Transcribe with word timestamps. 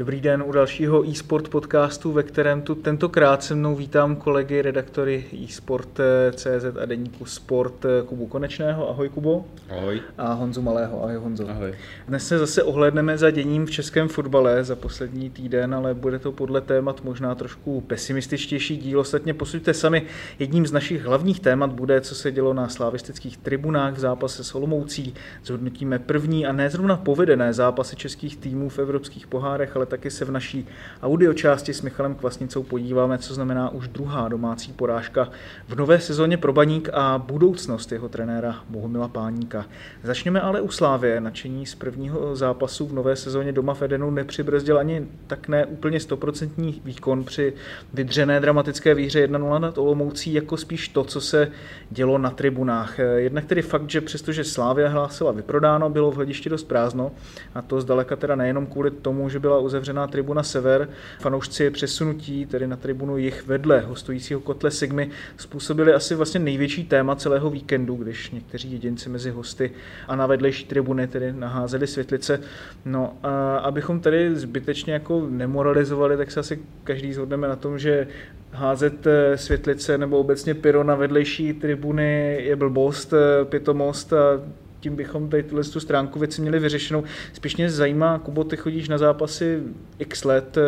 Dobrý 0.00 0.20
den 0.20 0.44
u 0.46 0.52
dalšího 0.52 1.10
eSport 1.10 1.48
podcastu, 1.48 2.12
ve 2.12 2.22
kterém 2.22 2.62
tu 2.62 2.74
tentokrát 2.74 3.42
se 3.42 3.54
mnou 3.54 3.76
vítám 3.76 4.16
kolegy, 4.16 4.62
redaktory 4.62 5.24
eSport.cz 5.44 6.64
a 6.82 6.86
deníku 6.86 7.24
Sport 7.24 7.86
Kubu 8.06 8.26
Konečného. 8.26 8.90
Ahoj 8.90 9.08
Kubo. 9.08 9.44
Ahoj. 9.70 10.00
A 10.18 10.32
Honzu 10.32 10.62
Malého. 10.62 11.02
Ahoj 11.02 11.16
Honzo. 11.16 11.50
Ahoj. 11.50 11.74
Dnes 12.08 12.28
se 12.28 12.38
zase 12.38 12.62
ohledneme 12.62 13.18
za 13.18 13.30
děním 13.30 13.66
v 13.66 13.70
českém 13.70 14.08
fotbale 14.08 14.64
za 14.64 14.76
poslední 14.76 15.30
týden, 15.30 15.74
ale 15.74 15.94
bude 15.94 16.18
to 16.18 16.32
podle 16.32 16.60
témat 16.60 17.04
možná 17.04 17.34
trošku 17.34 17.80
pesimističtější 17.80 18.76
díl. 18.76 19.00
Ostatně 19.00 19.34
posuďte 19.34 19.74
sami. 19.74 20.02
Jedním 20.38 20.66
z 20.66 20.72
našich 20.72 21.04
hlavních 21.04 21.40
témat 21.40 21.72
bude, 21.72 22.00
co 22.00 22.14
se 22.14 22.32
dělo 22.32 22.54
na 22.54 22.68
slavistických 22.68 23.36
tribunách 23.36 23.94
v 23.94 23.98
zápase 23.98 24.44
s 24.44 24.54
Olomoucí. 24.54 25.14
Zhodnotíme 25.44 25.98
první 25.98 26.46
a 26.46 26.52
nezrovna 26.52 26.96
povedené 26.96 27.52
zápasy 27.52 27.96
českých 27.96 28.36
týmů 28.36 28.68
v 28.68 28.78
evropských 28.78 29.26
pohárech, 29.26 29.76
ale 29.76 29.89
taky 29.90 30.10
se 30.10 30.24
v 30.24 30.30
naší 30.30 30.66
audiočásti 31.02 31.74
s 31.74 31.82
Michalem 31.82 32.14
Kvasnicou 32.14 32.62
podíváme, 32.62 33.18
co 33.18 33.34
znamená 33.34 33.70
už 33.70 33.88
druhá 33.88 34.28
domácí 34.28 34.72
porážka 34.72 35.28
v 35.68 35.76
nové 35.76 36.00
sezóně 36.00 36.36
pro 36.36 36.52
Baník 36.52 36.88
a 36.92 37.18
budoucnost 37.18 37.92
jeho 37.92 38.08
trenéra 38.08 38.56
Bohumila 38.68 39.08
Páníka. 39.08 39.66
Začněme 40.02 40.40
ale 40.40 40.60
u 40.60 40.70
Slávě. 40.70 41.20
Načení 41.20 41.66
z 41.66 41.74
prvního 41.74 42.36
zápasu 42.36 42.86
v 42.86 42.92
nové 42.92 43.16
sezóně 43.16 43.52
doma 43.52 43.74
v 43.74 43.82
Edenu 43.82 44.10
nepřibrzdil 44.10 44.78
ani 44.78 45.06
tak 45.26 45.48
ne 45.48 45.66
úplně 45.66 46.00
stoprocentní 46.00 46.82
výkon 46.84 47.24
při 47.24 47.52
vydřené 47.94 48.40
dramatické 48.40 48.94
výhře 48.94 49.26
1-0 49.26 49.60
nad 49.60 49.78
Olomoucí, 49.78 50.32
jako 50.32 50.56
spíš 50.56 50.88
to, 50.88 51.04
co 51.04 51.20
se 51.20 51.48
dělo 51.90 52.18
na 52.18 52.30
tribunách. 52.30 52.98
Jednak 53.16 53.44
tedy 53.44 53.62
fakt, 53.62 53.90
že 53.90 54.00
přestože 54.00 54.44
Slávě 54.44 54.88
hlásila 54.88 55.32
vyprodáno, 55.32 55.90
bylo 55.90 56.10
v 56.10 56.16
hledišti 56.16 56.48
dost 56.48 56.64
prázdno 56.64 57.12
a 57.54 57.62
to 57.62 57.80
zdaleka 57.80 58.16
teda 58.16 58.36
nejenom 58.36 58.66
kvůli 58.66 58.90
tomu, 58.90 59.28
že 59.28 59.38
byla 59.38 59.58
uzavřená 59.80 60.06
tribuna 60.06 60.42
Sever. 60.42 60.88
Fanoušci 61.20 61.70
přesunutí, 61.70 62.46
tedy 62.46 62.66
na 62.66 62.76
tribunu 62.76 63.16
jich 63.16 63.46
vedle 63.46 63.80
hostujícího 63.80 64.40
kotle 64.40 64.70
Sigmy, 64.70 65.10
způsobili 65.36 65.92
asi 65.92 66.14
vlastně 66.14 66.40
největší 66.40 66.84
téma 66.84 67.16
celého 67.16 67.50
víkendu, 67.50 67.94
když 67.94 68.30
někteří 68.30 68.72
jedinci 68.72 69.08
mezi 69.08 69.30
hosty 69.30 69.70
a 70.08 70.16
na 70.16 70.26
vedlejší 70.26 70.64
tribuny 70.64 71.06
tedy 71.06 71.32
naházeli 71.32 71.86
světlice. 71.86 72.40
No 72.84 73.16
a 73.22 73.56
abychom 73.56 74.00
tedy 74.00 74.36
zbytečně 74.36 74.92
jako 74.92 75.26
nemoralizovali, 75.30 76.16
tak 76.16 76.30
se 76.30 76.40
asi 76.40 76.58
každý 76.84 77.12
zhodneme 77.12 77.48
na 77.48 77.56
tom, 77.56 77.78
že 77.78 78.06
házet 78.52 79.06
eh, 79.06 79.38
světlice 79.38 79.98
nebo 79.98 80.18
obecně 80.18 80.54
pyro 80.54 80.84
na 80.84 80.94
vedlejší 80.94 81.52
tribuny 81.52 82.38
je 82.40 82.56
blbost, 82.56 83.12
eh, 83.12 83.44
pitomost 83.44 84.12
a 84.12 84.40
tím 84.80 84.96
bychom 84.96 85.28
tady 85.28 85.42
tuhle 85.42 85.64
tu 85.64 85.80
stránku 85.80 86.18
věci 86.18 86.40
měli 86.42 86.58
vyřešenou. 86.58 87.04
Spíš 87.32 87.56
mě 87.56 87.70
zajímá, 87.70 88.18
Kubo, 88.18 88.44
ty 88.44 88.56
chodíš 88.56 88.88
na 88.88 88.98
zápasy 88.98 89.62
x 89.98 90.24
let, 90.24 90.58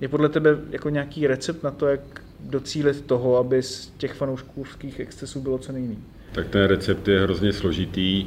je 0.00 0.08
podle 0.08 0.28
tebe 0.28 0.58
jako 0.70 0.88
nějaký 0.88 1.26
recept 1.26 1.62
na 1.62 1.70
to, 1.70 1.86
jak 1.86 2.00
docílit 2.40 3.00
toho, 3.00 3.36
aby 3.36 3.62
z 3.62 3.92
těch 3.96 4.12
fanouškovských 4.12 5.00
excesů 5.00 5.40
bylo 5.40 5.58
co 5.58 5.72
nejméně? 5.72 6.00
Tak 6.32 6.48
ten 6.48 6.64
recept 6.64 7.08
je 7.08 7.22
hrozně 7.22 7.52
složitý. 7.52 8.26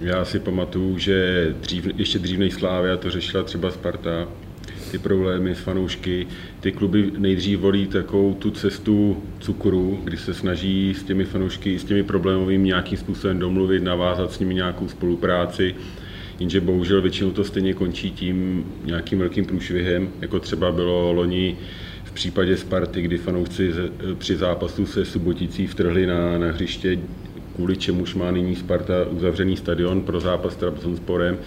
Já 0.00 0.24
si 0.24 0.38
pamatuju, 0.38 0.98
že 0.98 1.48
dřív, 1.60 1.86
ještě 1.96 2.18
dřív 2.18 2.38
než 2.38 2.54
Slávia 2.54 2.96
to 2.96 3.10
řešila 3.10 3.42
třeba 3.42 3.70
Sparta, 3.70 4.28
ty 4.94 4.98
problémy 4.98 5.54
s 5.54 5.58
fanoušky. 5.58 6.26
Ty 6.60 6.72
kluby 6.72 7.12
nejdřív 7.18 7.58
volí 7.58 7.86
takovou 7.86 8.34
tu 8.34 8.50
cestu 8.50 9.22
cukru, 9.40 10.00
kdy 10.04 10.16
se 10.16 10.34
snaží 10.34 10.94
s 10.94 11.02
těmi 11.02 11.24
fanoušky, 11.24 11.78
s 11.78 11.84
těmi 11.84 12.02
problémovými 12.02 12.66
nějakým 12.66 12.98
způsobem 12.98 13.38
domluvit, 13.38 13.82
navázat 13.82 14.32
s 14.32 14.38
nimi 14.38 14.54
nějakou 14.54 14.88
spolupráci. 14.88 15.74
Jenže 16.40 16.60
bohužel 16.60 17.02
většinou 17.02 17.30
to 17.30 17.44
stejně 17.44 17.74
končí 17.74 18.10
tím 18.10 18.64
nějakým 18.84 19.18
velkým 19.18 19.44
průšvihem, 19.44 20.08
jako 20.20 20.40
třeba 20.40 20.72
bylo 20.72 21.12
loni 21.12 21.56
v 22.04 22.12
případě 22.12 22.56
Sparty, 22.56 23.02
kdy 23.02 23.18
fanoušci 23.18 23.70
při 24.18 24.36
zápasu 24.36 24.86
se 24.86 25.04
Suboticí 25.04 25.66
vtrhli 25.66 26.06
na, 26.06 26.38
na 26.38 26.46
hřiště 26.46 26.98
kvůli 27.54 27.76
čemuž 27.76 28.14
má 28.14 28.30
nyní 28.30 28.56
Sparta 28.56 28.94
uzavřený 29.10 29.56
stadion 29.56 30.00
pro 30.00 30.20
zápas 30.20 30.52
s 30.52 30.56
Trabzonsporem 30.56 31.38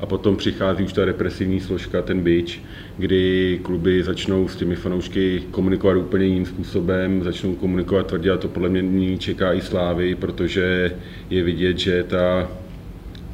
a 0.00 0.06
potom 0.06 0.36
přichází 0.36 0.84
už 0.84 0.92
ta 0.92 1.04
represivní 1.04 1.60
složka, 1.60 2.02
ten 2.02 2.20
byč, 2.20 2.62
kdy 2.98 3.60
kluby 3.62 4.02
začnou 4.02 4.48
s 4.48 4.56
těmi 4.56 4.76
fanoušky 4.76 5.42
komunikovat 5.50 5.96
úplně 5.96 6.24
jiným 6.24 6.46
způsobem, 6.46 7.24
začnou 7.24 7.54
komunikovat 7.54 8.06
tvrdě 8.06 8.30
a 8.30 8.36
to 8.36 8.48
podle 8.48 8.68
mě 8.68 8.82
nyní 8.82 9.18
čeká 9.18 9.52
i 9.52 9.60
Slávy, 9.60 10.14
protože 10.14 10.96
je 11.30 11.42
vidět, 11.42 11.78
že 11.78 12.04
ta 12.04 12.48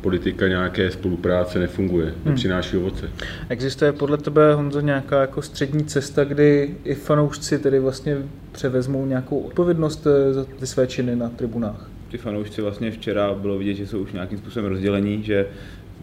politika 0.00 0.48
nějaké 0.48 0.90
spolupráce 0.90 1.58
nefunguje, 1.58 2.06
hmm. 2.06 2.14
nepřináší 2.24 2.76
ovoce. 2.76 3.10
Existuje 3.48 3.92
podle 3.92 4.18
tebe, 4.18 4.54
Honzo, 4.54 4.80
nějaká 4.80 5.20
jako 5.20 5.42
střední 5.42 5.84
cesta, 5.84 6.24
kdy 6.24 6.76
i 6.84 6.94
fanoušci 6.94 7.58
tedy 7.58 7.78
vlastně 7.78 8.16
převezmou 8.52 9.06
nějakou 9.06 9.38
odpovědnost 9.38 10.06
eh, 10.06 10.32
za 10.32 10.44
ty 10.44 10.66
své 10.66 10.86
činy 10.86 11.16
na 11.16 11.28
tribunách? 11.28 11.91
Ty 12.12 12.18
fanoušci 12.18 12.62
vlastně 12.62 12.90
včera 12.90 13.34
bylo 13.34 13.58
vidět, 13.58 13.74
že 13.74 13.86
jsou 13.86 13.98
už 13.98 14.12
nějakým 14.12 14.38
způsobem 14.38 14.68
rozdělení, 14.68 15.22
že 15.22 15.46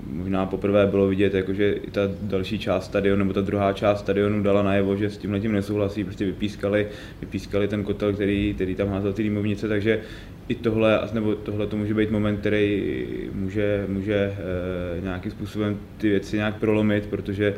možná 0.08 0.46
poprvé 0.46 0.88
bylo 0.88 1.08
vidět, 1.08 1.34
jako, 1.34 1.54
že 1.54 1.72
i 1.72 1.92
ta 1.92 2.02
další 2.22 2.60
část 2.60 2.86
stadionu, 2.86 3.20
nebo 3.20 3.34
ta 3.34 3.42
druhá 3.42 3.74
část 3.74 4.00
stadionu 4.00 4.44
dala 4.44 4.64
najevo, 4.64 4.96
že 4.96 5.10
s 5.10 5.18
tím 5.18 5.32
letím 5.32 5.52
nesouhlasí, 5.52 6.04
prostě 6.04 6.26
vypískali, 6.26 6.88
vypískali 7.22 7.68
ten 7.68 7.84
kotel, 7.84 8.14
který, 8.14 8.54
který 8.54 8.76
tam 8.76 8.90
házel 8.90 9.14
ty 9.14 9.24
dýmovnice, 9.24 9.68
takže 9.68 10.02
i 10.48 10.56
tohle, 10.56 11.00
nebo 11.14 11.36
tohle 11.36 11.68
to 11.68 11.78
může 11.78 11.94
být 11.94 12.12
moment, 12.12 12.38
který 12.38 13.08
může, 13.34 13.86
může 13.88 14.16
e, 14.16 15.02
nějakým 15.02 15.32
způsobem 15.32 15.78
ty 15.98 16.10
věci 16.10 16.36
nějak 16.36 16.56
prolomit, 16.56 17.06
protože 17.06 17.54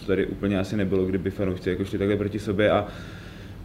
to 0.00 0.06
tady 0.06 0.26
úplně 0.26 0.58
asi 0.58 0.76
nebylo, 0.76 1.04
kdyby 1.04 1.30
fanoušci 1.30 1.70
jako 1.70 1.84
šli 1.84 1.98
takhle 1.98 2.16
proti 2.16 2.38
sobě 2.38 2.70
a 2.70 2.88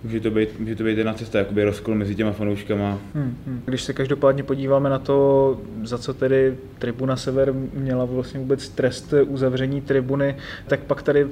může 0.03 0.19
to 0.19 0.31
být, 0.31 0.59
může 0.59 0.75
to 0.75 0.83
být 0.83 0.97
jedna 0.97 1.13
cesta, 1.13 1.39
jakoby 1.39 1.63
rozkol 1.63 1.95
mezi 1.95 2.15
těma 2.15 2.31
fanouškama. 2.31 2.99
Hmm, 3.13 3.37
hmm. 3.47 3.61
Když 3.65 3.81
se 3.81 3.93
každopádně 3.93 4.43
podíváme 4.43 4.89
na 4.89 4.99
to, 4.99 5.59
za 5.83 5.97
co 5.97 6.13
tedy 6.13 6.57
Tribuna 6.79 7.15
Sever 7.15 7.53
měla 7.73 8.05
vlastně 8.05 8.39
vůbec 8.39 8.69
trest 8.69 9.13
uzavření 9.27 9.81
tribuny, 9.81 10.35
tak 10.67 10.79
pak 10.79 11.01
tady 11.01 11.27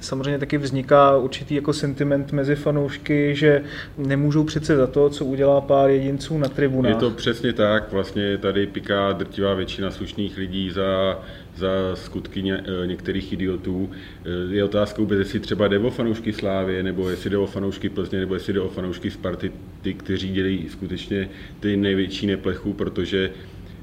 samozřejmě 0.00 0.38
taky 0.38 0.58
vzniká 0.58 1.16
určitý 1.16 1.54
jako 1.54 1.72
sentiment 1.72 2.32
mezi 2.32 2.54
fanoušky, 2.54 3.36
že 3.36 3.62
nemůžou 3.98 4.44
přece 4.44 4.76
za 4.76 4.86
to, 4.86 5.10
co 5.10 5.24
udělá 5.24 5.60
pár 5.60 5.90
jedinců 5.90 6.38
na 6.38 6.48
tribunách. 6.48 6.92
Je 6.92 6.98
to 6.98 7.10
přesně 7.10 7.52
tak, 7.52 7.92
vlastně 7.92 8.38
tady 8.38 8.66
piká 8.66 9.12
drtivá 9.12 9.54
většina 9.54 9.90
slušných 9.90 10.36
lidí 10.36 10.70
za 10.70 11.20
za 11.60 11.96
skutky 11.96 12.42
ně, 12.42 12.54
eh, 12.54 12.86
některých 12.86 13.32
idiotů. 13.32 13.90
Eh, 13.90 14.54
je 14.54 14.64
otázkou 14.64 15.02
vůbec, 15.02 15.18
jestli 15.18 15.40
třeba 15.40 15.68
jde 15.68 15.78
o 15.78 15.90
fanoušky 15.90 16.32
Slávy, 16.32 16.82
nebo 16.82 17.10
jestli 17.10 17.30
jde 17.30 17.38
o 17.38 17.46
fanoušky 17.46 17.88
Plzně, 17.88 18.20
nebo 18.20 18.34
jestli 18.34 18.52
jde 18.52 18.60
o 18.60 18.68
fanoušky 18.68 19.10
Sparty, 19.10 19.52
ty, 19.82 19.94
kteří 19.94 20.32
dělají 20.32 20.68
skutečně 20.68 21.28
ty 21.60 21.76
největší 21.76 22.26
neplechu, 22.26 22.72
protože 22.72 23.30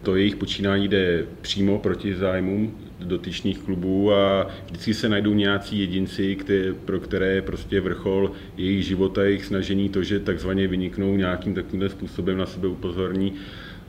to 0.04 0.16
jejich 0.16 0.36
počínání 0.36 0.88
jde 0.88 1.26
přímo 1.42 1.80
proti 1.80 2.16
zájmům 2.16 2.78
dotyčných 3.00 3.60
klubů 3.60 4.14
a 4.14 4.48
vždycky 4.66 4.94
se 4.94 5.10
najdou 5.10 5.34
nějací 5.34 5.80
jedinci, 5.80 6.36
které, 6.36 6.74
pro 6.74 7.00
které 7.00 7.28
je 7.28 7.42
prostě 7.42 7.82
vrchol 7.82 8.32
jejich 8.58 8.86
života, 8.86 9.24
jejich 9.24 9.46
snažení 9.46 9.90
to, 9.90 10.04
že 10.04 10.20
takzvaně 10.20 10.68
vyniknou 10.68 11.16
nějakým 11.16 11.54
takovým 11.54 11.90
způsobem 11.90 12.38
na 12.38 12.46
sebe 12.46 12.68
upozorní 12.68 13.34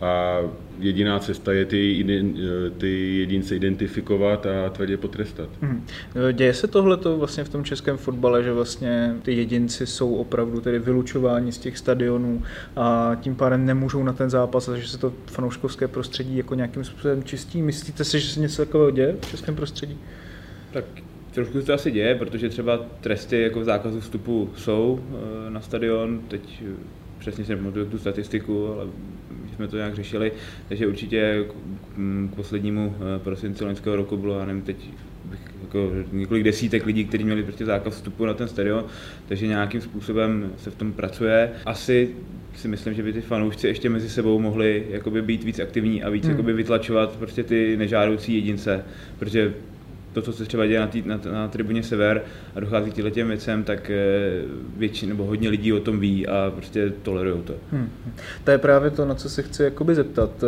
a 0.00 0.40
jediná 0.78 1.18
cesta 1.18 1.52
je 1.52 1.64
ty, 1.64 2.04
ty 2.78 3.16
jedince 3.18 3.56
identifikovat 3.56 4.46
a 4.46 4.70
tvrdě 4.70 4.96
potrestat. 4.96 5.48
Hmm. 5.60 5.86
Děje 6.32 6.54
se 6.54 6.66
tohle 6.66 6.98
vlastně 7.16 7.44
v 7.44 7.48
tom 7.48 7.64
českém 7.64 7.96
fotbale, 7.96 8.42
že 8.42 8.52
vlastně 8.52 9.16
ty 9.22 9.32
jedinci 9.32 9.86
jsou 9.86 10.14
opravdu 10.14 10.60
tedy 10.60 10.78
vylučováni 10.78 11.52
z 11.52 11.58
těch 11.58 11.78
stadionů 11.78 12.42
a 12.76 13.16
tím 13.20 13.34
pádem 13.34 13.66
nemůžou 13.66 14.02
na 14.02 14.12
ten 14.12 14.30
zápas 14.30 14.68
a 14.68 14.76
že 14.76 14.88
se 14.88 14.98
to 14.98 15.12
fanouškovské 15.26 15.88
prostředí 15.88 16.36
jako 16.36 16.54
nějakým 16.54 16.84
způsobem 16.84 17.24
čistí. 17.24 17.62
Myslíte 17.62 18.04
si, 18.04 18.20
že 18.20 18.28
se 18.28 18.40
něco 18.40 18.64
takového 18.64 18.90
děje 18.90 19.16
v 19.20 19.30
českém 19.30 19.56
prostředí? 19.56 19.98
Tak 20.72 20.84
trošku 21.32 21.60
se 21.60 21.66
to 21.66 21.74
asi 21.74 21.90
děje, 21.90 22.14
protože 22.14 22.48
třeba 22.48 22.80
tresty 23.00 23.42
jako 23.42 23.64
zákazu 23.64 24.00
vstupu 24.00 24.50
jsou 24.56 25.00
eh, 25.00 25.50
na 25.50 25.60
stadion, 25.60 26.20
teď 26.28 26.62
přesně 27.18 27.44
si 27.44 27.50
nepamatuju 27.52 27.86
tu 27.86 27.98
statistiku, 27.98 28.72
ale 28.72 28.86
jsme 29.58 29.68
to 29.68 29.76
nějak 29.76 29.94
řešili, 29.94 30.32
takže 30.68 30.86
určitě 30.86 31.44
k, 31.48 32.36
poslednímu 32.36 32.96
eh, 32.96 33.18
prosinci 33.18 33.64
loňského 33.64 33.96
roku 33.96 34.16
bylo, 34.16 34.38
já 34.38 34.44
nevím, 34.44 34.62
teď 34.62 34.76
jako 35.62 35.90
několik 36.12 36.44
desítek 36.44 36.86
lidí, 36.86 37.04
kteří 37.04 37.24
měli 37.24 37.42
prostě 37.42 37.64
zákaz 37.64 37.94
vstupu 37.94 38.26
na 38.26 38.34
ten 38.34 38.48
stadion, 38.48 38.84
takže 39.28 39.46
nějakým 39.46 39.80
způsobem 39.80 40.52
se 40.56 40.70
v 40.70 40.74
tom 40.74 40.92
pracuje. 40.92 41.50
Asi 41.66 42.10
si 42.56 42.68
myslím, 42.68 42.94
že 42.94 43.02
by 43.02 43.12
ty 43.12 43.20
fanoušci 43.20 43.66
ještě 43.66 43.90
mezi 43.90 44.08
sebou 44.08 44.38
mohli 44.38 44.86
jakoby 44.90 45.22
být 45.22 45.44
víc 45.44 45.58
aktivní 45.58 46.02
a 46.02 46.10
víc 46.10 46.24
hmm. 46.24 46.30
jakoby 46.30 46.52
vytlačovat 46.52 47.16
prostě 47.16 47.42
ty 47.42 47.76
nežádoucí 47.76 48.34
jedince, 48.34 48.84
protože 49.18 49.54
to, 50.12 50.22
co 50.22 50.32
se 50.32 50.44
třeba 50.44 50.66
děje 50.66 50.80
na, 50.80 50.86
tý, 50.86 51.02
na, 51.06 51.20
na 51.32 51.48
tribuně 51.48 51.82
Sever 51.82 52.22
a 52.54 52.60
dochází 52.60 52.90
k 52.90 53.10
těm 53.10 53.28
věcem, 53.28 53.64
tak 53.64 53.90
eh, 53.90 54.42
většině 54.76 55.12
nebo 55.12 55.24
hodně 55.24 55.48
lidí 55.48 55.72
o 55.72 55.80
tom 55.80 56.00
ví 56.00 56.26
a 56.26 56.52
prostě 56.54 56.92
tolerují 57.02 57.42
to. 57.42 57.54
Hmm. 57.72 57.90
To 58.44 58.50
je 58.50 58.58
právě 58.58 58.90
to, 58.90 59.04
na 59.04 59.14
co 59.14 59.28
se 59.28 59.42
chci 59.42 59.62
jakoby 59.62 59.94
zeptat. 59.94 60.44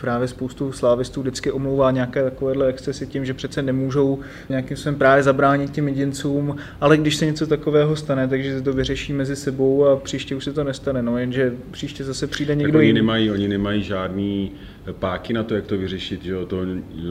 Právě 0.00 0.28
spoustu 0.28 0.72
slávistů 0.72 1.20
vždycky 1.20 1.52
omlouvá 1.52 1.90
nějaké 1.90 2.22
takovéhle 2.22 2.66
excesy 2.66 3.06
tím, 3.06 3.24
že 3.24 3.34
přece 3.34 3.62
nemůžou 3.62 4.18
nějakým 4.48 4.76
způsobem 4.76 4.98
právě 4.98 5.22
zabránit 5.22 5.70
těm 5.70 5.88
jedincům, 5.88 6.56
ale 6.80 6.96
když 6.96 7.16
se 7.16 7.26
něco 7.26 7.46
takového 7.46 7.96
stane, 7.96 8.28
takže 8.28 8.58
se 8.58 8.62
to 8.62 8.72
vyřeší 8.72 9.12
mezi 9.12 9.36
sebou 9.36 9.86
a 9.86 9.96
příště 9.96 10.34
už 10.34 10.44
se 10.44 10.52
to 10.52 10.64
nestane, 10.64 11.02
no 11.02 11.18
jenže 11.18 11.52
příště 11.70 12.04
zase 12.04 12.26
přijde 12.26 12.54
někdo 12.54 12.72
tak 12.72 12.78
oni 12.78 12.86
jiný. 12.86 13.00
Nemají, 13.00 13.30
oni 13.30 13.48
nemají 13.48 13.82
žádný 13.82 14.52
páky 14.92 15.32
na 15.32 15.42
to, 15.42 15.54
jak 15.54 15.66
to 15.66 15.78
vyřešit, 15.78 16.22
že 16.22 16.30
jo? 16.32 16.46
To, 16.46 16.60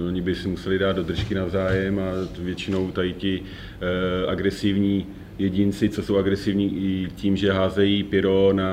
oni 0.08 0.22
by 0.22 0.36
si 0.36 0.48
museli 0.48 0.80
dát 0.80 0.96
do 0.96 1.04
držky 1.04 1.36
navzájem 1.36 2.00
a 2.00 2.12
většinou 2.40 2.92
tady 2.92 3.14
ti 3.14 3.42
eh, 3.44 4.32
agresivní 4.32 5.08
jedinci, 5.40 5.90
co 5.90 6.04
jsou 6.04 6.18
agresivní 6.18 6.78
i 6.78 7.08
tím, 7.16 7.38
že 7.38 7.52
házejí 7.52 8.04
pyro 8.04 8.54
na 8.54 8.72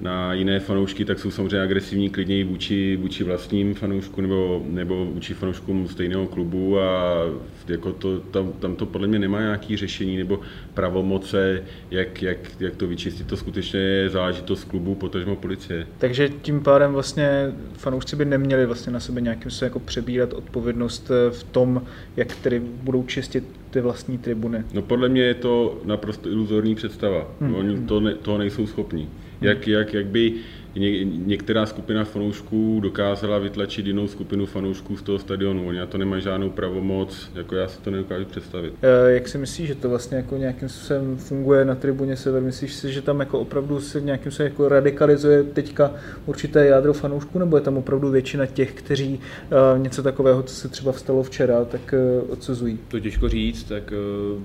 na 0.00 0.32
jiné 0.32 0.60
fanoušky, 0.60 1.04
tak 1.04 1.18
jsou 1.18 1.30
samozřejmě 1.30 1.60
agresivní 1.60 2.10
klidněji 2.10 2.44
vůči, 2.44 2.96
vůči 2.96 3.24
vlastním 3.24 3.74
fanouškům 3.74 4.22
nebo, 4.22 4.62
nebo 4.66 5.06
vůči 5.06 5.34
fanouškům 5.34 5.88
stejného 5.88 6.26
klubu 6.26 6.80
a 6.80 7.16
jako 7.68 7.92
to, 7.92 8.20
tam, 8.20 8.52
tam 8.52 8.76
to 8.76 8.86
podle 8.86 9.06
mě 9.06 9.18
nemá 9.18 9.40
nějaké 9.40 9.76
řešení 9.76 10.16
nebo 10.16 10.40
pravomoce, 10.74 11.62
jak, 11.90 12.22
jak, 12.22 12.38
jak 12.60 12.76
to 12.76 12.86
vyčistit. 12.86 13.26
To 13.26 13.36
skutečně 13.36 13.80
je 13.80 14.10
záležitost 14.10 14.64
klubu, 14.64 14.94
potažmo 14.94 15.36
policie. 15.36 15.86
Takže 15.98 16.28
tím 16.28 16.60
pádem 16.60 16.92
vlastně 16.92 17.52
fanoušci 17.76 18.16
by 18.16 18.24
neměli 18.24 18.66
vlastně 18.66 18.92
na 18.92 19.00
sebe 19.00 19.20
nějakým 19.20 19.50
se 19.50 19.64
jako 19.64 19.80
přebírat 19.80 20.32
odpovědnost 20.32 21.10
eh, 21.10 21.30
v 21.30 21.44
tom, 21.44 21.82
jak 22.16 22.36
tedy 22.36 22.60
budou 22.60 23.02
čistit 23.02 23.44
ty 23.70 23.80
vlastní 23.80 24.18
tribuny. 24.18 24.64
No 24.72 24.82
podle 24.82 25.08
mě 25.08 25.22
je 25.22 25.34
to 25.34 25.80
naprosto 25.84 26.28
iluzorní 26.28 26.74
představa. 26.74 27.26
Hmm. 27.40 27.54
Oni 27.54 27.86
to, 27.86 28.00
ne, 28.00 28.14
to 28.14 28.38
nejsou 28.38 28.66
schopní 28.66 29.08
jak, 29.40 29.68
jak, 29.68 29.94
jak 29.94 30.06
by 30.06 30.34
ně, 30.76 31.04
některá 31.04 31.66
skupina 31.66 32.04
fanoušků 32.04 32.80
dokázala 32.82 33.38
vytlačit 33.38 33.86
jinou 33.86 34.08
skupinu 34.08 34.46
fanoušků 34.46 34.96
z 34.96 35.02
toho 35.02 35.18
stadionu. 35.18 35.68
Oni 35.68 35.78
na 35.78 35.86
to 35.86 35.98
nemají 35.98 36.22
žádnou 36.22 36.50
pravomoc, 36.50 37.30
jako 37.34 37.54
já 37.54 37.68
si 37.68 37.80
to 37.80 37.90
nedokážu 37.90 38.24
představit. 38.24 38.74
E, 38.82 39.12
jak 39.12 39.28
si 39.28 39.38
myslíš, 39.38 39.68
že 39.68 39.74
to 39.74 39.88
vlastně 39.88 40.16
jako 40.16 40.36
nějakým 40.36 40.68
způsobem 40.68 41.16
funguje 41.16 41.64
na 41.64 41.74
tribuně 41.74 42.16
Sever? 42.16 42.42
Myslíš 42.42 42.74
si, 42.74 42.92
že 42.92 43.02
tam 43.02 43.20
jako 43.20 43.40
opravdu 43.40 43.80
se 43.80 44.00
nějakým 44.00 44.32
způsobem 44.32 44.52
jako 44.52 44.68
radikalizuje 44.68 45.42
teďka 45.42 45.92
určité 46.26 46.66
jádro 46.66 46.92
fanoušků, 46.92 47.38
nebo 47.38 47.56
je 47.56 47.62
tam 47.62 47.76
opravdu 47.76 48.10
většina 48.10 48.46
těch, 48.46 48.72
kteří 48.72 49.20
e, 49.74 49.78
něco 49.78 50.02
takového, 50.02 50.42
co 50.42 50.54
se 50.54 50.68
třeba 50.68 50.92
vstalo 50.92 51.22
včera, 51.22 51.64
tak 51.64 51.94
e, 51.94 52.22
odsuzují? 52.22 52.78
To 52.88 53.00
těžko 53.00 53.28
říct, 53.28 53.64
tak 53.64 53.92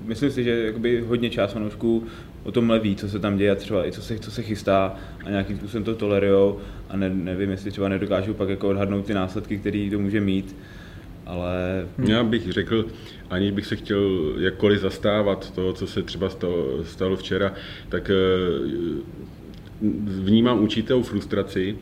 myslím 0.04 0.30
si, 0.30 0.44
že 0.44 0.64
jakoby 0.64 1.00
hodně 1.00 1.30
část 1.30 1.52
fanoušků 1.52 2.02
o 2.44 2.52
tomhle 2.52 2.78
ví, 2.78 2.96
co 2.96 3.08
se 3.08 3.18
tam 3.18 3.36
děje, 3.36 3.56
třeba 3.56 3.86
i 3.86 3.92
co 3.92 4.02
se, 4.02 4.18
co 4.18 4.30
se 4.30 4.42
chystá 4.42 4.96
a 5.24 5.30
nějakým 5.30 5.56
způsobem 5.56 5.84
to 5.84 5.94
tolerujou 5.94 6.60
a 6.88 6.96
ne, 6.96 7.10
nevím, 7.10 7.50
jestli 7.50 7.70
třeba 7.70 7.88
nedokážu 7.88 8.34
pak 8.34 8.48
jako 8.48 8.68
odhadnout 8.68 9.06
ty 9.06 9.14
následky, 9.14 9.58
které 9.58 9.88
to 9.90 9.98
může 9.98 10.20
mít, 10.20 10.56
ale... 11.26 11.86
Já 12.08 12.24
bych 12.24 12.52
řekl, 12.52 12.86
aniž 13.30 13.50
bych 13.50 13.66
se 13.66 13.76
chtěl 13.76 14.34
jakkoliv 14.38 14.80
zastávat 14.80 15.50
toho, 15.50 15.72
co 15.72 15.86
se 15.86 16.02
třeba 16.02 16.30
stalo, 16.30 16.84
stalo 16.84 17.16
včera, 17.16 17.52
tak 17.88 18.10
eh, 18.10 18.14
vnímám 20.04 20.62
určitou 20.62 21.02
frustraci, 21.02 21.76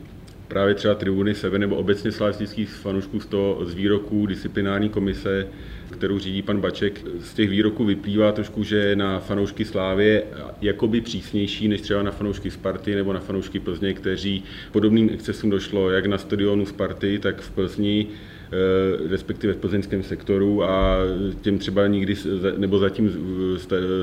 právě 0.47 0.75
třeba 0.75 0.95
tribuny 0.95 1.35
sebe 1.35 1.59
nebo 1.59 1.75
obecně 1.75 2.11
slavistických 2.11 2.69
fanoušků 2.69 3.19
z, 3.19 3.25
toho, 3.25 3.65
z 3.65 3.73
výroků 3.73 4.25
disciplinární 4.25 4.89
komise, 4.89 5.47
kterou 5.91 6.19
řídí 6.19 6.41
pan 6.41 6.61
Baček. 6.61 7.01
Z 7.19 7.33
těch 7.33 7.49
výroků 7.49 7.85
vyplývá 7.85 8.31
trošku, 8.31 8.63
že 8.63 8.95
na 8.95 9.19
fanoušky 9.19 9.65
Slávy 9.65 10.05
je 10.05 10.23
jakoby 10.61 11.01
přísnější 11.01 11.67
než 11.67 11.81
třeba 11.81 12.03
na 12.03 12.11
fanoušky 12.11 12.51
Sparty 12.51 12.95
nebo 12.95 13.13
na 13.13 13.19
fanoušky 13.19 13.59
Plzně, 13.59 13.93
kteří 13.93 14.43
podobným 14.71 15.09
excesům 15.13 15.49
došlo 15.49 15.89
jak 15.89 16.05
na 16.05 16.17
stadionu 16.17 16.65
Sparty, 16.65 17.19
tak 17.19 17.41
v 17.41 17.51
Plzni 17.51 18.07
Eh, 18.51 19.09
respektive 19.09 19.53
v 19.53 19.57
plzeňském 19.57 20.03
sektoru 20.03 20.63
a 20.63 20.97
těm 21.41 21.57
třeba 21.59 21.87
nikdy, 21.87 22.15
nebo 22.57 22.79
zatím 22.79 23.11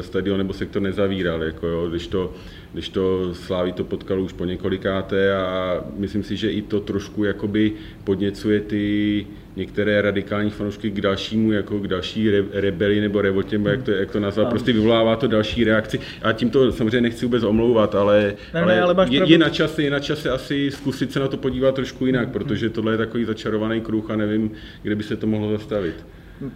stadion 0.01 0.39
nebo 0.39 0.53
sektor 0.53 0.83
nezavíral, 0.83 1.43
jako 1.43 1.67
jo, 1.67 1.89
když 1.89 2.07
to, 2.07 2.35
když 2.73 2.89
to 2.89 3.35
Sláví 3.35 3.73
to 3.73 3.85
potkalo 3.85 4.23
už 4.23 4.33
po 4.33 4.45
několikáté 4.45 5.37
a 5.37 5.85
myslím 5.97 6.23
si, 6.23 6.37
že 6.37 6.51
i 6.51 6.63
to 6.63 6.81
trošku 6.81 7.25
jakoby 7.25 7.73
podněcuje 8.05 8.61
ty 8.61 9.27
některé 9.57 10.03
radikální 10.03 10.51
fanoušky 10.51 10.91
k 10.91 11.01
dalšímu, 11.01 11.53
jako 11.53 11.79
k 11.79 11.89
další 11.89 12.31
re, 12.31 12.45
rebeli 12.53 13.01
nebo 13.01 13.21
revoltě, 13.21 13.61
jak 13.65 13.83
to, 13.83 13.91
jak 13.91 14.11
to 14.11 14.21
nazvat, 14.21 14.49
prostě 14.49 14.73
vyvolává 14.73 15.17
to 15.17 15.27
další 15.27 15.65
reakci. 15.65 16.01
A 16.23 16.33
tím 16.33 16.51
to 16.51 16.73
samozřejmě 16.73 17.01
nechci 17.01 17.27
vůbec 17.27 17.43
omlouvat, 17.43 17.95
ale, 17.95 18.35
ne, 18.55 18.61
ale, 18.63 18.75
ne, 18.75 18.83
ale 18.83 19.07
je, 19.11 19.23
je, 19.27 19.39
na 19.39 19.49
čase, 19.49 19.83
je 19.83 19.91
na 19.91 20.01
čase 20.01 20.31
asi 20.31 20.71
zkusit 20.71 21.13
se 21.13 21.21
na 21.21 21.29
to 21.29 21.37
podívat 21.37 21.75
trošku 21.75 22.07
jinak, 22.07 22.29
protože 22.29 22.71
tohle 22.71 22.93
je 22.93 22.99
takový 22.99 23.25
začarovaný 23.25 23.81
kruh 23.81 24.11
a 24.11 24.17
nevím, 24.17 24.51
kde 24.83 24.95
by 24.95 25.03
se 25.03 25.17
to 25.17 25.27
mohlo 25.27 25.51
zastavit 25.51 26.05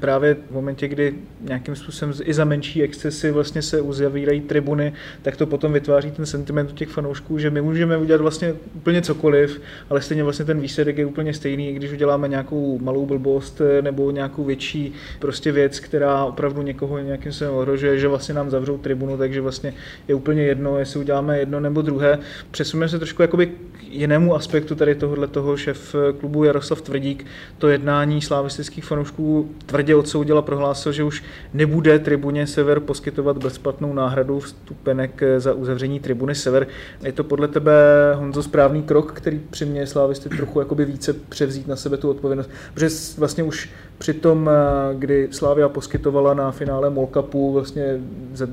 právě 0.01 0.37
v 0.51 0.55
momentě, 0.55 0.89
kdy 0.89 1.15
nějakým 1.41 1.77
způsobem 1.77 2.15
i 2.25 2.35
za 2.35 2.45
menší 2.45 2.83
excesy 2.83 3.31
vlastně 3.31 3.63
se 3.63 3.81
uzavírají 3.81 4.41
tribuny, 4.41 4.93
tak 5.23 5.37
to 5.37 5.47
potom 5.47 5.73
vytváří 5.73 6.11
ten 6.11 6.27
sentiment 6.27 6.71
u 6.71 6.75
těch 6.75 6.89
fanoušků, 6.89 7.39
že 7.39 7.51
my 7.51 7.63
můžeme 7.63 7.97
udělat 7.97 8.21
vlastně 8.21 8.55
úplně 8.75 9.03
cokoliv, 9.03 9.61
ale 9.91 10.01
stejně 10.01 10.25
vlastně 10.25 10.45
ten 10.45 10.61
výsledek 10.61 10.99
je 10.99 11.07
úplně 11.07 11.35
stejný, 11.35 11.73
když 11.73 11.93
uděláme 11.93 12.29
nějakou 12.29 12.79
malou 12.79 13.07
blbost 13.07 13.61
eh, 13.61 13.83
nebo 13.83 14.11
nějakou 14.11 14.45
větší 14.45 14.93
prostě 15.19 15.53
věc, 15.53 15.81
která 15.81 16.25
opravdu 16.25 16.63
někoho 16.63 16.99
nějakým 16.99 17.33
způsobem 17.33 17.55
ohrožuje, 17.55 17.99
že 17.99 18.09
vlastně 18.09 18.35
nám 18.35 18.51
zavřou 18.51 18.79
tribunu, 18.79 19.17
takže 19.17 19.41
vlastně 19.41 19.75
je 20.09 20.15
úplně 20.15 20.43
jedno, 20.43 20.79
jestli 20.79 21.01
uděláme 21.01 21.39
jedno 21.39 21.61
nebo 21.61 21.83
druhé. 21.83 22.19
Přesuneme 22.51 22.89
se 22.89 22.99
trošku 22.99 23.23
jakoby 23.23 23.47
k 23.47 23.83
jinému 23.83 24.35
aspektu 24.35 24.75
tady 24.75 24.95
tohohle 24.95 25.27
toho 25.27 25.57
šef 25.57 25.95
klubu 26.21 26.45
Jaroslav 26.45 26.81
Tvrdík, 26.81 27.27
to 27.59 27.69
jednání 27.69 28.23
slavistických 28.23 28.85
fanoušků 28.85 29.51
tvrdě 29.71 29.95
odsoudil 29.95 30.39
a 30.39 30.43
prohlásil, 30.43 30.93
že 30.93 31.05
už 31.05 31.23
nebude 31.55 31.99
tribuně 31.99 32.47
Sever 32.47 32.81
poskytovat 32.81 33.45
bezplatnou 33.45 33.93
náhradu 33.93 34.41
vstupenek 34.41 35.23
za 35.39 35.53
uzavření 35.55 36.01
tribuny 36.01 36.35
Sever. 36.35 36.67
Je 37.03 37.13
to 37.13 37.25
podle 37.25 37.49
tebe, 37.49 37.73
Honzo, 38.15 38.43
správný 38.43 38.83
krok, 38.83 39.13
který 39.13 39.41
přiměje 39.51 39.87
Slávisty 39.87 40.29
trochu 40.29 40.61
jakoby 40.61 40.85
více 40.85 41.13
převzít 41.13 41.69
na 41.69 41.77
sebe 41.77 41.97
tu 41.97 42.11
odpovědnost? 42.11 42.51
Protože 42.75 42.89
vlastně 43.19 43.45
už 43.45 43.71
při 43.99 44.15
tom, 44.15 44.51
kdy 44.95 45.29
Slávia 45.31 45.69
poskytovala 45.69 46.35
na 46.35 46.51
finále 46.51 46.91
Mall 46.91 47.09
Cupu 47.15 47.53
vlastně 47.53 47.99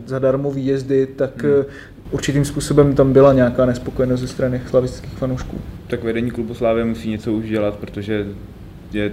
zadarmo 0.05 0.51
výjezdy, 0.51 1.07
tak 1.15 1.43
hmm. 1.43 1.63
určitým 2.11 2.45
způsobem 2.45 2.95
tam 2.95 3.13
byla 3.13 3.33
nějaká 3.33 3.65
nespokojenost 3.65 4.19
ze 4.19 4.27
strany 4.27 4.61
slavistických 4.69 5.17
fanoušků. 5.17 5.61
Tak 5.87 6.03
vedení 6.03 6.31
klubu 6.31 6.53
Slávy 6.53 6.85
musí 6.85 7.09
něco 7.09 7.33
už 7.33 7.49
dělat, 7.49 7.75
protože 7.75 8.25
je 8.91 9.11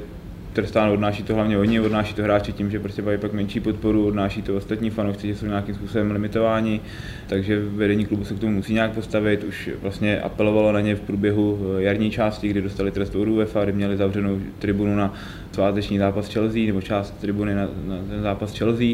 trestáno, 0.55 0.93
odnáší 0.93 1.23
to 1.23 1.35
hlavně 1.35 1.59
oni, 1.59 1.81
odnáší 1.81 2.15
to 2.15 2.23
hráči 2.23 2.53
tím, 2.53 2.71
že 2.71 2.81
prostě 2.81 3.03
mají 3.03 3.19
pak 3.19 3.33
menší 3.33 3.61
podporu, 3.61 4.07
odnáší 4.07 4.43
to 4.43 4.57
ostatní 4.57 4.91
fanoušci, 4.91 5.29
že 5.29 5.37
jsou 5.37 5.47
nějakým 5.47 5.75
způsobem 5.75 6.11
limitováni, 6.11 6.81
takže 7.27 7.61
vedení 7.61 8.07
klubu 8.07 8.25
se 8.25 8.35
k 8.35 8.39
tomu 8.39 8.53
musí 8.53 8.75
nějak 8.75 8.93
postavit. 8.93 9.45
Už 9.45 9.71
vlastně 9.83 10.21
apelovalo 10.21 10.73
na 10.73 10.81
ně 10.81 10.95
v 10.95 11.01
průběhu 11.01 11.59
eh, 11.79 11.83
jarní 11.83 12.11
části, 12.11 12.49
kdy 12.49 12.63
dostali 12.63 12.91
trest 12.91 13.15
od 13.15 13.29
UEFA, 13.29 13.65
kdy 13.65 13.73
měli 13.73 13.97
zavřenou 13.97 14.41
tribunu 14.59 14.97
na 14.97 15.15
sváteční 15.53 15.99
zápas 15.99 16.33
Chelsea, 16.33 16.67
nebo 16.67 16.81
část 16.81 17.11
tribuny 17.21 17.55
na, 17.55 17.69
na 17.87 17.97
ten 18.09 18.23
zápas 18.23 18.59
Chelsea, 18.59 18.87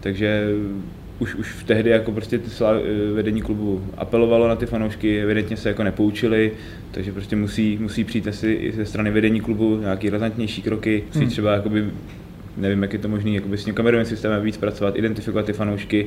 takže 0.00 0.48
už, 1.22 1.34
už 1.34 1.52
v 1.52 1.64
tehdy 1.64 1.90
jako 1.90 2.12
prostě 2.12 2.38
ty 2.38 2.50
eh, 2.64 3.12
vedení 3.12 3.42
klubu 3.42 3.84
apelovalo 3.96 4.48
na 4.48 4.56
ty 4.56 4.66
fanoušky, 4.66 5.22
evidentně 5.22 5.56
se 5.56 5.68
jako 5.68 5.82
nepoučili, 5.82 6.52
takže 6.90 7.12
prostě 7.12 7.36
musí, 7.36 7.78
musí 7.80 8.04
přijít 8.04 8.28
asi 8.28 8.52
i 8.52 8.72
ze 8.72 8.84
strany 8.84 9.10
vedení 9.10 9.40
klubu 9.40 9.80
nějaký 9.80 10.10
razantnější 10.10 10.62
kroky, 10.62 11.04
musí 11.06 11.18
hmm. 11.18 11.28
třeba 11.28 11.52
jakoby, 11.52 11.90
nevím, 12.56 12.82
jak 12.82 12.92
je 12.92 12.98
to 12.98 13.08
možné, 13.08 13.30
jakoby 13.30 13.58
s 13.58 13.64
tím 13.64 13.74
kamerovým 13.74 14.06
systémem 14.06 14.42
víc 14.42 14.56
pracovat, 14.56 14.96
identifikovat 14.96 15.46
ty 15.46 15.52
fanoušky 15.52 16.06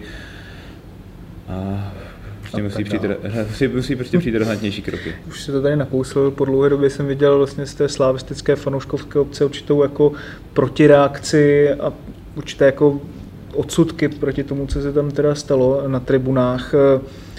a 1.48 1.94
prostě 2.42 2.64
musí, 2.64 2.84
přijít, 2.84 3.02
musí, 3.48 3.68
musí 3.68 3.96
prostě 3.96 4.18
přijít 4.18 4.38
razantnější 4.38 4.82
kroky. 4.82 5.16
Už 5.28 5.44
se 5.44 5.52
to 5.52 5.62
tady 5.62 5.76
nakousl, 5.76 6.32
po 6.32 6.46
dlouhé 6.46 6.70
době 6.70 6.90
jsem 6.90 7.08
viděl 7.08 7.38
vlastně 7.38 7.66
z 7.66 7.74
té 7.74 7.90
slavistické 7.90 8.56
fanouškovské 8.56 9.20
obce 9.20 9.46
určitou 9.46 9.84
jako 9.84 10.12
protireakci 10.54 11.74
a 11.74 11.94
určité 12.36 12.66
jako 12.66 13.02
odsudky 13.56 14.10
proti 14.10 14.44
tomu, 14.44 14.68
co 14.68 14.82
se 14.82 14.94
tam 14.94 15.12
teda 15.12 15.36
stalo 15.36 15.84
na 15.88 16.00
tribunách. 16.00 16.74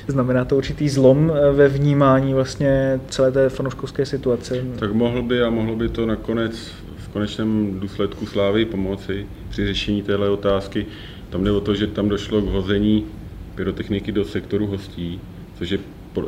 Znamená 0.08 0.44
to 0.44 0.56
určitý 0.56 0.88
zlom 0.88 1.32
ve 1.52 1.68
vnímání 1.68 2.34
vlastně 2.34 3.00
celé 3.08 3.32
té 3.32 3.48
fanouškovské 3.48 4.06
situace? 4.06 4.64
Tak 4.78 4.92
mohl 4.92 5.22
by 5.22 5.42
a 5.42 5.50
mohlo 5.50 5.76
by 5.76 5.88
to 5.88 6.06
nakonec 6.06 6.72
v 6.96 7.08
konečném 7.08 7.80
důsledku 7.80 8.26
Slávy 8.26 8.64
pomoci 8.64 9.26
při 9.48 9.66
řešení 9.66 10.02
téhle 10.02 10.30
otázky. 10.30 10.86
Tam 11.30 11.44
jde 11.44 11.50
o 11.50 11.60
to, 11.60 11.74
že 11.74 11.86
tam 11.86 12.08
došlo 12.08 12.40
k 12.40 12.44
hození 12.44 13.04
pyrotechniky 13.54 14.12
do 14.12 14.24
sektoru 14.24 14.66
hostí, 14.66 15.20
což 15.58 15.70
je 15.70 15.78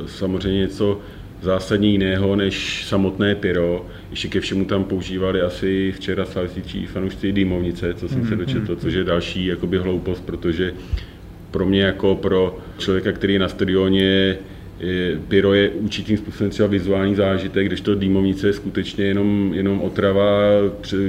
samozřejmě 0.07 0.61
něco 0.61 1.01
zásadně 1.43 1.89
jiného 1.89 2.37
než 2.37 2.85
samotné 2.87 3.35
pyro. 3.35 3.87
Ještě 4.11 4.29
ke 4.29 4.41
všemu 4.41 4.65
tam 4.65 4.85
používali 4.85 5.41
asi 5.41 5.93
včera 5.93 6.25
slavističtí 6.25 6.87
fanoušci 6.87 7.33
dýmovnice, 7.33 7.95
co 7.95 8.09
jsem 8.09 8.25
se 8.25 8.31
mhm, 8.31 8.39
dočetl, 8.39 8.73
mhm. 8.73 8.81
což 8.81 8.95
je 8.95 9.05
další 9.05 9.47
jakoby 9.47 9.79
hloupost, 9.79 10.21
protože 10.21 10.73
pro 11.51 11.67
mě 11.67 11.83
jako 11.83 12.15
pro 12.15 12.59
člověka, 12.79 13.13
který 13.13 13.33
je 13.33 13.39
na 13.39 13.49
stadioně, 13.49 14.39
pyro 15.29 15.55
je 15.55 15.71
určitým 15.71 16.17
způsobem 16.17 16.51
třeba 16.51 16.69
vizuální 16.69 17.15
zážitek, 17.15 17.67
když 17.67 17.81
to 17.81 17.95
dýmovnice 17.95 18.47
je 18.47 18.53
skutečně 18.53 19.05
jenom, 19.05 19.53
jenom 19.55 19.81
otrava, 19.81 20.31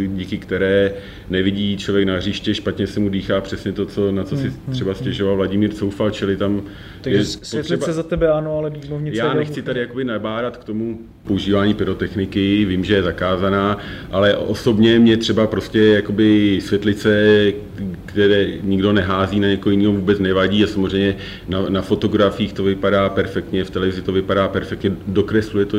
díky 0.07 0.37
které 0.37 0.93
nevidí 1.29 1.77
člověk 1.77 2.07
na 2.07 2.15
hřiště, 2.15 2.55
špatně 2.55 2.87
se 2.87 2.99
mu 2.99 3.09
dýchá 3.09 3.41
přesně 3.41 3.71
to, 3.71 3.85
co, 3.85 4.11
na 4.11 4.23
co 4.23 4.37
si 4.37 4.47
hmm, 4.47 4.57
třeba 4.71 4.93
stěžoval 4.93 5.35
Vladimír 5.35 5.73
Coufal, 5.73 6.11
čili 6.11 6.37
tam 6.37 6.61
Takže 7.01 7.25
světlice 7.25 7.77
potřeba... 7.77 7.93
za 7.93 8.03
tebe 8.03 8.31
ano, 8.31 8.57
ale 8.57 8.69
dýmovnice... 8.69 9.17
Já 9.17 9.33
nechci 9.33 9.61
tady 9.61 9.79
jakoby 9.79 10.03
nabárat 10.03 10.57
k 10.57 10.63
tomu 10.63 10.99
používání 11.23 11.73
pyrotechniky, 11.73 12.65
vím, 12.65 12.83
že 12.83 12.95
je 12.95 13.03
zakázaná, 13.03 13.77
ale 14.11 14.37
osobně 14.37 14.99
mě 14.99 15.17
třeba 15.17 15.47
prostě 15.47 15.79
jakoby 15.79 16.59
světlice, 16.61 17.43
které 18.05 18.47
nikdo 18.61 18.93
nehází 18.93 19.39
na 19.39 19.47
někoho 19.47 19.71
jiného, 19.71 19.93
vůbec 19.93 20.19
nevadí 20.19 20.63
a 20.63 20.67
samozřejmě 20.67 21.15
na, 21.47 21.69
na 21.69 21.81
fotografiích 21.81 22.53
to 22.53 22.63
vypadá 22.63 23.09
perfektně, 23.09 23.63
v 23.63 23.69
televizi 23.69 24.01
to 24.01 24.11
vypadá 24.11 24.47
perfektně, 24.47 24.91
dokresluje 25.07 25.65
to 25.65 25.77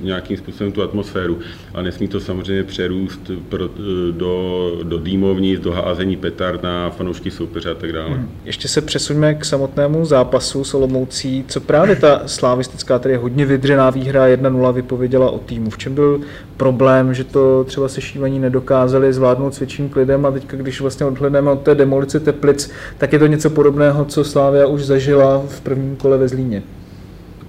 nějakým 0.00 0.36
způsobem 0.36 0.72
tu 0.72 0.82
atmosféru, 0.82 1.38
ale 1.74 1.82
nesmí 1.82 2.08
to 2.08 2.20
samozřejmě 2.20 2.64
přerůst 2.64 3.30
pro, 3.48 3.68
do, 4.10 4.72
do 4.82 4.98
dýmovnic, 4.98 5.60
do 5.60 5.72
házení 5.72 6.16
petard 6.16 6.62
na 6.62 6.90
fanoušky 6.90 7.30
soupeře 7.30 7.70
a 7.70 7.74
tak 7.74 7.92
dále. 7.92 8.14
Hmm. 8.14 8.30
Ještě 8.44 8.68
se 8.68 8.80
přesuňme 8.80 9.34
k 9.34 9.44
samotnému 9.44 10.04
zápasu 10.04 10.47
s 10.50 10.74
Olomoucí. 10.74 11.44
Co 11.48 11.60
právě 11.60 11.96
ta 11.96 12.22
slavistická, 12.26 12.98
tedy 12.98 13.16
hodně 13.16 13.46
vydřená 13.46 13.90
výhra 13.90 14.26
1-0 14.26 14.72
vypověděla 14.72 15.30
o 15.30 15.38
týmu? 15.38 15.70
V 15.70 15.78
čem 15.78 15.94
byl 15.94 16.20
problém, 16.56 17.14
že 17.14 17.24
to 17.24 17.64
třeba 17.64 17.88
sešívaní 17.88 18.38
nedokázali 18.38 19.12
zvládnout 19.12 19.54
s 19.54 19.58
větším 19.58 19.88
klidem 19.88 20.26
a 20.26 20.30
teďka, 20.30 20.56
když 20.56 20.80
vlastně 20.80 21.06
odhledneme 21.06 21.50
od 21.50 21.62
té 21.62 21.74
demolice 21.74 22.20
Teplic, 22.20 22.70
tak 22.98 23.12
je 23.12 23.18
to 23.18 23.26
něco 23.26 23.50
podobného, 23.50 24.04
co 24.04 24.24
Slávia 24.24 24.66
už 24.66 24.84
zažila 24.84 25.42
v 25.48 25.60
prvním 25.60 25.96
kole 25.96 26.18
ve 26.18 26.28
Zlíně. 26.28 26.62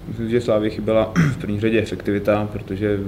Myslím, 0.07 0.29
že 0.29 0.41
Slávě 0.41 0.69
chyběla 0.69 1.11
v 1.31 1.37
první 1.37 1.59
řadě 1.59 1.81
efektivita, 1.81 2.47
protože 2.53 2.99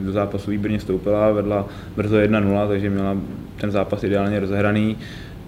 do 0.00 0.12
zápasu 0.12 0.50
výborně 0.50 0.78
vstoupila, 0.78 1.32
vedla 1.32 1.66
brzo 1.96 2.16
1-0, 2.16 2.68
takže 2.68 2.90
měla 2.90 3.16
ten 3.60 3.70
zápas 3.70 4.04
ideálně 4.04 4.40
rozehraný. 4.40 4.96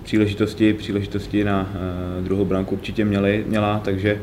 Příležitosti, 0.07 0.73
příležitosti 0.73 1.45
na 1.45 1.71
uh, 2.19 2.25
druhou 2.25 2.45
branku 2.45 2.75
určitě 2.75 3.05
měli, 3.05 3.45
měla, 3.47 3.81
takže 3.85 4.21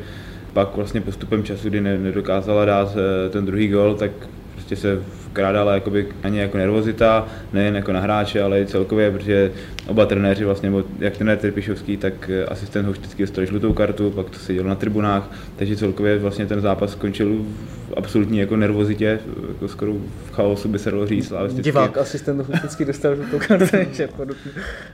pak 0.52 0.76
vlastně 0.76 1.00
postupem 1.00 1.44
času, 1.44 1.68
kdy 1.68 1.80
nedokázala 1.80 2.64
dát 2.64 2.88
uh, 2.88 3.32
ten 3.32 3.46
druhý 3.46 3.68
gol, 3.68 3.94
tak 3.94 4.10
prostě 4.54 4.76
se 4.76 5.02
vkrádala 5.30 5.74
jakoby 5.74 6.06
ani 6.22 6.38
jako 6.38 6.58
nervozita, 6.58 7.26
nejen 7.52 7.76
jako 7.76 7.92
na 7.92 8.00
hráče, 8.00 8.42
ale 8.42 8.60
i 8.60 8.66
celkově, 8.66 9.10
protože 9.10 9.52
oba 9.86 10.06
trenéři 10.06 10.44
vlastně, 10.44 10.72
jak 10.98 11.16
trenér 11.16 11.38
Trpišovský, 11.38 11.96
tak 11.96 12.30
eh, 12.30 12.44
asistent 12.44 12.86
ho 12.86 12.92
vždycky 12.92 13.22
dostali 13.22 13.46
žlutou 13.46 13.72
kartu, 13.72 14.10
pak 14.10 14.30
to 14.30 14.38
se 14.38 14.54
dělo 14.54 14.68
na 14.68 14.74
tribunách, 14.74 15.30
takže 15.56 15.76
celkově 15.76 16.18
vlastně 16.18 16.46
ten 16.46 16.60
zápas 16.60 16.92
skončil 16.92 17.44
v 17.88 17.92
absolutní 17.96 18.38
jako 18.38 18.56
nervozitě, 18.56 19.20
jako 19.48 19.68
skoro 19.68 19.92
v 20.26 20.32
chaosu 20.32 20.68
by 20.68 20.78
se 20.78 20.90
dalo 20.90 21.06
říct. 21.06 21.30
Vždycky... 21.30 21.62
Divák 21.62 21.98
asistent 21.98 22.48
vždycky 22.48 22.84
dostal 22.84 23.16
žlutou 23.16 23.38
kartu, 23.38 23.76
že 23.92 24.08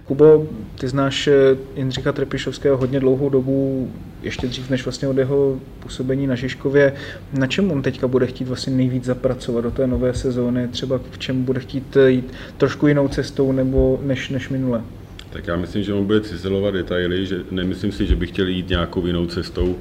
Kubo, 0.05 0.47
ty 0.75 0.89
znáš 0.89 1.27
eh, 1.27 1.57
Jindřicha 1.77 2.13
Trpišovského 2.13 2.77
hodně 2.77 3.01
dlouhou 3.01 3.29
dobu, 3.29 3.91
ještě 4.23 4.47
dřív 4.47 4.71
než 4.71 4.85
vlastně 4.85 5.09
od 5.09 5.19
jeho 5.19 5.61
působení 5.81 6.27
na 6.27 6.35
Žižkově. 6.35 6.93
Na 7.39 7.47
čem 7.47 7.71
on 7.71 7.83
teďka 7.83 8.09
bude 8.09 8.27
chtít 8.27 8.49
vlastně 8.49 8.73
nejvíc 8.73 9.05
zapracovat 9.05 9.61
do 9.61 9.71
té 9.71 9.87
nové 9.87 10.15
sezóny? 10.15 10.69
Třeba 10.69 11.01
v 11.11 11.19
čem 11.19 11.45
bude 11.45 11.61
chtít 11.61 11.97
jít 12.07 12.33
trošku 12.57 12.87
jinou 12.87 13.09
cestou 13.09 13.53
nebo 13.53 14.01
než, 14.03 14.29
než 14.29 14.49
minule? 14.49 14.83
Tak 15.33 15.47
já 15.47 15.57
myslím, 15.57 15.83
že 15.83 15.95
on 15.95 16.07
bude 16.07 16.21
cizelovat 16.21 16.75
detaily, 16.75 17.27
že 17.27 17.37
nemyslím 17.51 17.93
si, 17.93 18.07
že 18.07 18.17
by 18.17 18.27
chtěl 18.27 18.49
jít 18.49 18.69
nějakou 18.69 19.07
jinou 19.07 19.27
cestou. 19.27 19.77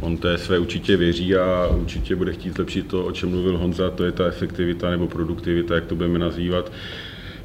On 0.00 0.16
té 0.16 0.38
své 0.38 0.58
určitě 0.58 0.96
věří 0.96 1.36
a 1.36 1.66
určitě 1.66 2.16
bude 2.16 2.32
chtít 2.32 2.54
zlepšit 2.54 2.86
to, 2.86 3.04
o 3.04 3.12
čem 3.12 3.30
mluvil 3.30 3.58
Honza, 3.58 3.90
to 3.90 4.04
je 4.04 4.12
ta 4.12 4.26
efektivita 4.26 4.90
nebo 4.90 5.06
produktivita, 5.06 5.74
jak 5.74 5.86
to 5.86 5.94
budeme 5.94 6.18
nazývat. 6.18 6.72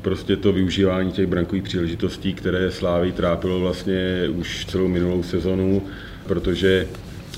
Prostě 0.01 0.35
to 0.35 0.53
využívání 0.53 1.11
těch 1.11 1.27
brankových 1.27 1.63
příležitostí, 1.63 2.33
které 2.33 2.71
Slávy 2.71 3.11
trápilo 3.11 3.59
vlastně 3.59 4.27
už 4.35 4.65
celou 4.65 4.87
minulou 4.87 5.23
sezonu, 5.23 5.87
protože 6.27 6.87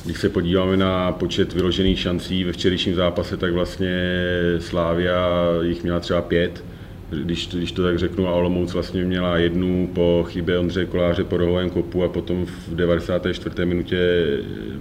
když 0.05 0.19
se 0.19 0.29
podíváme 0.29 0.77
na 0.77 1.11
počet 1.11 1.53
vyložených 1.53 1.99
šancí 1.99 2.43
ve 2.43 2.51
včerejším 2.51 2.95
zápase, 2.95 3.37
tak 3.37 3.53
vlastně 3.53 4.21
Slávia 4.59 5.47
jich 5.61 5.83
měla 5.83 5.99
třeba 5.99 6.21
pět, 6.21 6.63
když, 7.11 7.47
když 7.47 7.71
to 7.71 7.83
tak 7.83 7.99
řeknu, 7.99 8.27
a 8.27 8.33
Olomouc 8.33 8.73
vlastně 8.73 9.03
měla 9.03 9.37
jednu 9.37 9.89
po 9.93 10.25
chybě 10.27 10.59
Ondřeje 10.59 10.85
Koláře 10.85 11.23
po 11.23 11.37
rohovém 11.37 11.69
kopu 11.69 12.03
a 12.03 12.09
potom 12.09 12.45
v 12.45 12.75
94. 12.75 13.65
minutě 13.65 14.25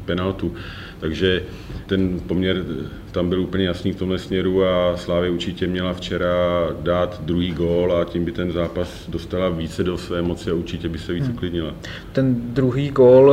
penaltu. 0.04 0.54
Takže 1.00 1.42
ten 1.86 2.20
poměr 2.26 2.64
tam 3.10 3.28
byl 3.28 3.40
úplně 3.40 3.64
jasný 3.64 3.92
v 3.92 3.96
tomhle 3.96 4.18
směru 4.18 4.64
a 4.64 4.96
Slávě 4.96 5.30
určitě 5.30 5.66
měla 5.66 5.92
včera 5.92 6.68
dát 6.82 7.22
druhý 7.24 7.52
gól 7.52 7.92
a 7.92 8.04
tím 8.04 8.24
by 8.24 8.32
ten 8.32 8.52
zápas 8.52 9.08
dostala 9.08 9.48
více 9.48 9.84
do 9.84 9.98
své 9.98 10.22
moci 10.22 10.50
a 10.50 10.54
určitě 10.54 10.88
by 10.88 10.98
se 10.98 11.12
víc 11.12 11.24
hmm. 11.24 11.34
uklidnila. 11.34 11.74
Ten 12.12 12.36
druhý 12.54 12.90
gól 12.90 13.32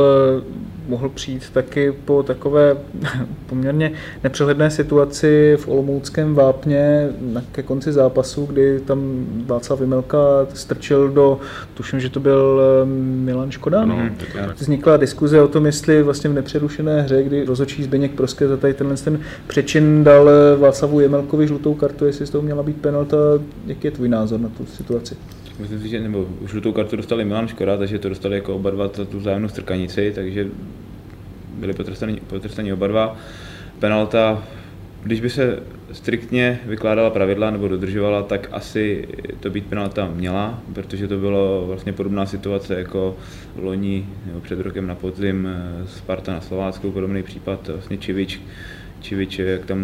mohl 0.88 1.08
přijít 1.08 1.50
taky 1.52 1.92
po 2.04 2.22
takové 2.22 2.76
poměrně 3.46 3.92
nepřehledné 4.24 4.70
situaci 4.70 5.56
v 5.60 5.68
Olomouckém 5.68 6.34
vápně 6.34 7.08
na, 7.20 7.42
ke 7.52 7.62
konci 7.62 7.92
zápasu, 7.92 8.46
kdy 8.46 8.80
tam 8.80 9.26
Václav 9.46 9.80
Vimelka 9.80 10.18
strčil 10.54 11.08
do, 11.08 11.40
tuším, 11.74 12.00
že 12.00 12.10
to 12.10 12.20
byl 12.20 12.60
eh, 12.62 12.86
Milan 13.24 13.50
Škoda. 13.50 13.82
Ano, 13.82 13.96
no. 13.96 14.52
Vznikla 14.56 14.96
diskuze 14.96 15.42
o 15.42 15.48
tom, 15.48 15.66
jestli 15.66 16.02
vlastně 16.02 16.30
v 16.30 16.34
nepřerušené 16.34 17.02
hře, 17.02 17.22
kdy 17.22 17.44
rozočí 17.44 17.82
Zbeněk 17.82 18.12
Proské 18.12 18.48
za 18.48 18.56
tady 18.56 18.74
tenhle 18.74 18.96
ten 18.96 19.20
přečin 19.46 20.04
dal 20.04 20.30
eh, 20.30 20.56
Václavu 20.56 21.00
Jemelkovi 21.00 21.46
žlutou 21.46 21.74
kartu, 21.74 22.04
jestli 22.04 22.26
z 22.26 22.30
toho 22.30 22.42
měla 22.42 22.62
být 22.62 22.80
penalta, 22.80 23.16
jaký 23.66 23.86
je 23.86 23.90
tvůj 23.90 24.08
názor 24.08 24.40
na 24.40 24.48
tu 24.48 24.66
situaci? 24.66 25.16
Myslím 25.58 25.80
si, 25.80 25.88
že 25.88 26.00
nebo 26.00 26.28
žlutou 26.46 26.72
kartu 26.72 26.96
dostali 26.96 27.24
Milan 27.24 27.48
Škoda, 27.48 27.76
takže 27.76 27.98
to 27.98 28.08
dostali 28.08 28.34
jako 28.34 28.54
oba 28.54 28.70
dva 28.70 28.88
za 28.94 29.04
tu 29.04 29.18
vzájemnou 29.18 29.48
strkanici, 29.48 30.12
takže 30.14 30.46
byli 31.54 31.72
potrestaní, 31.72 32.20
potrestaní 32.26 32.72
oba 32.72 32.86
dva. 32.86 33.16
Penalta, 33.78 34.44
když 35.02 35.20
by 35.20 35.30
se 35.30 35.62
striktně 35.92 36.60
vykládala 36.66 37.10
pravidla 37.10 37.50
nebo 37.50 37.68
dodržovala, 37.68 38.22
tak 38.22 38.48
asi 38.52 39.08
to 39.40 39.50
být 39.50 39.66
penalta 39.66 40.10
měla, 40.14 40.62
protože 40.72 41.08
to 41.08 41.18
bylo 41.18 41.64
vlastně 41.66 41.92
podobná 41.92 42.26
situace 42.26 42.74
jako 42.78 43.16
loni 43.56 44.06
nebo 44.26 44.40
před 44.40 44.60
rokem 44.60 44.86
na 44.86 44.94
podzim 44.94 45.48
eh, 45.50 45.86
Sparta 45.86 46.32
na 46.32 46.40
Slovácku, 46.40 46.90
podobný 46.90 47.22
případ 47.22 47.68
vlastně 47.68 47.98
Čivič, 47.98 48.40
Čivič, 49.00 49.38
jak 49.38 49.64
tam 49.64 49.78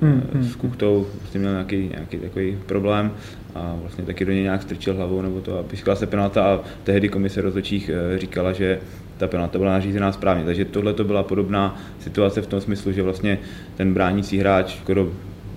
hmm, 0.00 0.22
hmm. 0.32 0.44
s 0.44 0.56
Kuchtou 0.56 1.06
vlastně 1.20 1.40
měl 1.40 1.52
nějaký, 1.52 1.76
nějaký 1.76 2.16
takový 2.16 2.58
problém 2.66 3.10
a 3.54 3.76
vlastně 3.80 4.04
taky 4.04 4.24
do 4.24 4.32
něj 4.32 4.42
nějak 4.42 4.62
strčil 4.62 4.94
hlavou 4.94 5.22
nebo 5.22 5.40
to 5.40 5.58
a 5.58 5.62
pískala 5.62 5.96
se 5.96 6.06
penalta 6.06 6.44
a 6.44 6.60
tehdy 6.84 7.08
komise 7.08 7.40
rozhodčích 7.40 7.90
eh, 7.90 8.18
říkala, 8.18 8.52
že 8.52 8.80
ta 9.16 9.28
penalta 9.28 9.58
byla 9.58 9.72
nařízená 9.72 10.12
správně. 10.12 10.44
Takže 10.44 10.64
tohle 10.64 10.94
to 10.94 11.04
byla 11.04 11.22
podobná 11.22 11.80
situace 12.00 12.42
v 12.42 12.46
tom 12.46 12.60
smyslu, 12.60 12.92
že 12.92 13.02
vlastně 13.02 13.38
ten 13.76 13.94
bránící 13.94 14.38
hráč 14.38 14.76
skoro 14.76 15.08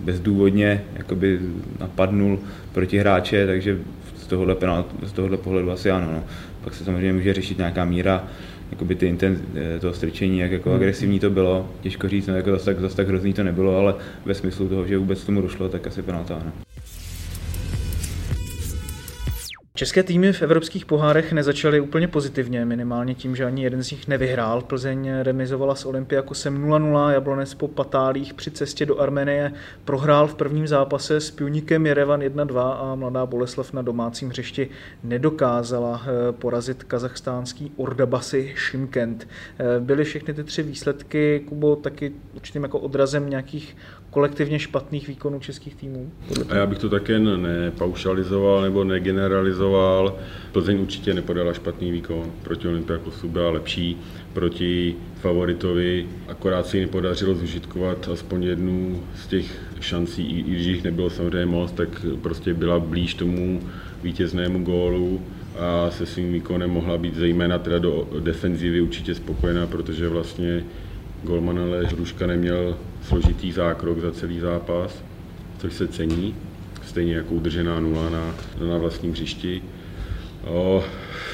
bezdůvodně 0.01 0.83
jakoby 0.95 1.39
napadnul 1.79 2.39
proti 2.71 2.97
hráče, 2.97 3.45
takže 3.47 3.77
z 4.17 4.27
tohohle, 4.27 4.55
penalt, 4.55 4.85
z 5.03 5.11
tohohle 5.11 5.37
pohledu 5.37 5.71
asi 5.71 5.91
ano. 5.91 6.07
No. 6.11 6.23
Pak 6.63 6.73
se 6.73 6.83
samozřejmě 6.83 7.13
může 7.13 7.33
řešit 7.33 7.57
nějaká 7.57 7.85
míra, 7.85 8.23
jakoby 8.71 8.95
ty 8.95 9.07
intenz, 9.07 9.39
eh, 9.55 9.79
toho 9.79 9.93
strčení, 9.93 10.39
jak 10.39 10.51
jako 10.51 10.69
hmm. 10.69 10.75
agresivní 10.75 11.19
to 11.19 11.29
bylo, 11.29 11.69
těžko 11.81 12.09
říct, 12.09 12.27
no, 12.27 12.35
jako 12.35 12.51
zase 12.51 12.65
tak, 12.65 12.79
zase 12.79 12.95
tak 12.95 13.07
hrozný 13.07 13.33
to 13.33 13.43
nebylo, 13.43 13.77
ale 13.77 13.95
ve 14.25 14.33
smyslu 14.33 14.67
toho, 14.67 14.87
že 14.87 14.97
vůbec 14.97 15.23
tomu 15.23 15.41
došlo, 15.41 15.69
tak 15.69 15.87
asi 15.87 16.01
penalta 16.01 16.35
ano. 16.35 16.62
České 19.83 20.03
týmy 20.03 20.33
v 20.33 20.41
evropských 20.41 20.85
pohárech 20.85 21.33
nezačaly 21.33 21.79
úplně 21.79 22.07
pozitivně, 22.07 22.65
minimálně 22.65 23.15
tím, 23.15 23.35
že 23.35 23.45
ani 23.45 23.63
jeden 23.63 23.83
z 23.83 23.91
nich 23.91 24.07
nevyhrál. 24.07 24.61
Plzeň 24.61 25.11
remizovala 25.21 25.75
s 25.75 25.85
Olympiakosem 25.85 26.65
0-0, 26.65 27.09
Jablonec 27.09 27.53
po 27.53 27.67
patálích 27.67 28.33
při 28.33 28.51
cestě 28.51 28.85
do 28.85 28.99
Armenie 28.99 29.53
prohrál 29.85 30.27
v 30.27 30.35
prvním 30.35 30.67
zápase 30.67 31.19
s 31.19 31.31
Punikem 31.31 31.85
Jerevan 31.85 32.21
1-2 32.21 32.59
a 32.59 32.95
mladá 32.95 33.25
Boleslav 33.25 33.73
na 33.73 33.81
domácím 33.81 34.29
hřišti 34.29 34.69
nedokázala 35.03 36.01
eh, 36.03 36.31
porazit 36.31 36.83
kazachstánský 36.83 37.71
Ordabasy 37.77 38.53
Šimkent. 38.55 39.27
Eh, 39.59 39.79
byly 39.79 40.03
všechny 40.03 40.33
ty 40.33 40.43
tři 40.43 40.63
výsledky, 40.63 41.43
Kubo, 41.47 41.75
taky 41.75 42.11
určitým 42.33 42.63
jako 42.63 42.79
odrazem 42.79 43.29
nějakých 43.29 43.77
kolektivně 44.13 44.59
špatných 44.59 45.07
výkonů 45.07 45.39
českých 45.39 45.75
týmů? 45.75 46.11
A 46.49 46.55
já 46.55 46.65
bych 46.65 46.77
to 46.77 46.89
také 46.89 47.19
nepaušalizoval 47.19 48.61
nebo 48.61 48.83
negeneralizoval. 48.83 50.15
Plzeň 50.51 50.79
určitě 50.79 51.13
nepodala 51.13 51.53
špatný 51.53 51.91
výkon, 51.91 52.31
proti 52.43 52.67
Olympiakosu 52.67 53.29
byla 53.29 53.49
lepší, 53.49 53.97
proti 54.33 54.95
favoritovi, 55.21 56.05
akorát 56.27 56.67
se 56.67 56.77
jim 56.77 56.89
podařilo 56.89 57.35
zužitkovat 57.35 58.09
aspoň 58.13 58.43
jednu 58.43 59.03
z 59.15 59.27
těch 59.27 59.45
šancí, 59.79 60.39
i 60.39 60.41
když 60.43 60.65
jich 60.65 60.83
nebylo 60.83 61.09
samozřejmě 61.09 61.45
moc, 61.45 61.71
tak 61.71 62.05
prostě 62.21 62.53
byla 62.53 62.79
blíž 62.79 63.13
tomu 63.13 63.61
vítěznému 64.03 64.63
gólu 64.63 65.21
a 65.59 65.91
se 65.91 66.05
svým 66.05 66.33
výkonem 66.33 66.69
mohla 66.69 66.97
být 66.97 67.15
zejména 67.15 67.57
teda 67.57 67.79
do 67.79 68.07
defenzivy 68.19 68.81
určitě 68.81 69.15
spokojená, 69.15 69.67
protože 69.67 70.07
vlastně 70.07 70.63
golman 71.23 71.59
ale 71.59 71.85
Hruška 71.85 72.27
neměl 72.27 72.77
složitý 73.03 73.51
zákrok 73.51 73.99
za 73.99 74.11
celý 74.11 74.39
zápas, 74.39 75.03
což 75.57 75.73
se 75.73 75.87
cení, 75.87 76.35
stejně 76.85 77.15
jako 77.15 77.33
udržená 77.33 77.79
nula 77.79 78.09
na, 78.09 78.35
na 78.69 78.77
vlastním 78.77 79.11
hřišti. 79.11 79.61
O, 80.45 80.83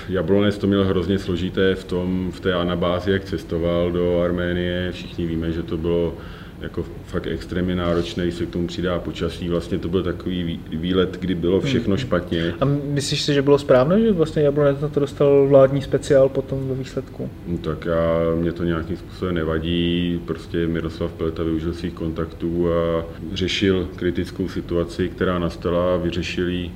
Jablonec 0.10 0.58
to 0.58 0.68
měl 0.68 0.86
hrozně 0.86 1.20
složité 1.20 1.76
v, 1.76 1.84
tom, 1.84 2.32
v 2.32 2.40
té 2.40 2.54
anabázi, 2.54 3.12
jak 3.12 3.26
cestoval 3.26 3.92
do 3.92 4.22
Arménie. 4.22 4.92
Všichni 4.92 5.26
víme, 5.26 5.52
že 5.52 5.64
to 5.64 5.78
bylo 5.78 6.18
jako 6.62 6.86
fakt 7.06 7.28
extrémně 7.28 7.76
náročné, 7.76 8.32
se 8.32 8.46
k 8.46 8.50
tomu 8.50 8.68
přidá 8.68 9.00
počasí. 9.00 9.50
Vlastně 9.50 9.78
to 9.78 9.90
byl 9.90 10.04
takový 10.04 10.60
výlet, 10.70 11.18
kdy 11.20 11.36
bylo 11.36 11.62
všechno 11.62 11.96
hmm. 11.96 11.98
špatně. 11.98 12.54
A 12.62 12.66
myslíš 12.66 13.22
si, 13.22 13.34
že 13.34 13.42
bylo 13.42 13.58
správné, 13.58 14.02
že 14.02 14.12
vlastně 14.12 14.42
Jablonec 14.42 14.82
na 14.82 14.88
to 14.88 15.00
dostal 15.00 15.48
vládní 15.48 15.82
speciál 15.82 16.30
potom 16.30 16.68
ve 16.70 16.76
výsledku? 16.76 17.30
No, 17.48 17.58
tak 17.58 17.86
já, 17.86 18.36
mě 18.36 18.52
to 18.52 18.64
nějakým 18.64 18.98
způsobem 18.98 19.36
nevadí. 19.36 20.22
Prostě 20.26 20.68
Miroslav 20.68 21.14
Peleta 21.14 21.44
využil 21.44 21.74
svých 21.74 21.94
kontaktů 21.94 22.74
a 22.74 23.06
řešil 23.34 23.90
kritickou 23.96 24.50
situaci, 24.50 25.10
která 25.10 25.40
nastala 25.40 25.94
a 25.94 25.98
vyřešil 25.98 26.50
ji 26.50 26.72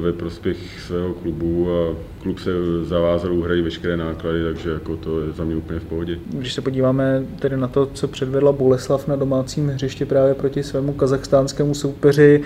ve 0.00 0.12
prospěch 0.12 0.80
svého 0.80 1.14
klubu 1.14 1.68
a 1.72 1.96
klub 2.22 2.38
se 2.38 2.50
zavázal 2.84 3.32
uhradit 3.32 3.64
veškeré 3.64 3.96
náklady, 3.96 4.44
takže 4.44 4.70
jako 4.70 4.96
to 4.96 5.20
je 5.20 5.32
za 5.32 5.44
mě 5.44 5.56
úplně 5.56 5.80
v 5.80 5.84
pohodě. 5.84 6.18
Když 6.32 6.52
se 6.52 6.60
podíváme 6.60 7.24
tedy 7.38 7.56
na 7.56 7.68
to, 7.68 7.86
co 7.86 8.08
předvedla 8.08 8.52
Boleslav 8.52 9.08
na 9.08 9.16
domácím 9.16 9.68
hřišti 9.68 10.04
právě 10.04 10.34
proti 10.34 10.62
svému 10.62 10.92
kazachstánskému 10.92 11.74
soupeři, 11.74 12.42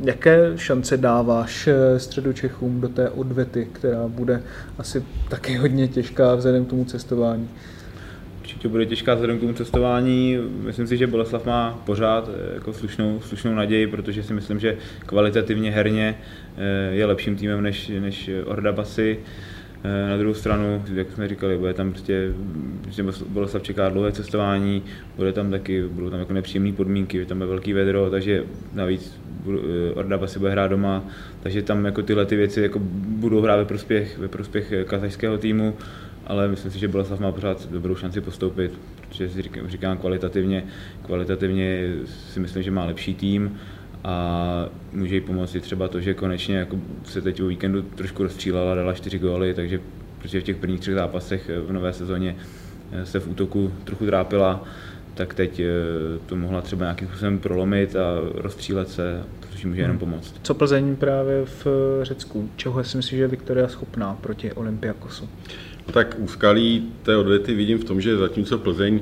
jaké 0.00 0.52
šance 0.56 0.96
dáváš 0.96 1.68
eh, 1.68 1.98
středu 1.98 2.32
Čechům 2.32 2.80
do 2.80 2.88
té 2.88 3.10
odvety, 3.10 3.68
která 3.72 4.08
bude 4.08 4.42
asi 4.78 5.04
taky 5.28 5.56
hodně 5.56 5.88
těžká 5.88 6.34
vzhledem 6.34 6.64
k 6.64 6.70
tomu 6.70 6.84
cestování? 6.84 7.48
Určitě 8.58 8.68
bude 8.68 8.86
těžká 8.86 9.14
vzhledem 9.14 9.38
k 9.38 9.40
tomu 9.40 9.52
cestování. 9.52 10.38
Myslím 10.62 10.86
si, 10.86 10.96
že 10.96 11.06
Boleslav 11.06 11.46
má 11.46 11.82
pořád 11.86 12.28
eh, 12.28 12.54
jako 12.54 12.72
slušnou, 12.72 13.20
slušnou 13.20 13.54
naději, 13.54 13.86
protože 13.86 14.22
si 14.22 14.34
myslím, 14.34 14.60
že 14.60 14.76
kvalitativně 15.06 15.70
herně 15.70 16.18
eh, 16.56 16.94
je 16.94 17.06
lepším 17.06 17.36
týmem 17.36 17.62
než, 17.62 17.88
než 18.00 18.30
Orda 18.44 18.72
Basy. 18.72 19.18
Eh, 19.84 20.10
na 20.10 20.16
druhou 20.16 20.34
stranu, 20.34 20.84
jak 20.94 21.12
jsme 21.12 21.28
říkali, 21.28 21.58
bude 21.58 21.74
tam 21.74 21.92
prostě, 21.92 22.32
prostě 22.82 23.04
Boleslav 23.28 23.62
čeká 23.62 23.88
dlouhé 23.88 24.12
cestování, 24.12 24.82
bude 25.16 25.32
tam 25.32 25.50
taky, 25.50 25.82
budou 25.82 26.10
tam 26.10 26.20
jako 26.20 26.32
nepříjemné 26.32 26.72
podmínky, 26.72 27.26
tam 27.26 27.40
je 27.40 27.46
velký 27.46 27.72
vedro, 27.72 28.10
takže 28.10 28.44
navíc 28.74 29.20
Orda 29.94 30.18
Basy 30.18 30.38
bude 30.38 30.50
hrát 30.50 30.68
doma, 30.68 31.04
takže 31.42 31.62
tam 31.62 31.84
jako 31.84 32.02
tyhle 32.02 32.26
ty 32.26 32.36
věci 32.36 32.62
jako 32.62 32.78
budou 33.08 33.40
hrát 33.40 33.56
ve 33.56 33.64
prospěch, 33.64 34.18
ve 34.18 34.28
prospěch 34.28 34.72
kazajského 34.86 35.38
týmu 35.38 35.74
ale 36.28 36.48
myslím 36.48 36.70
si, 36.70 36.78
že 36.78 36.88
Boleslav 36.88 37.20
má 37.20 37.32
pořád 37.32 37.70
dobrou 37.70 37.96
šanci 37.96 38.20
postoupit, 38.20 38.72
protože 39.00 39.28
si 39.28 39.42
říkám, 39.42 39.68
říkám 39.68 39.98
kvalitativně, 39.98 40.64
kvalitativně 41.06 41.92
si 42.06 42.40
myslím, 42.40 42.62
že 42.62 42.70
má 42.70 42.84
lepší 42.84 43.14
tým 43.14 43.58
a 44.04 44.68
může 44.92 45.14
jí 45.14 45.20
pomoci 45.20 45.60
třeba 45.60 45.88
to, 45.88 46.00
že 46.00 46.14
konečně 46.14 46.56
jako 46.56 46.78
se 47.04 47.22
teď 47.22 47.42
o 47.42 47.46
víkendu 47.46 47.82
trošku 47.82 48.22
rozstřílala, 48.22 48.74
dala 48.74 48.92
čtyři 48.92 49.18
góly, 49.18 49.54
takže 49.54 49.80
protože 50.18 50.40
v 50.40 50.44
těch 50.44 50.56
prvních 50.56 50.80
třech 50.80 50.94
zápasech 50.94 51.50
v 51.66 51.72
nové 51.72 51.92
sezóně 51.92 52.36
se 53.04 53.20
v 53.20 53.28
útoku 53.28 53.72
trochu 53.84 54.06
trápila, 54.06 54.64
tak 55.14 55.34
teď 55.34 55.60
eh, 55.60 55.66
to 56.26 56.36
mohla 56.36 56.60
třeba 56.60 56.84
nějakým 56.84 57.08
způsobem 57.08 57.38
prolomit 57.38 57.96
a 57.96 58.04
rozstřílet 58.34 58.88
se, 58.88 59.22
což 59.50 59.64
může 59.64 59.80
jenom 59.80 59.96
hmm. 59.96 59.98
pomoct. 59.98 60.34
Co 60.42 60.54
Plzeň 60.54 60.96
právě 60.96 61.44
v 61.44 61.66
Řecku? 62.02 62.50
Čeho 62.56 62.84
si 62.84 62.96
myslíš, 62.96 63.18
že 63.18 63.24
je 63.24 63.28
Viktoria 63.28 63.68
schopná 63.68 64.18
proti 64.20 64.52
Olympiakosu? 64.52 65.28
No 65.88 65.94
tak 65.94 66.16
úskalí 66.18 66.92
té 67.02 67.16
odvety 67.16 67.54
vidím 67.54 67.78
v 67.78 67.84
tom, 67.84 68.00
že 68.00 68.16
zatímco 68.16 68.58
Plzeň 68.58 69.00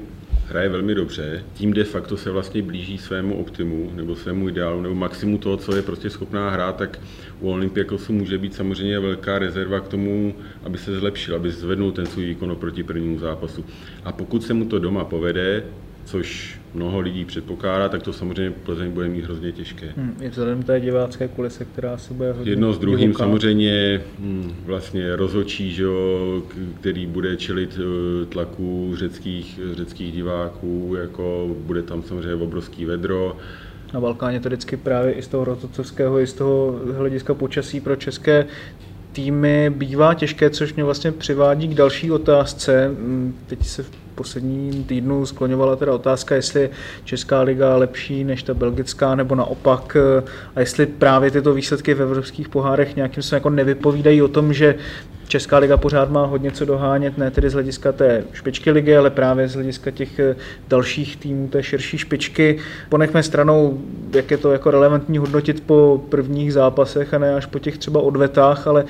hraje 0.48 0.68
velmi 0.68 0.94
dobře, 0.94 1.44
tím 1.54 1.72
de 1.72 1.84
facto 1.84 2.16
se 2.16 2.30
vlastně 2.30 2.62
blíží 2.62 2.98
svému 2.98 3.36
optimu 3.36 3.90
nebo 3.94 4.16
svému 4.16 4.48
ideálu 4.48 4.82
nebo 4.82 4.94
maximu 4.94 5.38
toho, 5.38 5.56
co 5.56 5.76
je 5.76 5.82
prostě 5.82 6.10
schopná 6.10 6.50
hrát, 6.50 6.76
tak 6.76 7.00
u 7.40 7.50
Olympiakosu 7.50 8.12
může 8.12 8.38
být 8.38 8.54
samozřejmě 8.54 9.00
velká 9.00 9.38
rezerva 9.38 9.80
k 9.80 9.88
tomu, 9.88 10.34
aby 10.64 10.78
se 10.78 10.98
zlepšil, 10.98 11.36
aby 11.36 11.50
zvednul 11.50 11.92
ten 11.92 12.06
svůj 12.06 12.24
výkon 12.24 12.50
oproti 12.50 12.82
prvnímu 12.82 13.18
zápasu. 13.18 13.64
A 14.04 14.12
pokud 14.12 14.42
se 14.42 14.54
mu 14.54 14.64
to 14.64 14.78
doma 14.78 15.04
povede, 15.04 15.64
což 16.04 16.58
mnoho 16.76 17.00
lidí 17.00 17.24
předpokládá, 17.24 17.88
tak 17.88 18.02
to 18.02 18.12
samozřejmě 18.12 18.50
Plzeň 18.50 18.90
bude 18.90 19.08
mít 19.08 19.24
hrozně 19.24 19.52
těžké. 19.52 19.86
Hmm, 19.96 20.16
I 20.20 20.28
vzhledem 20.28 20.62
té 20.62 20.80
divácké 20.80 21.28
kulise, 21.28 21.64
která 21.64 21.98
se 21.98 22.14
bude 22.14 22.32
hodně 22.32 22.52
Jedno 22.52 22.72
s 22.72 22.78
druhým 22.78 22.98
divoká. 22.98 23.24
samozřejmě 23.24 24.00
hm, 24.18 24.52
vlastně 24.64 25.16
rozočí, 25.16 25.72
že 25.72 25.82
jo, 25.82 26.42
který 26.80 27.06
bude 27.06 27.36
čelit 27.36 27.78
eh, 27.80 28.26
tlaku 28.26 28.92
řeckých, 28.96 29.60
řeckých 29.72 30.12
diváků, 30.12 30.94
jako 31.00 31.56
bude 31.58 31.82
tam 31.82 32.02
samozřejmě 32.02 32.34
obrovský 32.34 32.84
vedro. 32.84 33.36
Na 33.94 34.00
Balkáně 34.00 34.40
to 34.40 34.48
vždycky 34.48 34.76
právě 34.76 35.12
i 35.12 35.22
z 35.22 35.28
toho 35.28 35.44
rotocovského, 35.44 36.20
i 36.20 36.26
z 36.26 36.32
toho 36.32 36.80
hlediska 36.96 37.34
počasí 37.34 37.80
pro 37.80 37.96
české 37.96 38.46
týmy 39.12 39.70
bývá 39.76 40.14
těžké, 40.14 40.50
což 40.50 40.74
mě 40.74 40.84
vlastně 40.84 41.12
přivádí 41.12 41.68
k 41.68 41.74
další 41.74 42.10
otázce. 42.10 42.88
Hm, 42.88 43.34
teď 43.46 43.66
se 43.66 43.84
posledním 44.16 44.84
týdnu 44.84 45.26
skloňovala 45.26 45.76
teda 45.76 45.92
otázka, 45.92 46.34
jestli 46.34 46.60
je 46.60 46.70
Česká 47.04 47.40
liga 47.42 47.76
lepší 47.76 48.24
než 48.24 48.42
ta 48.42 48.54
belgická, 48.54 49.14
nebo 49.14 49.34
naopak, 49.34 49.96
a 50.56 50.60
jestli 50.60 50.86
právě 50.86 51.30
tyto 51.30 51.54
výsledky 51.54 51.94
v 51.94 52.02
evropských 52.02 52.48
pohárech 52.48 52.96
nějakým 52.96 53.22
způsobem 53.22 53.36
jako 53.36 53.50
nevypovídají 53.50 54.22
o 54.22 54.28
tom, 54.28 54.52
že 54.52 54.74
Česká 55.28 55.58
liga 55.58 55.76
pořád 55.76 56.10
má 56.10 56.26
hodně 56.26 56.50
co 56.50 56.64
dohánět, 56.64 57.18
ne 57.18 57.30
tedy 57.30 57.50
z 57.50 57.52
hlediska 57.52 57.92
té 57.92 58.24
špičky 58.32 58.70
ligy, 58.70 58.96
ale 58.96 59.10
právě 59.10 59.48
z 59.48 59.54
hlediska 59.54 59.90
těch 59.90 60.18
eh, 60.18 60.36
dalších 60.68 61.16
týmů 61.16 61.48
té 61.48 61.62
širší 61.62 61.98
špičky. 61.98 62.58
Ponechme 62.88 63.22
stranou, 63.22 63.80
jak 64.14 64.30
je 64.30 64.36
to 64.36 64.52
jako 64.52 64.70
relevantní 64.70 65.18
hodnotit 65.18 65.62
po 65.66 66.04
prvních 66.08 66.52
zápasech 66.52 67.14
a 67.14 67.18
ne 67.18 67.34
až 67.34 67.46
po 67.46 67.58
těch 67.58 67.78
třeba 67.78 68.00
odvetách, 68.00 68.66
ale 68.66 68.84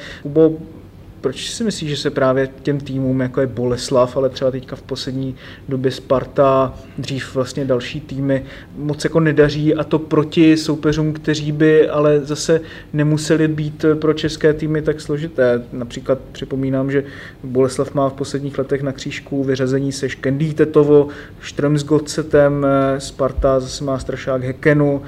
proč 1.20 1.50
si 1.50 1.64
myslíš, 1.64 1.90
že 1.90 1.96
se 1.96 2.10
právě 2.10 2.48
těm 2.62 2.80
týmům, 2.80 3.20
jako 3.20 3.40
je 3.40 3.46
Boleslav, 3.46 4.16
ale 4.16 4.28
třeba 4.28 4.50
teďka 4.50 4.76
v 4.76 4.82
poslední 4.82 5.34
době 5.68 5.90
Sparta, 5.90 6.74
dřív 6.98 7.34
vlastně 7.34 7.64
další 7.64 8.00
týmy, 8.00 8.44
moc 8.76 9.04
jako 9.04 9.20
nedaří 9.20 9.74
a 9.74 9.84
to 9.84 9.98
proti 9.98 10.56
soupeřům, 10.56 11.12
kteří 11.12 11.52
by 11.52 11.88
ale 11.88 12.20
zase 12.20 12.60
nemuseli 12.92 13.48
být 13.48 13.84
pro 14.00 14.14
české 14.14 14.52
týmy 14.52 14.82
tak 14.82 15.00
složité. 15.00 15.62
Například 15.72 16.18
připomínám, 16.32 16.90
že 16.90 17.04
Boleslav 17.44 17.94
má 17.94 18.08
v 18.08 18.12
posledních 18.12 18.58
letech 18.58 18.82
na 18.82 18.92
křížku 18.92 19.44
vyřazení 19.44 19.92
se 19.92 20.08
Škendý 20.08 20.54
Tetovo, 20.54 21.08
Štremsgocetem, 21.40 22.66
Sparta 22.98 23.60
zase 23.60 23.84
má 23.84 23.98
strašák 23.98 24.42
Hekenu, 24.42 25.02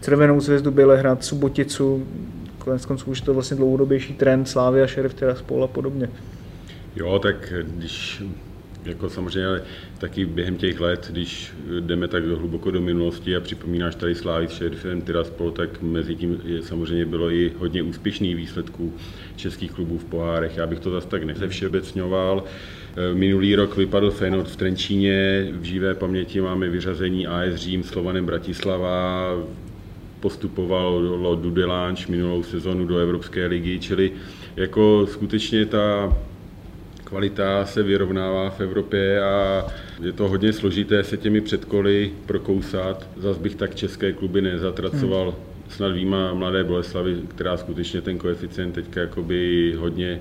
Červenou 0.00 0.40
zvězdu 0.40 0.70
Bělehrad, 0.70 1.24
Suboticu, 1.24 2.06
konec 2.58 2.86
konců 2.86 3.10
už 3.10 3.18
je 3.18 3.24
to 3.24 3.34
vlastně 3.34 3.56
dlouhodobější 3.56 4.14
trend 4.14 4.48
Slávy 4.48 4.82
a 4.82 4.86
Sheriff 4.86 5.14
Tiraspol 5.14 5.64
a 5.64 5.66
podobně. 5.66 6.10
Jo, 6.96 7.18
tak 7.18 7.52
když 7.62 8.22
jako 8.84 9.08
samozřejmě 9.08 9.60
taky 9.98 10.24
během 10.24 10.56
těch 10.56 10.80
let, 10.80 11.08
když 11.12 11.52
jdeme 11.80 12.08
tak 12.08 12.24
hluboko 12.24 12.70
do 12.70 12.80
minulosti 12.80 13.36
a 13.36 13.40
připomínáš 13.40 13.94
tady 13.94 14.14
Slávy 14.14 14.48
s 14.48 14.50
Sheriffem 14.50 15.02
Tiraspol, 15.02 15.50
tak 15.50 15.82
mezi 15.82 16.14
tím 16.14 16.40
je, 16.44 16.62
samozřejmě 16.62 17.06
bylo 17.06 17.30
i 17.30 17.52
hodně 17.58 17.82
úspěšných 17.82 18.36
výsledků 18.36 18.92
českých 19.36 19.72
klubů 19.72 19.98
v 19.98 20.04
pohárech. 20.04 20.56
Já 20.56 20.66
bych 20.66 20.80
to 20.80 20.90
zase 20.90 21.08
tak 21.08 21.24
nezevšebecňoval. 21.24 22.44
Minulý 23.14 23.54
rok 23.54 23.76
vypadl 23.76 24.10
Feyenoord 24.10 24.48
v 24.48 24.56
Trenčíně, 24.56 25.48
v 25.52 25.62
živé 25.62 25.94
paměti 25.94 26.40
máme 26.40 26.68
vyřazení 26.68 27.26
AS 27.26 27.54
Řím, 27.54 27.82
Slovanem 27.82 28.26
Bratislava, 28.26 29.32
postupovalo 30.20 31.34
Dudelanč 31.34 32.06
minulou 32.06 32.42
sezonu 32.42 32.86
do 32.86 32.98
Evropské 32.98 33.46
ligy, 33.46 33.78
čili 33.80 34.12
jako 34.56 35.06
skutečně 35.10 35.66
ta 35.66 36.16
kvalita 37.04 37.64
se 37.64 37.82
vyrovnává 37.82 38.50
v 38.50 38.60
Evropě 38.60 39.22
a 39.22 39.66
je 40.02 40.12
to 40.12 40.28
hodně 40.28 40.52
složité 40.52 41.04
se 41.04 41.16
těmi 41.16 41.40
předkoly 41.40 42.12
prokousat. 42.26 43.08
Zas 43.16 43.38
bych 43.38 43.54
tak 43.54 43.74
české 43.74 44.12
kluby 44.12 44.42
nezatracoval 44.42 45.30
hmm. 45.30 45.40
snad 45.68 45.88
výjima 45.88 46.34
Mladé 46.34 46.64
Boleslavy, 46.64 47.16
která 47.28 47.56
skutečně 47.56 48.00
ten 48.00 48.18
koeficient 48.18 48.72
teďka 48.72 49.00
jakoby 49.00 49.74
hodně, 49.78 50.20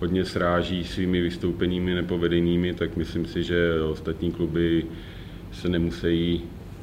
hodně 0.00 0.24
sráží 0.24 0.84
svými 0.84 1.20
vystoupeními 1.20 1.94
nepovedenými, 1.94 2.74
tak 2.74 2.96
myslím 2.96 3.26
si, 3.26 3.42
že 3.42 3.82
ostatní 3.82 4.32
kluby 4.32 4.84
se 5.52 5.68
nemusí 5.68 6.42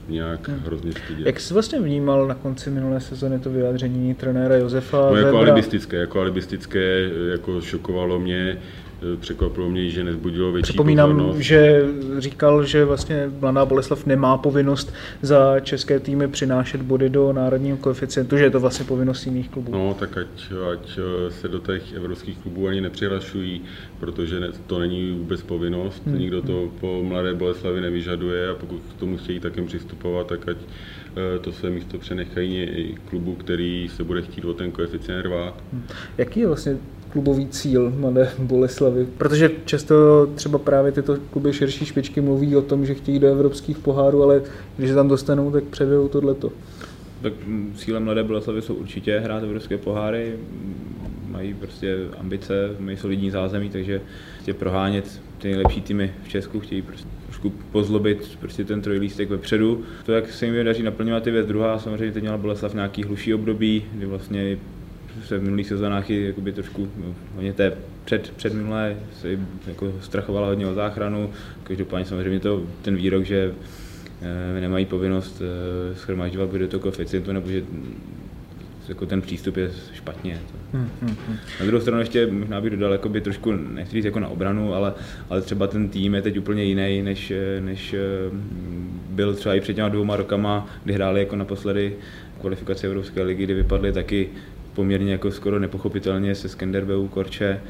nějak 0.09 0.47
hmm. 0.47 0.59
hrozně 0.59 0.91
stydět. 0.91 1.25
Jak 1.25 1.39
jsi 1.39 1.53
vlastně 1.53 1.79
vnímal 1.79 2.27
na 2.27 2.35
konci 2.35 2.69
minulé 2.69 3.01
sezony 3.01 3.39
to 3.39 3.49
vyjádření 3.49 4.13
trenéra 4.13 4.55
Josefa 4.55 4.97
No 5.09 5.15
jako 5.15 5.37
alibistické, 5.37 5.97
jako 5.97 6.21
alibistické, 6.21 7.09
jako 7.31 7.61
šokovalo 7.61 8.19
mě, 8.19 8.57
překvapilo 9.19 9.69
mě, 9.69 9.89
že 9.89 10.03
nezbudilo 10.03 10.51
větší 10.51 10.63
Připomínám, 10.63 11.11
pozornost. 11.11 11.37
že 11.37 11.85
říkal, 12.17 12.65
že 12.65 12.85
vlastně 12.85 13.31
Mladá 13.39 13.65
Boleslav 13.65 14.05
nemá 14.05 14.37
povinnost 14.37 14.93
za 15.21 15.59
české 15.59 15.99
týmy 15.99 16.27
přinášet 16.27 16.81
body 16.81 17.09
do 17.09 17.33
národního 17.33 17.77
koeficientu, 17.77 18.37
že 18.37 18.43
je 18.43 18.49
to 18.49 18.59
vlastně 18.59 18.85
povinnost 18.85 19.25
jiných 19.25 19.49
klubů. 19.49 19.71
No, 19.71 19.95
tak 19.99 20.17
ať, 20.17 20.51
ať 20.71 20.99
se 21.29 21.47
do 21.47 21.59
těch 21.59 21.93
evropských 21.93 22.37
klubů 22.37 22.67
ani 22.67 22.81
nepřihlašují, 22.81 23.61
protože 23.99 24.39
ne, 24.39 24.51
to 24.67 24.79
není 24.79 25.11
vůbec 25.11 25.41
povinnost, 25.41 26.03
hmm. 26.05 26.19
nikdo 26.19 26.41
to 26.41 26.71
po 26.79 27.03
Mladé 27.03 27.33
Boleslavi 27.33 27.81
nevyžaduje 27.81 28.49
a 28.49 28.55
pokud 28.55 28.81
k 28.95 28.99
tomu 28.99 29.17
chtějí 29.17 29.39
takým 29.39 29.65
přistupovat, 29.65 30.27
tak 30.27 30.47
ať 30.47 30.57
eh, 30.57 31.39
to 31.39 31.51
své 31.51 31.69
místo 31.69 31.97
přenechají 31.97 32.97
klubu, 33.09 33.35
který 33.35 33.89
se 33.95 34.03
bude 34.03 34.21
chtít 34.21 34.45
o 34.45 34.53
ten 34.53 34.71
koeficient 34.71 35.25
rvát. 35.25 35.63
Hmm. 35.73 35.83
Jaký 36.17 36.39
je 36.39 36.47
vlastně 36.47 36.77
klubový 37.15 37.47
cíl 37.47 37.93
Mladé 37.97 38.29
Boleslavy? 38.39 39.07
Protože 39.17 39.51
často 39.65 40.27
třeba 40.35 40.57
právě 40.59 40.91
tyto 40.91 41.17
kluby 41.31 41.53
širší 41.53 41.85
špičky 41.85 42.21
mluví 42.21 42.55
o 42.55 42.61
tom, 42.61 42.85
že 42.85 42.93
chtějí 42.93 43.19
do 43.19 43.27
evropských 43.27 43.77
pohárů, 43.79 44.23
ale 44.23 44.41
když 44.77 44.89
se 44.89 44.95
tam 44.95 45.07
dostanou, 45.07 45.51
tak 45.51 45.63
předvedou 45.63 46.07
tohleto. 46.07 46.51
Tak 47.21 47.33
cílem 47.75 48.03
Mladé 48.03 48.23
Boleslavy 48.23 48.61
jsou 48.61 48.73
určitě 48.73 49.19
hrát 49.19 49.43
evropské 49.43 49.77
poháry, 49.77 50.33
mají 51.27 51.53
prostě 51.53 51.97
ambice, 52.19 52.69
mají 52.79 52.97
solidní 52.97 53.31
zázemí, 53.31 53.69
takže 53.69 54.01
chtějí 54.41 54.55
prohánět 54.55 55.21
ty 55.37 55.47
nejlepší 55.47 55.81
týmy 55.81 56.13
v 56.23 56.29
Česku, 56.29 56.59
chtějí 56.59 56.81
prostě 56.81 57.07
trošku 57.25 57.53
pozlobit 57.71 58.37
prostě 58.39 58.65
ten 58.65 58.81
trojlístek 58.81 59.29
vepředu. 59.29 59.81
To, 60.05 60.11
jak 60.11 60.31
se 60.31 60.45
jim 60.45 60.65
daří 60.65 60.83
naplňovat 60.83 61.23
ty 61.23 61.31
věc 61.31 61.47
druhá, 61.47 61.79
samozřejmě 61.79 62.11
teď 62.11 62.23
měla 62.23 62.37
Boleslav 62.37 62.73
nějaký 62.73 63.03
hluší 63.03 63.33
období, 63.33 63.85
kdy 63.93 64.05
vlastně 64.05 64.57
v 65.31 65.41
minulých 65.41 65.67
sezónách 65.67 66.09
i 66.09 66.25
jakoby 66.25 66.51
trošku, 66.51 66.87
no, 66.97 67.15
hodně 67.35 67.53
té 67.53 67.73
před, 68.05 68.33
před 68.35 68.53
minulé 68.53 68.97
se 69.21 69.39
jako 69.67 69.93
strachovala 70.01 70.47
hodně 70.47 70.67
o 70.67 70.73
záchranu. 70.73 71.29
Každopádně 71.63 72.05
samozřejmě 72.05 72.39
to, 72.39 72.63
ten 72.81 72.95
výrok, 72.95 73.23
že 73.23 73.53
e, 74.21 74.61
nemají 74.61 74.85
povinnost 74.85 75.41
e, 75.41 75.95
schromažďovat 75.95 76.51
do 76.51 76.67
toho 76.67 76.81
koeficientu, 76.81 77.31
nebo 77.31 77.49
že 77.49 77.63
jako 78.89 79.05
ten 79.05 79.21
přístup 79.21 79.57
je 79.57 79.71
špatně. 79.93 80.39
Hmm, 80.73 80.89
hmm, 81.01 81.15
hmm. 81.27 81.37
Na 81.59 81.65
druhou 81.65 81.81
stranu 81.81 81.99
ještě 81.99 82.27
možná 82.27 82.61
bych 82.61 82.71
dodal 82.71 82.91
jakoby 82.91 83.21
trošku, 83.21 83.51
nechci 83.51 83.93
říct 83.93 84.05
jako 84.05 84.19
na 84.19 84.27
obranu, 84.27 84.73
ale, 84.73 84.93
ale 85.29 85.41
třeba 85.41 85.67
ten 85.67 85.89
tým 85.89 86.15
je 86.15 86.21
teď 86.21 86.37
úplně 86.37 86.63
jiný, 86.63 87.01
než, 87.01 87.33
než 87.59 87.95
byl 89.09 89.33
třeba 89.33 89.55
i 89.55 89.61
před 89.61 89.73
těma 89.73 89.89
dvouma 89.89 90.15
rokama, 90.15 90.67
kdy 90.83 90.93
hráli 90.93 91.19
jako 91.19 91.35
naposledy 91.35 91.93
kvalifikaci 92.41 92.87
Evropské 92.87 93.23
ligy, 93.23 93.43
kdy 93.43 93.53
vypadli 93.53 93.93
taky 93.93 94.29
poměrně 94.75 95.11
jako 95.11 95.31
skoro 95.31 95.59
nepochopitelně 95.59 96.35
se 96.35 96.49
Skenderbeu, 96.49 97.07
Korče, 97.07 97.61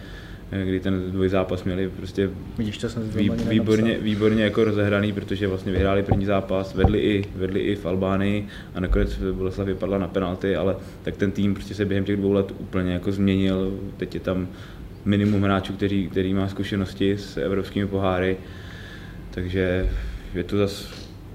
kdy 0.64 0.80
ten 0.80 1.12
dvoj 1.12 1.30
zápas 1.30 1.64
měli 1.64 1.90
prostě 1.90 2.30
Vidíš, 2.58 2.78
to 2.78 2.90
jsem 2.90 3.10
vý, 3.10 3.32
výborně, 3.50 3.98
výborně 4.00 4.44
jako 4.44 4.64
rozehraný, 4.64 5.14
protože 5.14 5.48
vlastně 5.48 5.72
vyhráli 5.72 6.04
první 6.04 6.26
zápas, 6.26 6.76
vedli 6.76 7.00
i, 7.00 7.26
vedli 7.36 7.60
i 7.60 7.76
v 7.76 7.86
Albánii 7.86 8.48
a 8.76 8.80
nakonec 8.80 9.18
Boleslav 9.32 9.68
vypadla 9.68 9.98
na 9.98 10.08
penalty, 10.08 10.56
ale 10.56 10.76
tak 11.04 11.18
ten 11.18 11.32
tým 11.32 11.54
prostě 11.54 11.74
se 11.74 11.86
během 11.86 12.06
těch 12.06 12.18
dvou 12.18 12.32
let 12.32 12.54
úplně 12.60 12.94
jako 12.94 13.12
změnil, 13.12 13.80
teď 13.98 14.14
je 14.14 14.20
tam 14.20 14.48
minimum 15.06 15.44
hráčů, 15.44 15.74
který, 15.74 16.08
který 16.08 16.34
má 16.34 16.48
zkušenosti 16.48 17.18
s 17.18 17.38
evropskými 17.38 17.88
poháry, 17.88 18.38
takže 19.32 19.90
je 20.36 20.44
to 20.44 20.58
zase 20.58 20.88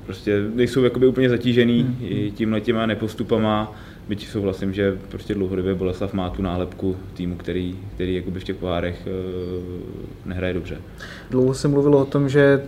prostě 0.07 0.43
nejsou 0.55 0.85
jakoby 0.85 1.07
úplně 1.07 1.29
zatížený 1.29 1.83
hmm. 1.83 2.31
tímhle 2.31 2.61
těma 2.61 2.87
nepostupama, 2.87 3.77
byť 4.11 4.29
souhlasím, 4.29 4.73
že 4.73 4.99
prostě 5.09 5.35
dlouhodobě 5.35 5.75
Boleslav 5.75 6.13
má 6.13 6.31
tu 6.31 6.43
nálepku 6.43 6.97
týmu, 7.15 7.37
který, 7.37 7.79
který 7.95 8.15
jakoby 8.15 8.41
v 8.41 8.45
těch 8.45 8.57
pohárech 8.57 9.07
e, 9.07 9.11
nehraje 10.29 10.55
dobře. 10.55 10.77
Dlouho 11.31 11.55
se 11.55 11.69
mluvilo 11.69 11.99
o 11.99 12.05
tom, 12.05 12.29
že 12.29 12.63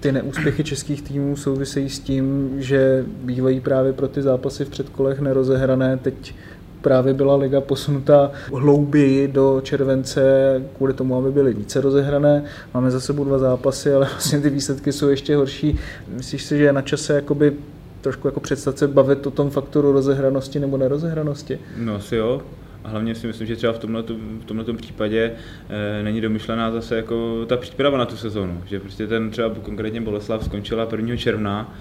ty 0.00 0.12
neúspěchy 0.12 0.64
českých 0.64 1.02
týmů 1.02 1.36
souvisejí 1.36 1.88
s 1.88 1.98
tím, 1.98 2.54
že 2.58 3.04
bývají 3.22 3.60
právě 3.60 3.92
pro 3.92 4.08
ty 4.08 4.22
zápasy 4.22 4.64
v 4.64 4.68
předkolech 4.68 5.20
nerozehrané. 5.20 5.96
Teď 5.96 6.34
právě 6.80 7.14
byla 7.14 7.36
liga 7.36 7.60
posunuta 7.60 8.30
hlouběji 8.54 9.28
do 9.28 9.60
července 9.64 10.22
kvůli 10.76 10.94
tomu, 10.94 11.16
aby 11.16 11.30
byly 11.30 11.54
více 11.54 11.80
rozehrané. 11.80 12.44
Máme 12.74 12.90
za 12.90 13.00
sebou 13.00 13.24
dva 13.24 13.38
zápasy, 13.38 13.94
ale 13.94 14.06
vlastně 14.12 14.40
ty 14.40 14.50
výsledky 14.50 14.92
jsou 14.92 15.08
ještě 15.08 15.36
horší. 15.36 15.78
Myslíš 16.08 16.42
si, 16.42 16.58
že 16.58 16.64
je 16.64 16.72
na 16.72 16.82
čase 16.82 17.14
jakoby 17.14 17.52
trošku 18.02 18.28
jako 18.28 18.40
představit 18.40 18.78
se 18.78 18.88
bavit 18.88 19.26
o 19.26 19.30
tom 19.30 19.50
faktoru 19.50 19.92
rozehranosti 19.92 20.60
nebo 20.60 20.76
nerozehranosti? 20.76 21.58
No 21.76 21.94
asi 21.94 22.16
jo. 22.16 22.42
A 22.84 22.88
hlavně 22.88 23.14
si 23.14 23.26
myslím, 23.26 23.46
že 23.46 23.56
třeba 23.56 23.72
v 23.72 23.78
tomhle, 23.78 24.02
v 24.64 24.76
případě 24.76 25.32
e, 25.68 26.02
není 26.02 26.20
domyšlená 26.20 26.70
zase 26.70 26.96
jako 26.96 27.46
ta 27.46 27.56
příprava 27.56 27.98
na 27.98 28.06
tu 28.06 28.16
sezonu. 28.16 28.62
Že 28.66 28.80
prostě 28.80 29.06
ten 29.06 29.30
třeba 29.30 29.50
konkrétně 29.62 30.00
Boleslav 30.00 30.44
skončila 30.44 30.88
1. 30.92 31.16
června 31.16 31.74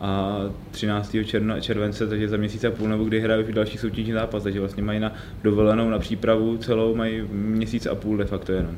a 0.00 0.40
13. 0.70 1.16
Června, 1.24 1.60
července, 1.60 2.06
takže 2.06 2.28
za 2.28 2.36
měsíc 2.36 2.64
a 2.64 2.70
půl 2.70 2.88
nebo 2.88 3.04
kdy 3.04 3.20
hrají 3.20 3.44
už 3.44 3.54
další 3.54 3.78
soutěžní 3.78 4.12
zápas, 4.12 4.42
takže 4.42 4.60
vlastně 4.60 4.82
mají 4.82 5.00
na 5.00 5.12
dovolenou 5.42 5.90
na 5.90 5.98
přípravu 5.98 6.56
celou, 6.56 6.94
mají 6.94 7.22
měsíc 7.32 7.86
a 7.86 7.94
půl 7.94 8.16
de 8.16 8.24
facto 8.24 8.52
jenom. 8.52 8.76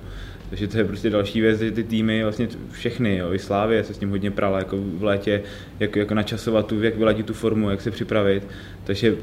Takže 0.50 0.68
to 0.68 0.78
je 0.78 0.84
prostě 0.84 1.10
další 1.10 1.40
věc, 1.40 1.58
že 1.58 1.70
ty 1.70 1.84
týmy, 1.84 2.22
vlastně 2.22 2.48
všechny, 2.70 3.16
jo, 3.16 3.32
i 3.32 3.38
Slávě 3.38 3.84
se 3.84 3.94
s 3.94 3.98
tím 3.98 4.10
hodně 4.10 4.30
prala 4.30 4.58
jako 4.58 4.76
v 4.78 5.04
létě, 5.04 5.42
jak, 5.80 5.96
jako 5.96 6.14
načasovat 6.14 6.66
tu, 6.66 6.82
jak 6.82 6.96
vyladit 6.96 7.26
tu 7.26 7.34
formu, 7.34 7.70
jak 7.70 7.80
se 7.80 7.90
připravit. 7.90 8.46
Takže 8.84 9.14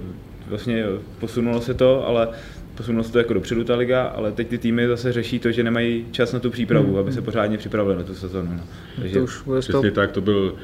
vlastně 0.48 0.86
posunulo 1.20 1.62
se 1.62 1.74
to, 1.74 2.08
ale 2.08 2.28
posunulo 2.76 3.04
se 3.04 3.12
to 3.12 3.18
jako 3.18 3.34
dopředu 3.34 3.64
ta 3.64 3.76
liga, 3.76 4.04
ale 4.04 4.32
teď 4.32 4.48
ty 4.48 4.58
týmy 4.58 4.88
zase 4.88 5.14
řeší 5.14 5.40
to, 5.40 5.52
že 5.52 5.64
nemají 5.64 6.06
čas 6.12 6.34
na 6.34 6.40
tu 6.40 6.50
přípravu, 6.50 6.88
hmm. 6.88 6.98
aby 6.98 7.12
se 7.12 7.22
pořádně 7.22 7.58
připravili 7.58 7.96
na 7.96 8.04
tu 8.04 8.16
sezonu. 8.16 8.52
No. 8.54 8.64
Takže 9.00 9.14
to 9.14 9.24
už 9.24 9.44
přesně 9.60 9.92
tak, 9.92 10.12
to 10.12 10.22
byl 10.22 10.56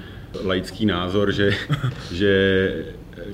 laický 0.44 0.86
názor, 0.86 1.32
že, 1.32 1.52
že 2.12 2.86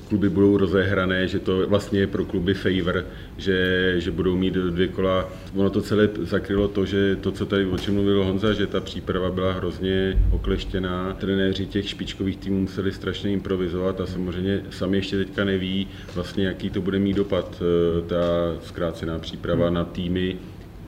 kluby 0.08 0.28
budou 0.28 0.56
rozehrané, 0.56 1.28
že 1.28 1.38
to 1.38 1.66
vlastně 1.68 2.00
je 2.00 2.06
pro 2.06 2.24
kluby 2.24 2.54
favor, 2.54 3.04
že, 3.36 3.94
že 3.98 4.10
budou 4.10 4.36
mít 4.36 4.54
dvě 4.54 4.88
kola. 4.88 5.28
Ono 5.56 5.70
to 5.70 5.82
celé 5.82 6.08
zakrylo 6.20 6.68
to, 6.68 6.86
že 6.86 7.16
to, 7.16 7.32
co 7.32 7.46
tady 7.46 7.66
o 7.66 7.78
čem 7.78 7.94
mluvil 7.94 8.24
Honza, 8.24 8.52
že 8.52 8.66
ta 8.66 8.80
příprava 8.80 9.30
byla 9.30 9.52
hrozně 9.52 10.18
okleštěná. 10.30 11.16
Trenéři 11.20 11.66
těch 11.66 11.88
špičkových 11.88 12.36
týmů 12.36 12.60
museli 12.60 12.92
strašně 12.92 13.32
improvizovat 13.32 14.00
a 14.00 14.06
samozřejmě 14.06 14.62
sami 14.70 14.96
ještě 14.96 15.18
teďka 15.18 15.44
neví 15.44 15.88
vlastně, 16.14 16.46
jaký 16.46 16.70
to 16.70 16.80
bude 16.80 16.98
mít 16.98 17.16
dopad, 17.16 17.62
eh, 17.62 18.08
ta 18.08 18.16
zkrácená 18.62 19.18
příprava 19.18 19.70
na 19.70 19.84
týmy 19.84 20.36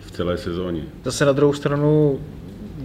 v 0.00 0.10
celé 0.10 0.38
sezóně. 0.38 0.82
Zase 1.04 1.24
na 1.24 1.32
druhou 1.32 1.52
stranu 1.52 2.20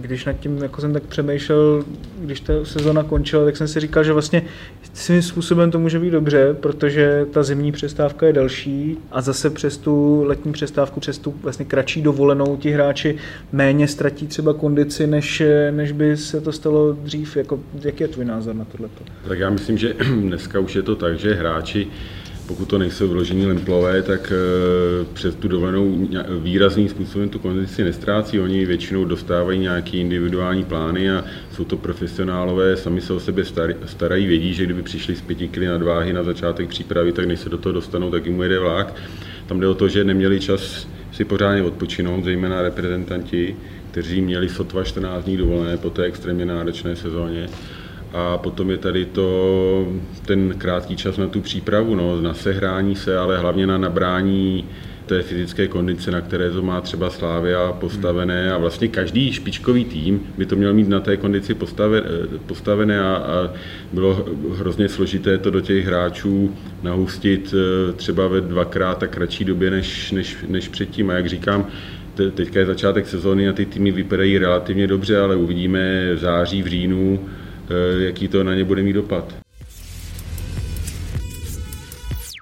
když 0.00 0.24
nad 0.24 0.32
tím 0.32 0.58
jako 0.62 0.80
jsem 0.80 0.92
tak 0.92 1.02
přemýšlel, 1.02 1.84
když 2.20 2.40
ta 2.40 2.52
sezona 2.64 3.02
končila, 3.02 3.44
tak 3.44 3.56
jsem 3.56 3.68
si 3.68 3.80
říkal, 3.80 4.04
že 4.04 4.12
vlastně 4.12 4.42
svým 4.92 5.22
způsobem 5.22 5.70
to 5.70 5.78
může 5.78 5.98
být 5.98 6.10
dobře, 6.10 6.56
protože 6.60 7.26
ta 7.30 7.42
zimní 7.42 7.72
přestávka 7.72 8.26
je 8.26 8.32
delší 8.32 8.98
a 9.10 9.20
zase 9.20 9.50
přes 9.50 9.76
tu 9.76 10.24
letní 10.26 10.52
přestávku, 10.52 11.00
přes 11.00 11.18
tu 11.18 11.34
vlastně 11.42 11.64
kratší 11.64 12.02
dovolenou 12.02 12.56
ti 12.56 12.70
hráči 12.70 13.16
méně 13.52 13.88
ztratí 13.88 14.26
třeba 14.26 14.54
kondici, 14.54 15.06
než, 15.06 15.42
než 15.70 15.92
by 15.92 16.16
se 16.16 16.40
to 16.40 16.52
stalo 16.52 16.92
dřív. 16.92 17.36
Jako, 17.36 17.60
jaký 17.84 18.02
je 18.02 18.08
tvůj 18.08 18.24
názor 18.24 18.54
na 18.54 18.64
tohle? 18.64 18.88
Tak 19.28 19.38
já 19.38 19.50
myslím, 19.50 19.78
že 19.78 19.94
dneska 20.20 20.60
už 20.60 20.76
je 20.76 20.82
to 20.82 20.96
tak, 20.96 21.18
že 21.18 21.34
hráči 21.34 21.86
pokud 22.48 22.68
to 22.68 22.78
nejsou 22.78 23.08
vyložení 23.08 23.46
lemplové, 23.46 24.02
tak 24.02 24.32
eh, 24.32 25.04
přes 25.12 25.34
tu 25.34 25.48
dovolenou 25.48 26.08
výrazným 26.40 26.88
způsobem 26.88 27.28
tu 27.28 27.38
kondici 27.38 27.84
nestrácí. 27.84 28.40
Oni 28.40 28.66
většinou 28.66 29.04
dostávají 29.04 29.58
nějaké 29.58 29.96
individuální 29.96 30.64
plány 30.64 31.10
a 31.10 31.24
jsou 31.52 31.64
to 31.64 31.76
profesionálové, 31.76 32.76
sami 32.76 33.00
se 33.00 33.12
o 33.12 33.20
sebe 33.20 33.42
starají, 33.86 34.26
vědí, 34.26 34.54
že 34.54 34.64
kdyby 34.64 34.82
přišli 34.82 35.16
z 35.16 35.20
pěti 35.20 35.48
kg 35.48 35.58
nadváhy 35.58 36.12
na 36.12 36.22
začátek 36.22 36.68
přípravy, 36.68 37.12
tak 37.12 37.24
než 37.24 37.40
se 37.40 37.48
do 37.48 37.58
toho 37.58 37.72
dostanou, 37.72 38.10
tak 38.10 38.26
jim 38.26 38.42
jede 38.42 38.58
vlak. 38.58 38.94
Tam 39.46 39.60
jde 39.60 39.66
o 39.66 39.74
to, 39.74 39.88
že 39.88 40.04
neměli 40.04 40.40
čas 40.40 40.88
si 41.12 41.24
pořádně 41.24 41.62
odpočinout, 41.62 42.24
zejména 42.24 42.62
reprezentanti, 42.62 43.56
kteří 43.90 44.20
měli 44.20 44.48
sotva 44.48 44.84
14 44.84 45.24
dní 45.24 45.36
dovolené 45.36 45.76
po 45.76 45.90
té 45.90 46.02
extrémně 46.02 46.46
náročné 46.46 46.96
sezóně 46.96 47.48
a 48.12 48.38
potom 48.38 48.70
je 48.70 48.78
tady 48.78 49.04
to, 49.04 49.88
ten 50.26 50.54
krátký 50.58 50.96
čas 50.96 51.16
na 51.16 51.28
tu 51.28 51.40
přípravu, 51.40 51.94
no, 51.94 52.20
na 52.20 52.34
sehrání 52.34 52.96
se, 52.96 53.18
ale 53.18 53.38
hlavně 53.38 53.66
na 53.66 53.78
nabrání 53.78 54.64
té 55.08 55.22
fyzické 55.22 55.68
kondice, 55.68 56.10
na 56.10 56.20
které 56.20 56.50
to 56.50 56.62
má 56.62 56.80
třeba 56.80 57.10
Slávia 57.10 57.72
postavené. 57.72 58.52
A 58.52 58.58
vlastně 58.58 58.88
každý 58.88 59.32
špičkový 59.32 59.84
tým 59.84 60.20
by 60.38 60.46
to 60.46 60.56
měl 60.56 60.74
mít 60.74 60.88
na 60.88 61.00
té 61.00 61.16
kondici 61.16 61.56
postavené 62.46 63.00
a, 63.00 63.16
a 63.16 63.52
bylo 63.92 64.26
hrozně 64.56 64.88
složité 64.88 65.38
to 65.38 65.50
do 65.50 65.60
těch 65.60 65.86
hráčů 65.86 66.54
nahustit 66.82 67.54
e, 67.54 67.92
třeba 67.92 68.28
ve 68.28 68.40
dvakrát 68.40 68.98
tak 68.98 69.10
kratší 69.10 69.44
době 69.44 69.70
než, 69.70 70.12
než, 70.12 70.36
než 70.48 70.68
předtím. 70.68 71.10
A 71.10 71.14
jak 71.14 71.26
říkám, 71.26 71.66
teďka 72.34 72.60
je 72.60 72.66
začátek 72.66 73.06
sezóny 73.06 73.48
a 73.48 73.52
ty 73.52 73.66
týmy 73.66 73.90
vypadají 73.90 74.38
relativně 74.38 74.86
dobře, 74.86 75.20
ale 75.20 75.36
uvidíme 75.36 76.14
v 76.14 76.18
září, 76.18 76.62
v 76.62 76.66
říjnu, 76.66 77.28
Eh, 77.70 78.04
jaký 78.04 78.28
to 78.28 78.44
na 78.44 78.54
ně 78.54 78.64
bude 78.64 78.82
mít 78.82 78.92
dopad. 78.92 79.34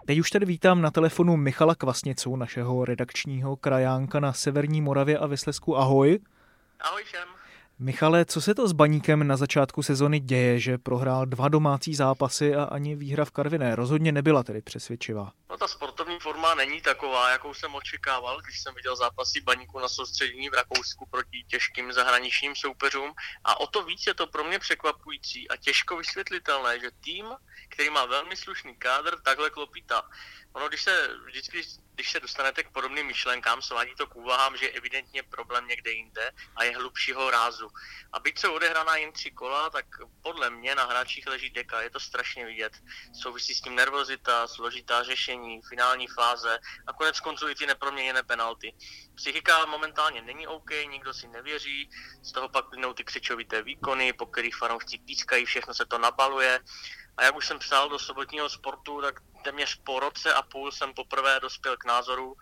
Teď 0.07 0.19
už 0.19 0.31
tady 0.31 0.47
vítám 0.47 0.83
na 0.83 0.91
telefonu 0.91 1.37
Michala 1.37 1.75
Kvasnicu, 1.75 2.37
našeho 2.37 2.85
redakčního 2.85 3.57
krajánka 3.57 4.21
na 4.21 4.33
Severní 4.33 4.81
Moravě 4.81 5.19
a 5.19 5.27
Vyslesku. 5.27 5.77
Ahoj. 5.77 6.19
Ahoj 6.81 7.03
všem. 7.05 7.36
Michale, 7.79 8.25
co 8.25 8.41
se 8.41 8.55
to 8.55 8.69
s 8.69 8.73
Baníkem 8.73 9.27
na 9.27 9.37
začátku 9.37 9.83
sezony 9.83 10.21
děje, 10.21 10.61
že 10.61 10.79
prohrál 10.79 11.27
dva 11.27 11.49
domácí 11.49 11.95
zápasy 11.95 12.55
a 12.55 12.65
ani 12.65 12.97
výhra 12.97 13.25
v 13.25 13.31
Karviné 13.31 13.77
rozhodně 13.77 14.13
nebyla 14.13 14.43
tedy 14.43 14.63
přesvědčivá? 14.63 15.33
No 15.51 15.57
ta 15.57 15.69
sportovní 15.69 16.19
forma 16.21 16.55
není 16.55 16.81
taková, 16.81 17.31
jakou 17.31 17.55
jsem 17.55 17.75
očekával, 17.75 18.41
když 18.41 18.61
jsem 18.61 18.75
viděl 18.75 18.97
zápasy 18.97 19.41
Baníku 19.41 19.79
na 19.79 19.89
soustředění 19.89 20.49
v 20.49 20.55
Rakousku 20.55 21.07
proti 21.11 21.45
těžkým 21.49 21.93
zahraničním 21.93 22.57
soupeřům 22.57 23.13
a 23.45 23.61
o 23.61 23.67
to 23.67 23.85
víc 23.85 24.07
je 24.07 24.15
to 24.15 24.27
pro 24.27 24.45
mě 24.45 24.59
překvapující 24.59 25.49
a 25.49 25.57
těžko 25.57 25.97
vysvětlitelné, 25.97 26.81
že 26.81 26.91
tým, 27.05 27.27
který 27.69 27.91
má 27.91 28.05
velmi 28.07 28.37
slušný 28.37 28.77
kádr, 28.77 29.21
takhle 29.25 29.51
klopítá. 29.51 30.03
Ono, 30.57 30.69
když 30.69 30.83
se 30.83 31.11
vždycky, 31.25 31.63
když 31.95 32.11
se 32.11 32.21
dostanete 32.21 32.63
k 32.63 32.71
podobným 32.71 33.07
myšlenkám, 33.07 33.63
svádí 33.63 33.95
to 33.95 34.07
k 34.07 34.17
úvahám, 34.17 34.57
že 34.57 34.65
je 34.65 34.73
evidentně 34.73 35.23
problém 35.23 35.67
někde 35.67 35.91
jinde 35.91 36.33
a 36.57 36.65
je 36.65 36.77
hlubšího 36.77 37.31
rázu. 37.31 37.69
A 38.13 38.21
byť 38.21 38.39
se 38.39 38.49
odehraná 38.49 38.97
jen 38.97 39.13
tři 39.13 39.31
kola, 39.31 39.71
tak 39.71 39.85
podle 40.23 40.51
mě 40.51 40.75
na 40.75 40.85
hráčích 40.85 41.27
leží 41.27 41.51
deka, 41.51 41.81
je 41.81 41.91
to 41.91 42.01
strašně 42.01 42.47
vidět. 42.47 42.73
Souvisí 43.23 43.55
s 43.55 43.61
tím 43.61 43.75
nervozita, 43.75 44.47
složitá 44.47 45.03
řešení, 45.03 45.61
finální 45.69 46.07
fáze 46.07 46.59
a 46.87 46.93
konec 46.93 47.21
konců 47.21 47.49
i 47.49 47.55
ty 47.55 47.67
neproměněné 47.67 48.23
penalty. 48.23 48.75
Psychika 49.15 49.67
momentálně 49.67 50.23
není 50.23 50.47
OK, 50.47 50.71
nikdo 50.91 51.15
si 51.15 51.29
nevěří, 51.29 51.91
z 52.23 52.33
toho 52.33 52.49
pak 52.49 52.69
plynou 52.69 52.93
ty 52.93 53.05
křičovité 53.05 53.63
výkony, 53.63 54.13
po 54.13 54.27
kterých 54.27 54.57
fanoušci 54.57 54.99
pískají, 54.99 55.45
všechno 55.45 55.75
se 55.75 55.87
to 55.87 55.99
nabaluje. 55.99 56.61
A 57.17 57.25
jak 57.25 57.37
už 57.37 57.47
jsem 57.47 57.59
psal 57.59 57.89
do 57.89 57.99
sobotního 57.99 58.49
sportu, 58.49 59.01
tak 59.01 59.21
téměř 59.47 59.81
po 59.85 60.01
roce 60.01 60.35
a 60.35 60.43
půl 60.43 60.73
jsem 60.73 60.95
poprvé 60.95 61.41
dospěl 61.41 61.77
k 61.77 61.85
názoru, 61.85 62.37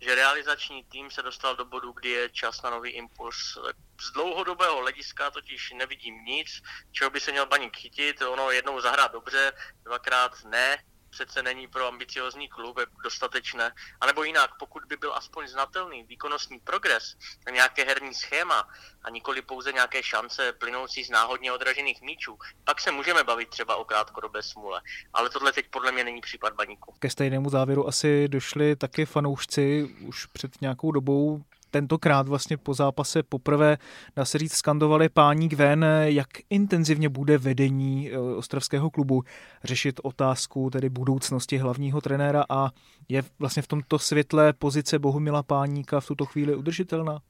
že 0.00 0.14
realizační 0.14 0.84
tým 0.84 1.10
se 1.10 1.22
dostal 1.22 1.56
do 1.56 1.64
bodu, 1.64 1.92
kdy 1.92 2.08
je 2.08 2.30
čas 2.30 2.62
na 2.62 2.70
nový 2.70 2.90
impuls. 2.90 3.58
Z 4.00 4.12
dlouhodobého 4.12 4.80
hlediska 4.80 5.30
totiž 5.30 5.70
nevidím 5.70 6.24
nic, 6.24 6.48
čeho 6.92 7.10
by 7.10 7.20
se 7.20 7.30
měl 7.32 7.46
Baník 7.46 7.76
chytit. 7.76 8.22
Ono 8.22 8.50
jednou 8.50 8.80
zahrát 8.80 9.12
dobře, 9.12 9.52
dvakrát 9.84 10.32
ne, 10.44 10.82
přece 11.10 11.42
není 11.42 11.66
pro 11.68 11.86
ambiciozní 11.86 12.48
klub 12.48 12.78
dostatečné. 13.04 13.72
A 14.00 14.06
nebo 14.06 14.24
jinak, 14.24 14.50
pokud 14.58 14.84
by 14.84 14.96
byl 14.96 15.14
aspoň 15.14 15.48
znatelný 15.48 16.02
výkonnostní 16.02 16.58
progres 16.58 17.16
a 17.46 17.50
nějaké 17.50 17.84
herní 17.84 18.14
schéma 18.14 18.68
a 19.02 19.10
nikoli 19.10 19.42
pouze 19.42 19.72
nějaké 19.72 20.02
šance 20.02 20.52
plynoucí 20.52 21.04
z 21.04 21.10
náhodně 21.10 21.52
odražených 21.52 22.02
míčů, 22.02 22.38
pak 22.64 22.80
se 22.80 22.90
můžeme 22.90 23.24
bavit 23.24 23.48
třeba 23.48 23.76
o 23.76 23.84
krátkodobé 23.84 24.42
smůle. 24.42 24.80
Ale 25.12 25.30
tohle 25.30 25.52
teď 25.52 25.66
podle 25.70 25.92
mě 25.92 26.04
není 26.04 26.20
případ 26.20 26.54
baníku. 26.54 26.94
Ke 26.98 27.10
stejnému 27.10 27.50
závěru 27.50 27.88
asi 27.88 28.28
došli 28.28 28.76
taky 28.76 29.06
fanoušci 29.06 29.96
už 30.00 30.26
před 30.26 30.60
nějakou 30.60 30.92
dobou 30.92 31.44
tentokrát 31.70 32.28
vlastně 32.28 32.56
po 32.56 32.74
zápase 32.74 33.22
poprvé, 33.22 33.78
dá 34.16 34.24
se 34.24 34.38
říct, 34.38 34.52
skandovali 34.52 35.08
páník 35.08 35.52
ven, 35.52 35.86
jak 36.04 36.28
intenzivně 36.50 37.08
bude 37.08 37.38
vedení 37.38 38.10
eh, 38.10 38.18
ostravského 38.18 38.90
klubu 38.90 39.24
řešit 39.64 40.00
otázku 40.02 40.70
tedy 40.70 40.88
budoucnosti 40.88 41.58
hlavního 41.58 42.00
trenéra 42.00 42.44
a 42.48 42.70
je 43.08 43.22
vlastně 43.38 43.62
v 43.62 43.66
tomto 43.66 43.98
světle 43.98 44.52
pozice 44.52 44.98
Bohumila 44.98 45.42
Páníka 45.42 46.00
v 46.00 46.06
tuto 46.06 46.24
chvíli 46.26 46.54
udržitelná? 46.54 47.20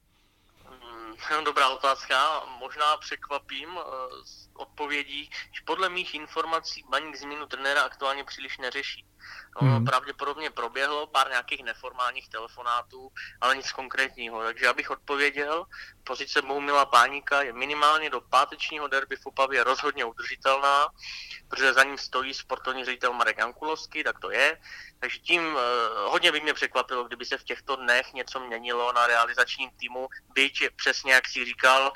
Dobrá 1.43 1.69
otázka. 1.69 2.43
Možná 2.59 2.97
překvapím 2.97 3.69
z 4.23 4.47
eh, 4.47 4.49
odpovědí, 4.53 5.29
že 5.51 5.61
podle 5.65 5.89
mých 5.89 6.15
informací 6.15 6.83
Baník 6.89 7.15
změnu 7.15 7.45
trenéra 7.45 7.81
aktuálně 7.81 8.23
příliš 8.23 8.57
neřeší. 8.57 9.05
Ono 9.55 9.75
hmm. 9.75 9.85
pravděpodobně 9.85 10.49
proběhlo 10.49 11.07
pár 11.07 11.29
nějakých 11.29 11.63
neformálních 11.63 12.29
telefonátů, 12.29 13.11
ale 13.41 13.55
nic 13.55 13.71
konkrétního. 13.71 14.43
Takže 14.43 14.67
abych 14.67 14.91
odpověděl, 14.91 15.65
pozice 16.03 16.41
Bohumila 16.41 16.85
Páníka 16.85 17.41
je 17.41 17.53
minimálně 17.53 18.09
do 18.09 18.21
pátečního 18.21 18.87
derby 18.87 19.15
v 19.15 19.25
Opavě 19.25 19.63
rozhodně 19.63 20.05
udržitelná, 20.05 20.87
protože 21.47 21.73
za 21.73 21.83
ním 21.83 21.97
stojí 21.97 22.33
sportovní 22.33 22.85
ředitel 22.85 23.13
Marek 23.13 23.37
Jankulovský, 23.37 24.03
tak 24.03 24.19
to 24.19 24.31
je. 24.31 24.57
Takže 24.99 25.19
tím 25.19 25.45
uh, 25.45 25.61
hodně 26.11 26.31
by 26.31 26.41
mě 26.41 26.53
překvapilo, 26.53 27.03
kdyby 27.03 27.25
se 27.25 27.37
v 27.37 27.43
těchto 27.43 27.75
dnech 27.75 28.13
něco 28.13 28.39
měnilo 28.39 28.93
na 28.93 29.07
realizačním 29.07 29.69
týmu, 29.69 30.07
byť 30.33 30.63
přesně 30.75 31.13
jak 31.13 31.27
si 31.27 31.45
říkal, 31.45 31.93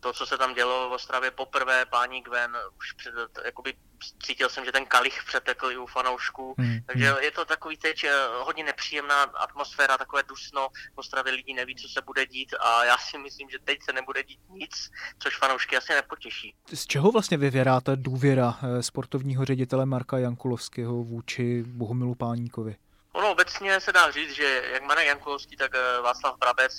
to, 0.00 0.12
co 0.12 0.26
se 0.26 0.38
tam 0.38 0.54
dělo 0.54 0.88
v 0.88 0.92
Ostravě 0.92 1.30
poprvé, 1.30 1.86
pání 1.86 2.22
Gwen, 2.22 2.56
už 2.78 2.92
před, 2.92 3.14
jakoby 3.44 3.74
cítil 4.22 4.48
jsem, 4.48 4.64
že 4.64 4.72
ten 4.72 4.86
kalich 4.86 5.24
přetekl 5.26 5.70
i 5.70 5.76
u 5.76 5.86
fanoušků, 5.86 6.54
hmm. 6.58 6.78
takže 6.86 7.14
je 7.20 7.30
to 7.30 7.44
takový 7.44 7.76
teď 7.76 8.04
eh, 8.04 8.10
hodně 8.44 8.64
nepříjemná 8.64 9.22
atmosféra, 9.22 9.98
takové 9.98 10.22
dusno, 10.22 10.68
v 10.94 10.98
Ostravě 10.98 11.32
lidi 11.32 11.54
neví, 11.54 11.76
co 11.76 11.88
se 11.88 12.00
bude 12.06 12.26
dít 12.26 12.54
a 12.60 12.84
já 12.84 12.98
si 12.98 13.18
myslím, 13.18 13.50
že 13.50 13.58
teď 13.64 13.78
se 13.82 13.92
nebude 13.92 14.22
dít 14.22 14.40
nic, 14.50 14.90
což 15.18 15.38
fanoušky 15.38 15.76
asi 15.76 15.92
nepotěší. 15.92 16.54
Z 16.74 16.86
čeho 16.86 17.12
vlastně 17.12 17.36
vyvěrá 17.36 17.80
ta 17.80 17.92
důvěra 17.94 18.58
eh, 18.62 18.82
sportovního 18.82 19.44
ředitele 19.44 19.86
Marka 19.86 20.18
Jankulovského 20.18 20.94
vůči 21.04 21.64
Bohumilu 21.66 22.14
Páníkovi? 22.14 22.76
Ono 23.18 23.30
obecně 23.30 23.80
se 23.80 23.92
dá 23.92 24.10
říct, 24.10 24.34
že 24.34 24.62
jak 24.72 24.82
Marek 24.82 25.06
Jankovský, 25.06 25.56
tak 25.56 25.74
eh, 25.74 26.00
Václav 26.00 26.38
Brabec, 26.38 26.72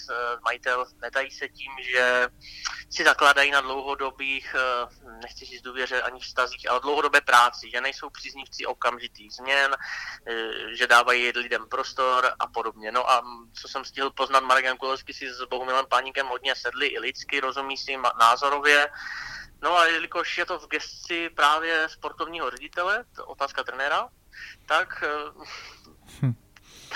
majitel, 0.45 0.86
netají 1.02 1.32
se 1.32 1.49
tím, 1.49 1.71
že 1.82 2.30
si 2.89 3.04
zakládají 3.04 3.52
na 3.52 3.62
dlouhodobých, 3.62 4.56
eh, 4.56 5.10
nechci 5.21 5.45
říct 5.45 5.62
důvěře 5.62 6.02
ani 6.02 6.19
vztazích, 6.19 6.69
ale 6.69 6.80
dlouhodobé 6.80 7.21
práci, 7.21 7.69
že 7.71 7.82
nejsou 7.82 8.10
příznivci 8.10 8.65
okamžitých 8.65 9.34
změn, 9.34 9.75
eh, 10.28 10.75
že 10.75 10.88
dávají 10.88 11.32
lidem 11.32 11.69
prostor 11.69 12.32
a 12.39 12.47
podobně. 12.47 12.91
No 12.91 13.10
a 13.10 13.21
co 13.62 13.67
jsem 13.67 13.86
stihl 13.86 14.12
poznat, 14.12 14.43
Marek 14.43 14.65
Jankulovský 14.65 15.13
si 15.13 15.34
s 15.34 15.43
Bohumilem 15.49 15.86
Páníkem 15.86 16.28
hodně 16.28 16.56
sedli 16.56 16.88
i 16.88 16.99
lidsky, 16.99 17.39
rozumí 17.39 17.78
si 17.78 17.97
názorově, 18.19 18.89
No 19.62 19.78
a 19.78 19.86
jelikož 19.86 20.38
je 20.38 20.45
to 20.45 20.60
v 20.60 20.67
gesci 20.67 21.30
právě 21.30 21.89
sportovního 21.89 22.49
ředitele, 22.49 23.06
otázka 23.25 23.63
trenéra, 23.63 24.10
tak 24.65 25.04
hm. 26.21 26.34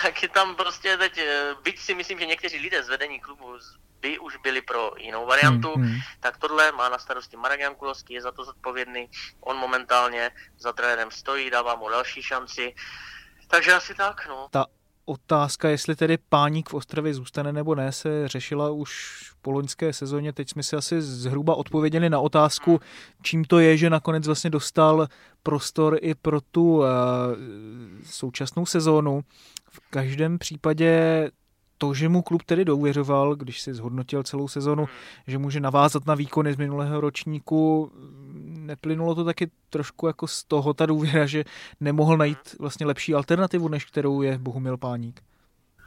tak 0.02 0.24
je 0.24 0.30
tam 0.30 0.56
prostě 0.56 0.98
teď, 0.98 1.20
byť 1.64 1.80
si 1.80 1.94
myslím, 1.96 2.20
že 2.20 2.26
někteří 2.26 2.58
lidé 2.58 2.84
z 2.84 2.90
vedení 2.90 3.20
klubu 3.20 3.58
by 4.00 4.20
už 4.20 4.38
byli 4.38 4.62
pro 4.62 4.92
jinou 4.98 5.26
variantu, 5.26 5.74
hmm, 5.74 5.86
hmm. 5.86 6.00
tak 6.20 6.38
tohle 6.38 6.72
má 6.72 6.90
na 6.90 7.00
starosti 7.00 7.38
Marek 7.38 7.60
Jankulovský, 7.60 8.14
je 8.14 8.22
za 8.22 8.32
to 8.32 8.46
zodpovědný, 8.46 9.10
on 9.40 9.58
momentálně 9.58 10.32
za 10.60 10.74
trenérem 10.74 11.12
stojí, 11.12 11.50
dává 11.50 11.76
mu 11.76 11.90
další 11.90 12.24
šanci, 12.24 12.76
takže 13.48 13.74
asi 13.74 13.96
tak, 13.96 14.28
no. 14.28 14.48
Ta 14.52 14.66
otázka, 15.06 15.70
jestli 15.70 15.96
tedy 15.96 16.18
páník 16.30 16.70
v 16.70 16.74
Ostravě 16.74 17.14
zůstane 17.14 17.54
nebo 17.54 17.76
ne, 17.76 17.92
se 17.92 18.28
řešila 18.28 18.70
už 18.70 19.20
v 19.32 19.36
poloňské 19.42 19.94
sezóně. 19.94 20.34
Teď 20.34 20.50
jsme 20.50 20.64
si 20.64 20.76
asi 20.76 21.02
zhruba 21.02 21.56
odpověděli 21.56 22.10
na 22.10 22.20
otázku, 22.20 22.80
čím 23.22 23.46
to 23.46 23.60
je, 23.60 23.78
že 23.78 23.90
nakonec 23.90 24.28
vlastně 24.28 24.50
dostal 24.50 25.08
prostor 25.44 25.98
i 26.02 26.16
pro 26.16 26.42
tu 26.42 26.78
uh, 26.78 26.86
současnou 28.06 28.66
sezónu. 28.66 29.24
V 29.70 29.80
každém 29.90 30.40
případě 30.40 31.32
to, 31.78 31.94
že 31.94 32.10
mu 32.10 32.22
klub 32.22 32.44
tedy 32.44 32.66
douvěřoval, 32.66 33.36
když 33.36 33.62
si 33.62 33.74
zhodnotil 33.74 34.24
celou 34.24 34.48
sezonu, 34.48 34.84
hmm. 34.84 34.94
že 35.28 35.38
může 35.38 35.60
navázat 35.60 36.06
na 36.06 36.16
výkony 36.16 36.54
z 36.54 36.58
minulého 36.58 37.02
ročníku, 37.02 37.92
neplynulo 38.64 39.16
to 39.16 39.26
taky 39.26 39.52
trošku 39.70 40.08
jako 40.08 40.28
z 40.28 40.44
toho 40.44 40.74
ta 40.74 40.86
důvěra, 40.86 41.26
že 41.26 41.44
nemohl 41.80 42.18
najít 42.18 42.56
vlastně 42.60 42.86
lepší 42.86 43.14
alternativu, 43.14 43.68
než 43.68 43.86
kterou 43.86 44.22
je 44.22 44.38
Bohumil 44.38 44.78
Páník? 44.78 45.22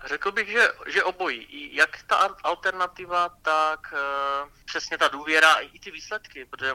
Řekl 0.06 0.32
bych, 0.32 0.48
že, 0.48 0.68
že 0.86 1.04
obojí. 1.04 1.74
Jak 1.74 2.02
ta 2.02 2.16
alternativa, 2.42 3.28
tak 3.42 3.92
uh, 3.92 4.50
přesně 4.64 4.98
ta 4.98 5.08
důvěra 5.08 5.54
i 5.54 5.78
ty 5.78 5.90
výsledky, 5.90 6.44
protože 6.44 6.72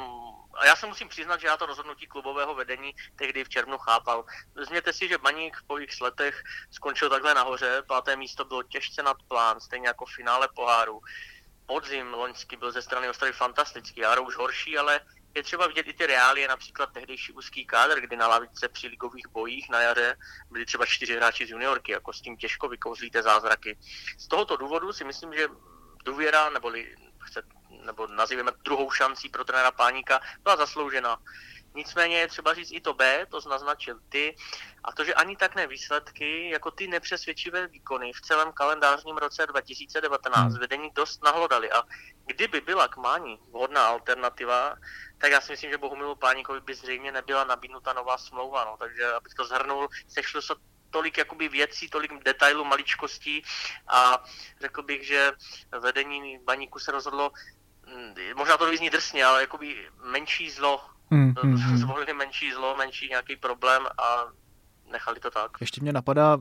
a 0.54 0.66
já 0.66 0.76
se 0.76 0.88
musím 0.88 1.08
přiznat, 1.08 1.42
že 1.42 1.48
já 1.48 1.58
to 1.58 1.66
rozhodnutí 1.66 2.08
klubového 2.08 2.56
vedení 2.56 2.96
tehdy 3.16 3.44
v 3.44 3.50
červnu 3.50 3.78
chápal. 3.78 4.26
Vezměte 4.56 4.94
si, 4.94 5.08
že 5.08 5.18
Baník 5.18 5.58
po 5.68 5.80
x 5.80 6.00
letech 6.00 6.44
skončil 6.72 7.10
takhle 7.10 7.34
nahoře, 7.34 7.84
páté 7.88 8.16
místo 8.16 8.46
bylo 8.46 8.64
těžce 8.64 9.04
nad 9.04 9.18
plán, 9.28 9.60
stejně 9.60 9.88
jako 9.88 10.06
v 10.06 10.16
finále 10.16 10.48
poháru. 10.56 11.02
Podzim 11.66 12.14
loňský 12.14 12.56
byl 12.58 12.72
ze 12.72 12.82
strany 12.82 13.10
Ostravy 13.10 13.34
fantastický, 13.34 14.02
jaro 14.02 14.24
už 14.24 14.36
horší, 14.36 14.78
ale 14.78 15.00
je 15.36 15.44
třeba 15.44 15.68
vidět 15.68 15.88
i 15.88 15.94
ty 15.94 16.06
reálie, 16.06 16.48
například 16.48 16.94
tehdejší 16.94 17.34
úzký 17.34 17.66
kádr, 17.66 18.02
kdy 18.02 18.16
na 18.16 18.28
lavice 18.28 18.70
při 18.70 18.88
ligových 18.88 19.28
bojích 19.28 19.70
na 19.70 19.82
jaře 19.82 20.18
byli 20.52 20.66
třeba 20.66 20.86
čtyři 20.86 21.16
hráči 21.16 21.48
z 21.48 21.50
juniorky, 21.50 21.92
jako 21.92 22.14
s 22.14 22.22
tím 22.22 22.38
těžko 22.38 22.70
vykouzlíte 22.70 23.24
zázraky. 23.24 23.78
Z 24.18 24.28
tohoto 24.28 24.58
důvodu 24.58 24.94
si 24.94 25.04
myslím, 25.04 25.34
že 25.34 25.48
důvěra, 26.06 26.50
neboli 26.50 26.96
chce, 27.20 27.44
nebo 27.86 28.08
nazýváme 28.08 28.52
druhou 28.64 28.92
šancí 28.92 29.30
pro 29.30 29.46
trenéra 29.46 29.72
Páníka, 29.72 30.22
byla 30.44 30.56
zasloužena. 30.56 31.18
Nicméně 31.76 32.20
je 32.20 32.28
třeba 32.28 32.54
říct 32.54 32.72
i 32.72 32.82
to 32.82 32.94
B, 32.94 33.26
to 33.26 33.50
naznačil 33.50 34.00
ty, 34.10 34.36
a 34.84 34.92
to, 34.92 35.04
že 35.04 35.14
ani 35.14 35.36
tak 35.36 35.56
ne 35.56 35.68
výsledky, 35.68 36.50
jako 36.50 36.72
ty 36.72 36.88
nepřesvědčivé 36.88 37.68
výkony 37.68 38.14
v 38.14 38.22
celém 38.22 38.52
kalendářním 38.52 39.18
roce 39.18 39.48
2019 39.48 40.52
hmm. 40.52 40.60
vedení 40.60 40.90
dost 40.94 41.24
nahlodali. 41.24 41.72
A 41.72 41.84
kdyby 42.26 42.62
byla 42.62 42.88
k 42.88 42.98
Mání 42.98 43.40
vhodná 43.52 43.86
alternativa, 43.86 44.76
tak 45.22 45.32
já 45.32 45.42
si 45.42 45.52
myslím, 45.52 45.72
že 45.72 45.78
Bohumilu 45.78 46.16
Páníkovi 46.16 46.60
by 46.60 46.76
zřejmě 46.76 47.12
nebyla 47.12 47.44
nabídnuta 47.44 47.94
nová 47.94 48.18
smlouva. 48.18 48.66
No. 48.66 48.78
Takže 48.78 49.14
abych 49.14 49.34
to 49.34 49.46
zhrnul, 49.46 49.88
sešlo 50.08 50.42
se 50.42 50.54
tolik 50.90 51.18
jakoby 51.18 51.50
věcí, 51.50 51.90
tolik 51.90 52.24
detailů, 52.24 52.64
maličkostí 52.64 53.44
a 53.88 54.24
řekl 54.62 54.84
bych, 54.84 55.08
že 55.08 55.32
vedení 55.82 56.40
baníku 56.44 56.80
se 56.80 56.92
rozhodlo, 56.92 57.32
hm, 57.88 58.14
možná 58.36 58.58
to 58.58 58.70
vyzní 58.70 58.90
drsně, 58.90 59.26
ale 59.26 59.42
jakoby 59.42 59.90
menší 60.04 60.50
zlo, 60.50 60.82
mm, 61.10 61.34
mm, 61.44 61.58
zvolili 61.78 62.14
menší 62.14 62.54
zlo, 62.54 62.76
menší 62.76 63.08
nějaký 63.10 63.36
problém 63.36 63.86
a 63.86 64.26
nechali 64.92 65.20
to 65.20 65.32
tak. 65.32 65.52
Ještě 65.62 65.82
mě 65.82 65.94
napadá, 65.94 66.38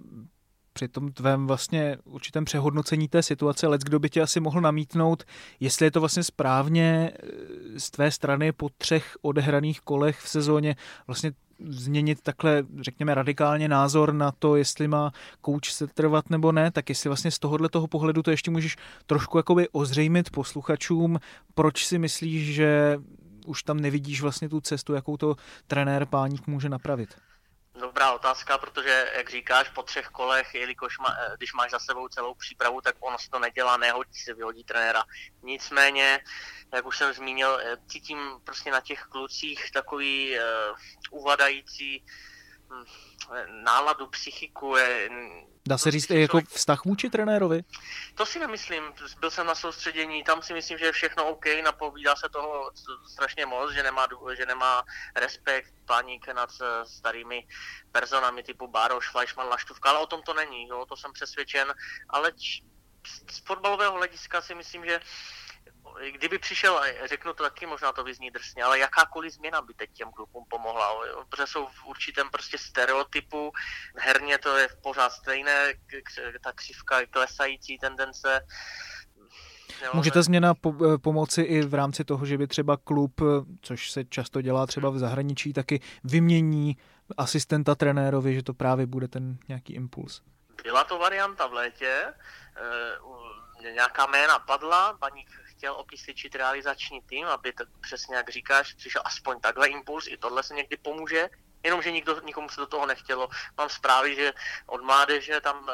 při 0.73 0.89
tom 0.89 1.13
tvém 1.13 1.47
vlastně 1.47 1.99
určitém 2.05 2.45
přehodnocení 2.45 3.09
té 3.09 3.23
situace, 3.23 3.67
let 3.67 3.85
kdo 3.85 3.99
by 3.99 4.11
tě 4.11 4.23
asi 4.23 4.41
mohl 4.41 4.61
namítnout, 4.61 5.25
jestli 5.61 5.87
je 5.87 5.91
to 5.91 6.01
vlastně 6.01 6.23
správně 6.23 7.11
eh, 7.15 7.81
z 7.81 7.91
tvé 7.91 8.11
strany 8.11 8.53
po 8.53 8.69
třech 8.79 9.17
odehraných 9.23 9.81
kolech 9.81 10.19
v 10.19 10.29
sezóně 10.29 10.77
vlastně 11.07 11.33
změnit 11.69 12.21
takhle, 12.23 12.63
řekněme, 12.81 13.15
radikálně 13.15 13.69
názor 13.69 14.15
na 14.15 14.33
to, 14.33 14.57
jestli 14.57 14.89
má 14.89 15.13
kouč 15.41 15.73
se 15.73 15.87
trvat 15.87 16.31
nebo 16.31 16.53
ne, 16.53 16.71
tak 16.71 16.89
jestli 16.89 17.09
vlastně 17.09 17.31
z 17.31 17.39
tohohle 17.39 17.69
toho 17.69 17.87
pohledu 17.87 18.23
to 18.23 18.31
ještě 18.31 18.51
můžeš 18.51 18.77
trošku 19.07 19.39
jakoby 19.39 19.69
ozřejmit 19.69 20.31
posluchačům, 20.31 21.19
proč 21.55 21.87
si 21.87 21.99
myslíš, 21.99 22.55
že 22.55 22.99
už 23.47 23.63
tam 23.63 23.81
nevidíš 23.81 24.23
vlastně 24.23 24.49
tu 24.49 24.61
cestu, 24.61 24.95
jakou 24.95 25.17
to 25.17 25.37
trenér 25.67 26.07
Páník 26.07 26.47
může 26.47 26.69
napravit? 26.69 27.09
Dobrá 27.75 28.13
otázka, 28.13 28.59
protože, 28.59 29.13
jak 29.17 29.31
říkáš, 29.31 29.69
po 29.69 29.83
třech 29.83 30.07
kolech, 30.07 30.55
jelikož 30.55 30.99
má, 30.99 31.17
eh, 31.21 31.37
když 31.37 31.53
máš 31.53 31.71
za 31.71 31.79
sebou 31.79 32.09
celou 32.09 32.35
přípravu, 32.35 32.81
tak 32.81 32.97
ono 33.01 33.19
se 33.19 33.31
to 33.31 33.39
nedělá, 33.39 33.77
nehodí 33.77 34.15
se, 34.15 34.35
vyhodí 34.35 34.65
trenéra. 34.65 35.05
Nicméně, 35.43 36.21
jak 36.73 36.87
už 36.87 36.99
jsem 36.99 37.13
zmínil, 37.13 37.61
eh, 37.61 37.77
cítím 37.87 38.19
prostě 38.45 38.71
na 38.71 38.81
těch 38.81 39.03
klucích 39.03 39.71
takový 39.71 40.39
uh, 40.39 40.77
uvadající 41.11 41.99
hm, 41.99 42.07
náladu, 43.65 44.07
psychiku. 44.07 44.77
Je, 44.77 45.11
Dá 45.69 45.79
se 45.79 45.91
říct 45.91 46.11
i 46.11 46.21
jako 46.21 46.41
vztah 46.49 46.85
vůči 46.85 47.11
trenérovi? 47.11 47.63
To 48.15 48.27
si 48.27 48.39
nemyslím. 48.39 48.83
Byl 49.21 49.31
jsem 49.31 49.47
na 49.47 49.55
soustředění, 49.55 50.25
tam 50.25 50.43
si 50.43 50.53
myslím, 50.53 50.79
že 50.79 50.85
je 50.85 50.93
všechno 50.93 51.29
OK, 51.29 51.45
napovídá 51.65 52.17
se 52.17 52.29
toho 52.29 52.71
strašně 53.13 53.47
moc, 53.47 53.73
že 53.73 53.83
nemá, 53.83 54.07
že 54.37 54.47
nemá 54.47 54.83
respekt 55.17 55.75
páník 55.85 56.29
nad 56.29 56.51
eh, 56.63 56.85
starými 56.87 57.47
personami 57.93 58.43
typu 58.43 58.67
Baroš, 58.67 59.11
Fleischmann, 59.11 59.49
Laštůvka, 59.49 59.91
ale 59.91 59.99
o 59.99 60.07
tom 60.07 60.23
to 60.23 60.35
není, 60.35 60.69
jo, 60.69 60.87
to 60.89 60.97
jsem 60.97 61.13
přesvědčen. 61.13 61.75
Ale 62.09 62.33
z 63.31 63.39
fotbalového 63.47 63.93
hlediska 63.93 64.41
si 64.41 64.55
myslím, 64.55 64.85
že 64.85 65.01
kdyby 66.11 66.39
přišel, 66.39 66.81
řeknu 67.05 67.33
to 67.33 67.43
taky, 67.43 67.67
možná 67.67 67.93
to 67.93 68.05
vyzní 68.05 68.31
drsně, 68.31 68.63
ale 68.63 68.79
jakákoliv 68.79 69.33
změna 69.33 69.63
by 69.63 69.75
teď 69.75 69.91
těm 69.93 70.11
klubům 70.13 70.45
pomohla, 70.51 71.07
jo? 71.07 71.25
protože 71.29 71.47
jsou 71.47 71.67
v 71.67 71.87
určitém 71.87 72.31
prostě 72.31 72.59
stereotypu, 72.59 73.53
herně 73.97 74.39
to 74.39 74.57
je 74.57 74.69
pořád 74.83 75.13
stejné, 75.13 75.75
ta 76.45 76.53
křivka 76.53 77.07
klesající 77.07 77.79
tendence, 77.79 78.47
Může 79.95 80.11
ta 80.11 80.23
změna 80.23 80.55
po, 80.55 80.75
pomoci 81.03 81.43
i 81.43 81.63
v 81.63 81.75
rámci 81.75 82.05
toho, 82.05 82.27
že 82.27 82.39
by 82.39 82.47
třeba 82.47 82.77
klub, 82.77 83.21
což 83.63 83.91
se 83.91 84.05
často 84.05 84.43
dělá 84.43 84.67
třeba 84.67 84.91
v 84.91 84.99
zahraničí, 84.99 85.53
taky 85.53 85.81
vymění 86.05 86.77
asistenta 87.17 87.75
trenérovi, 87.75 88.35
že 88.35 88.43
to 88.43 88.55
právě 88.55 88.87
bude 88.87 89.09
ten 89.09 89.39
nějaký 89.49 89.73
impuls? 89.75 90.23
Byla 90.63 90.85
to 90.85 90.99
varianta 90.99 91.47
v 91.47 91.53
létě, 91.53 92.05
e, 93.63 93.73
nějaká 93.73 94.07
jména 94.07 94.39
padla, 94.39 94.99
Baník 95.01 95.31
chtěl 95.61 95.77
okysličit 95.77 96.35
realizační 96.35 97.01
tým, 97.05 97.27
aby 97.27 97.53
to 97.53 97.65
přesně 97.81 98.17
jak 98.17 98.29
říkáš, 98.29 98.75
přišel 98.75 99.03
aspoň 99.05 99.41
takhle 99.41 99.69
impuls, 99.69 100.07
i 100.07 100.17
tohle 100.17 100.43
se 100.43 100.55
někdy 100.55 100.77
pomůže, 100.77 101.29
jenomže 101.65 101.91
nikdo, 101.93 102.21
nikomu 102.21 102.49
se 102.49 102.61
do 102.61 102.67
toho 102.67 102.87
nechtělo. 102.87 103.29
Mám 103.59 103.69
zprávy, 103.69 104.15
že 104.17 104.33
od 104.67 104.81
mládeže 104.81 105.41
tam 105.41 105.69
e, 105.69 105.73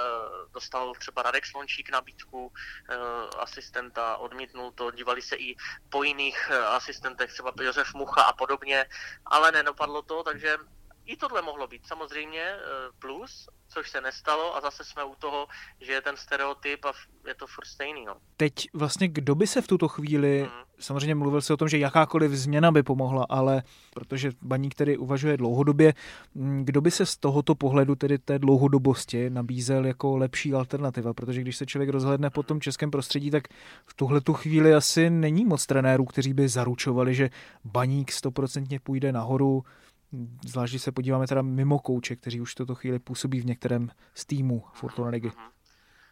dostal 0.51 0.95
třeba 0.99 1.23
Radek 1.23 1.47
Slončík 1.47 1.91
nabídku 1.91 2.51
e, 2.51 2.95
asistenta, 3.39 4.17
odmítnul 4.17 4.73
to, 4.73 4.91
dívali 4.91 5.23
se 5.23 5.37
i 5.37 5.55
po 5.91 6.03
jiných 6.03 6.51
e, 6.51 6.59
asistentech, 6.59 7.33
třeba 7.33 7.53
Josef 7.61 7.95
Mucha 7.95 8.23
a 8.23 8.33
podobně, 8.33 8.87
ale 9.27 9.53
nenopadlo 9.53 10.03
to, 10.03 10.23
takže 10.23 10.59
i 11.07 11.17
tohle 11.17 11.43
mohlo 11.43 11.67
být 11.67 11.87
samozřejmě 11.87 12.43
eh, 12.43 12.61
plus, 12.99 13.49
což 13.69 13.91
se 13.91 14.01
nestalo 14.01 14.57
a 14.57 14.61
zase 14.61 14.85
jsme 14.85 15.05
u 15.05 15.15
toho, 15.15 15.47
že 15.81 15.93
je 15.93 16.03
ten 16.03 16.17
stereotyp 16.17 16.85
a 16.85 16.93
je 17.29 17.35
to 17.35 17.47
furt 17.47 17.67
stejný. 17.67 18.05
No. 18.05 18.17
Teď 18.37 18.55
vlastně 18.75 19.09
kdo 19.09 19.35
by 19.35 19.47
se 19.47 19.63
v 19.63 19.67
tuto 19.67 19.89
chvíli, 19.89 20.43
mm. 20.43 20.49
samozřejmě 20.79 21.15
mluvil 21.15 21.41
se 21.41 21.55
o 21.55 21.57
tom, 21.57 21.69
že 21.69 21.79
jakákoliv 21.79 22.33
změna 22.33 22.71
by 22.71 22.83
pomohla, 22.83 23.27
ale 23.29 23.63
protože 23.95 24.31
baník 24.43 24.75
tedy 24.75 24.97
uvažuje 24.97 25.37
dlouhodobě, 25.37 25.95
mm, 26.35 26.65
kdo 26.65 26.81
by 26.81 26.91
se 26.91 27.07
z 27.07 27.17
tohoto 27.17 27.55
pohledu, 27.55 27.95
tedy 27.95 28.19
té 28.19 28.39
dlouhodobosti, 28.39 29.31
nabízel 29.31 29.87
jako 29.87 30.17
lepší 30.17 30.55
alternativa, 30.55 31.15
protože 31.15 31.41
když 31.41 31.57
se 31.57 31.67
člověk 31.67 31.91
rozhledne 31.91 32.31
po 32.31 32.43
tom 32.43 32.61
českém 32.61 32.91
prostředí, 32.91 33.31
tak 33.31 33.49
v 33.87 33.95
tuhle 33.95 34.21
tu 34.21 34.35
chvíli 34.35 34.75
asi 34.75 35.11
není 35.11 35.45
moc 35.45 35.67
trenérů, 35.67 36.05
kteří 36.05 36.35
by 36.35 36.49
zaručovali, 36.49 37.15
že 37.15 37.31
baník 37.65 38.13
stoprocentně 38.13 38.81
půjde 38.81 39.13
nahoru, 39.13 39.65
Zvlášť, 40.47 40.73
když 40.73 40.83
se 40.83 40.93
podíváme 40.93 41.27
teda 41.27 41.43
mimo 41.43 41.79
kouče, 41.79 42.17
kteří 42.17 42.41
už 42.41 42.55
tuto 42.55 42.75
chvíli 42.75 42.99
působí 42.99 43.41
v 43.41 43.47
některém 43.47 43.91
z 44.15 44.25
týmů 44.25 44.65
Fortuna 44.73 45.09
Ligy. 45.09 45.29
Mm-hmm. 45.29 45.51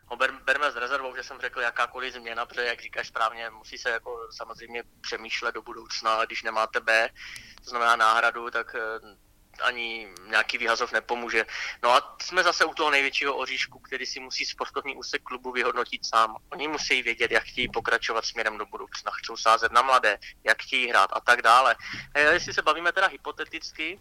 Ho 0.06 0.16
ber, 0.16 0.30
berme 0.44 0.72
s 0.72 0.76
rezervou, 0.76 1.16
že 1.16 1.22
jsem 1.22 1.40
řekl 1.40 1.60
jakákoliv 1.60 2.14
změna, 2.14 2.46
protože 2.46 2.64
jak 2.64 2.80
říkáš 2.80 3.08
správně, 3.08 3.50
musí 3.50 3.78
se 3.78 3.90
jako 3.90 4.28
samozřejmě 4.30 4.82
přemýšlet 5.00 5.54
do 5.54 5.62
budoucna, 5.62 6.24
když 6.24 6.42
nemáte 6.42 6.80
B, 6.80 7.08
to 7.64 7.70
znamená 7.70 7.96
náhradu, 7.96 8.50
tak 8.50 8.74
eh, 8.74 9.16
ani 9.62 10.08
nějaký 10.26 10.58
výhazov 10.58 10.92
nepomůže. 10.92 11.46
No 11.82 11.90
a 11.90 12.16
jsme 12.22 12.42
zase 12.42 12.64
u 12.64 12.74
toho 12.74 12.90
největšího 12.90 13.36
oříšku, 13.36 13.78
který 13.78 14.06
si 14.06 14.20
musí 14.20 14.44
sportovní 14.44 14.96
úsek 14.96 15.22
klubu 15.22 15.52
vyhodnotit 15.52 16.06
sám. 16.06 16.36
Oni 16.52 16.68
musí 16.68 17.02
vědět, 17.02 17.30
jak 17.30 17.42
chtějí 17.42 17.68
pokračovat 17.68 18.24
směrem 18.24 18.58
do 18.58 18.66
budoucna, 18.66 19.10
chcou 19.14 19.36
sázet 19.36 19.72
na 19.72 19.82
mladé, 19.82 20.18
jak 20.44 20.62
chtějí 20.62 20.88
hrát 20.88 21.10
a 21.12 21.20
tak 21.20 21.42
dále. 21.42 21.76
A 22.14 22.18
jestli 22.18 22.54
se 22.54 22.62
bavíme 22.62 22.92
teda 22.92 23.06
hypoteticky, 23.06 24.00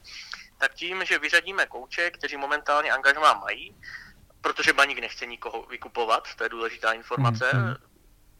tak 0.57 0.73
tím, 0.73 1.05
že 1.05 1.19
vyřadíme 1.19 1.65
kouče, 1.65 2.11
kteří 2.11 2.37
momentálně 2.37 2.91
angažmá 2.91 3.33
mají, 3.33 3.75
protože 4.41 4.73
baník 4.73 4.99
nechce 4.99 5.25
nikoho 5.25 5.65
vykupovat, 5.65 6.35
to 6.35 6.43
je 6.43 6.49
důležitá 6.49 6.93
informace, 6.93 7.51
mm-hmm 7.53 7.92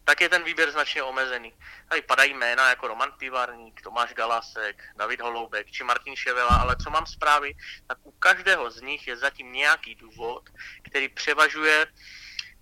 tak 0.05 0.21
je 0.21 0.29
ten 0.29 0.43
výběr 0.43 0.71
značně 0.71 1.03
omezený. 1.03 1.53
Tady 1.89 2.01
padají 2.01 2.33
jména 2.33 2.69
jako 2.69 2.87
Roman 2.87 3.11
Pivarník, 3.17 3.81
Tomáš 3.81 4.13
Galasek, 4.13 4.83
David 4.95 5.21
Holoubek 5.21 5.71
či 5.71 5.83
Martin 5.83 6.15
Ševela, 6.15 6.55
ale 6.61 6.75
co 6.83 6.89
mám 6.89 7.05
zprávy, 7.05 7.53
tak 7.87 7.97
u 8.03 8.11
každého 8.11 8.71
z 8.71 8.81
nich 8.81 9.07
je 9.07 9.17
zatím 9.17 9.51
nějaký 9.51 9.95
důvod, 9.95 10.49
který 10.83 11.09
převažuje 11.09 11.87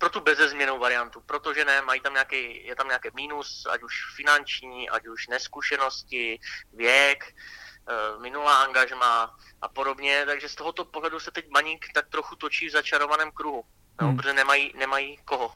pro 0.01 0.09
tu 0.09 0.19
bezezměnou 0.19 0.79
variantu, 0.79 1.21
protože 1.21 1.65
ne, 1.65 1.81
mají 1.81 2.01
tam 2.01 2.13
nějaký, 2.13 2.65
je 2.65 2.75
tam 2.75 2.87
nějaký 2.87 3.09
mínus, 3.13 3.67
ať 3.69 3.83
už 3.83 4.15
finanční, 4.15 4.89
ať 4.89 5.07
už 5.07 5.27
neskušenosti, 5.27 6.39
věk, 6.73 7.23
eh, 7.29 8.19
minulá 8.21 8.63
angažma 8.63 9.37
a 9.61 9.67
podobně, 9.67 10.23
takže 10.25 10.49
z 10.49 10.55
tohoto 10.55 10.85
pohledu 10.85 11.19
se 11.19 11.31
teď 11.31 11.49
Maník 11.49 11.85
tak 11.93 12.09
trochu 12.09 12.35
točí 12.35 12.67
v 12.67 12.71
začarovaném 12.71 13.31
kruhu, 13.31 13.63
no, 14.01 14.07
hmm. 14.07 14.17
protože 14.17 14.33
nemají, 14.33 14.73
nemají 14.77 15.17
koho. 15.25 15.51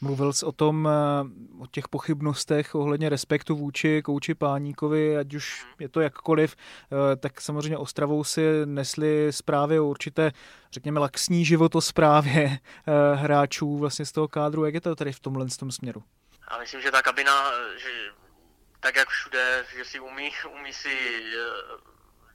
Mluvil 0.00 0.32
jsi 0.32 0.46
o 0.46 0.52
tom, 0.52 0.88
eh, 0.88 1.62
o 1.62 1.66
těch 1.66 1.88
pochybnostech 1.88 2.74
ohledně 2.74 3.08
respektu 3.08 3.56
vůči 3.56 4.02
kouči 4.02 4.34
Páníkovi, 4.34 5.18
ať 5.18 5.34
už 5.34 5.66
je 5.78 5.88
to 5.88 6.00
jakkoliv, 6.00 6.56
eh, 6.56 7.16
tak 7.16 7.40
samozřejmě 7.40 7.78
Ostravou 7.78 8.24
si 8.24 8.42
nesli 8.64 9.32
zprávy 9.32 9.80
o 9.80 9.86
určité, 9.86 10.32
řekněme, 10.72 11.00
laxní 11.00 11.44
životosprávě 11.44 12.50
eh, 12.50 13.16
hráčů 13.16 13.78
vlastně 13.78 14.06
z 14.06 14.12
toho 14.12 14.28
kádru. 14.28 14.64
Jak 14.64 14.74
je 14.74 14.80
to 14.80 14.96
tady 14.96 15.12
v 15.12 15.20
tomhle 15.20 15.46
tom 15.58 15.70
směru? 15.70 16.02
A 16.48 16.58
myslím, 16.58 16.80
že 16.80 16.90
ta 16.90 17.02
kabina, 17.02 17.52
že 17.76 17.88
tak 18.80 18.96
jak 18.96 19.08
všude, 19.08 19.64
že 19.76 19.84
si 19.84 20.00
umí, 20.00 20.30
umí 20.60 20.72
si 20.72 20.88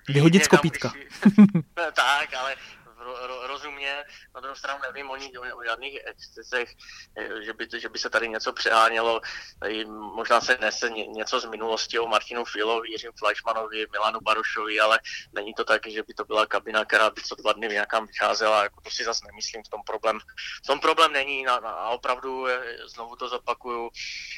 Vyhodit 0.09 0.43
z 0.43 0.47
kopítka. 0.47 0.93
Tak, 1.93 2.33
ale 2.33 2.55
ro, 3.03 3.47
rozumně. 3.47 4.03
Na 4.35 4.41
druhou 4.41 4.55
stranu 4.55 4.79
nevím 4.81 5.09
o, 5.09 5.15
ní, 5.15 5.37
o 5.37 5.63
žádných 5.63 5.99
excesech, 6.05 6.75
eh, 7.17 7.43
že 7.43 7.53
by, 7.53 7.67
že 7.77 7.89
by 7.89 7.99
se 7.99 8.09
tady 8.09 8.29
něco 8.29 8.53
přehánělo. 8.53 9.21
Tady 9.59 9.85
možná 9.85 10.41
se 10.41 10.57
nese 10.61 10.89
něco 10.89 11.39
z 11.39 11.45
minulosti 11.45 11.99
o 11.99 12.07
Martinu 12.07 12.45
Filovi, 12.45 12.91
Jiřím 12.91 13.11
Fleischmanovi, 13.19 13.85
Milanu 13.91 14.19
Barušovi, 14.21 14.79
ale 14.79 14.99
není 15.33 15.53
to 15.53 15.63
tak, 15.63 15.87
že 15.87 16.03
by 16.03 16.13
to 16.13 16.25
byla 16.25 16.45
kabina, 16.45 16.85
která 16.85 17.09
by 17.09 17.21
co 17.21 17.35
dva 17.35 17.53
dny 17.53 17.67
nějakám 17.67 18.07
vycházela. 18.07 18.63
Jako 18.63 18.81
to 18.81 18.89
si 18.89 19.03
zase 19.03 19.25
nemyslím, 19.25 19.63
v 19.63 19.69
tom 19.69 19.81
problém, 19.85 20.19
v 20.63 20.67
tom 20.67 20.79
problém 20.79 21.13
není. 21.13 21.47
A, 21.47 21.55
a 21.55 21.89
opravdu, 21.89 22.47
znovu 22.85 23.15
to 23.15 23.29
zopakuju, 23.29 23.89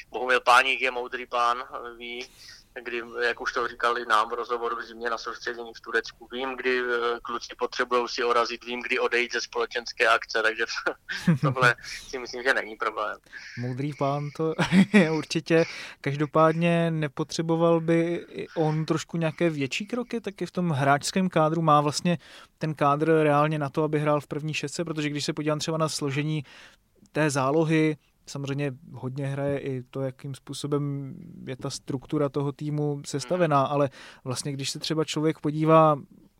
Bohumil 0.08 0.40
Páník 0.40 0.80
je 0.80 0.90
moudrý 0.90 1.26
pán, 1.26 1.64
ví, 1.96 2.28
kdy, 2.84 3.02
jak 3.26 3.40
už 3.40 3.52
to 3.52 3.68
říkali 3.68 4.06
nám 4.06 4.30
v 4.30 4.34
rozhovoru 4.34 4.76
v 4.76 4.84
zimě 4.84 5.10
na 5.10 5.18
soustředění 5.18 5.72
v 5.74 5.80
Turecku, 5.80 6.28
vím, 6.32 6.56
kdy 6.56 6.80
eh, 6.80 7.20
kluci 7.22 7.54
potřebují 7.58 8.08
si 8.08 8.24
orazit, 8.24 8.64
vím, 8.64 8.82
kdy 8.82 8.98
odejít 8.98 9.32
ze 9.32 9.40
společenské 9.40 10.08
akce, 10.08 10.42
takže 10.42 10.64
tohle 11.40 11.74
si 12.08 12.18
myslím, 12.18 12.42
že 12.42 12.54
není 12.54 12.76
problém. 12.76 13.18
Moudrý 13.58 13.94
pán 13.94 14.30
to 14.36 14.54
je 14.92 15.10
určitě. 15.10 15.64
Každopádně 16.00 16.90
nepotřeboval 16.90 17.80
by 17.80 18.26
on 18.56 18.84
trošku 18.84 19.16
nějaké 19.16 19.50
větší 19.50 19.86
kroky, 19.86 20.20
taky 20.20 20.46
v 20.46 20.50
tom 20.50 20.70
hráčském 20.70 21.28
kádru 21.28 21.62
má 21.62 21.80
vlastně 21.80 22.18
ten 22.58 22.74
kádr 22.74 23.12
reálně 23.22 23.58
na 23.58 23.68
to, 23.68 23.82
aby 23.82 24.00
hrál 24.00 24.20
v 24.20 24.26
první 24.26 24.54
šestce, 24.54 24.84
protože 24.84 25.10
když 25.10 25.24
se 25.24 25.32
podívám 25.32 25.58
třeba 25.58 25.78
na 25.78 25.88
složení 25.88 26.44
té 27.12 27.30
zálohy, 27.30 27.96
Samozřejmě 28.26 28.72
hodně 28.92 29.26
hraje 29.26 29.58
i 29.58 29.82
to, 29.82 30.00
jakým 30.00 30.34
způsobem 30.34 31.14
je 31.46 31.56
ta 31.56 31.70
struktura 31.70 32.28
toho 32.28 32.52
týmu 32.52 33.02
sestavená, 33.06 33.62
ale 33.62 33.90
vlastně 34.24 34.52
když 34.52 34.70
se 34.70 34.78
třeba 34.78 35.04
člověk 35.04 35.38
podívá 35.38 35.96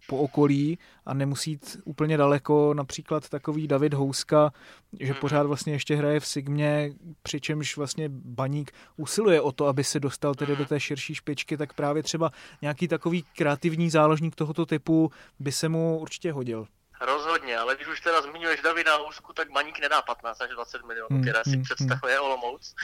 po 0.07 0.19
okolí 0.19 0.79
a 1.07 1.15
nemusí 1.15 1.51
jít 1.51 1.81
úplně 1.85 2.17
daleko, 2.17 2.75
například 2.75 3.29
takový 3.29 3.69
David 3.69 3.95
Houska, 3.95 4.53
že 5.01 5.13
mhm. 5.13 5.21
pořád 5.21 5.47
vlastně 5.47 5.73
ještě 5.73 5.97
hraje 5.97 6.21
v 6.21 6.27
Sigmě, 6.27 6.93
přičemž 7.23 7.77
vlastně 7.77 8.09
Baník 8.09 8.73
usiluje 8.97 9.41
o 9.41 9.53
to, 9.53 9.67
aby 9.67 9.85
se 9.85 10.01
dostal 10.01 10.35
tedy 10.35 10.53
do 10.53 10.63
mhm. 10.63 10.69
té 10.69 10.81
širší 10.81 11.15
špičky, 11.15 11.57
tak 11.57 11.73
právě 11.73 12.03
třeba 12.03 12.31
nějaký 12.63 12.89
takový 12.89 13.25
kreativní 13.37 13.91
záložník 13.91 14.35
tohoto 14.35 14.67
typu 14.67 15.11
by 15.39 15.53
se 15.53 15.69
mu 15.69 15.99
určitě 15.99 16.33
hodil. 16.33 16.67
Rozhodně, 17.01 17.59
ale 17.59 17.77
když 17.77 17.89
už 17.89 18.01
teda 18.01 18.23
zmiňuješ 18.23 18.61
Davida 18.61 18.97
Housku, 18.97 19.33
tak 19.33 19.51
Baník 19.51 19.79
nedá 19.79 20.03
15 20.03 20.41
až 20.41 20.51
20 20.51 20.85
milionů, 20.85 21.09
hmm, 21.11 21.23
které 21.23 21.45
si 21.45 21.51
hmm, 21.51 21.63
představuje 21.63 22.17
hmm. 22.17 22.25
Olomouc. 22.25 22.75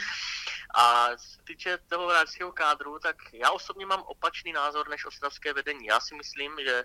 A 0.74 1.08
co 1.16 1.28
se 1.28 1.42
týče 1.44 1.78
toho 1.88 2.08
hráčského 2.08 2.52
kádru, 2.52 2.98
tak 2.98 3.16
já 3.32 3.50
osobně 3.50 3.86
mám 3.86 4.02
opačný 4.02 4.52
názor 4.52 4.88
než 4.88 5.06
ostravské 5.06 5.52
vedení. 5.52 5.86
Já 5.86 6.00
si 6.00 6.14
myslím, 6.14 6.52
že 6.64 6.84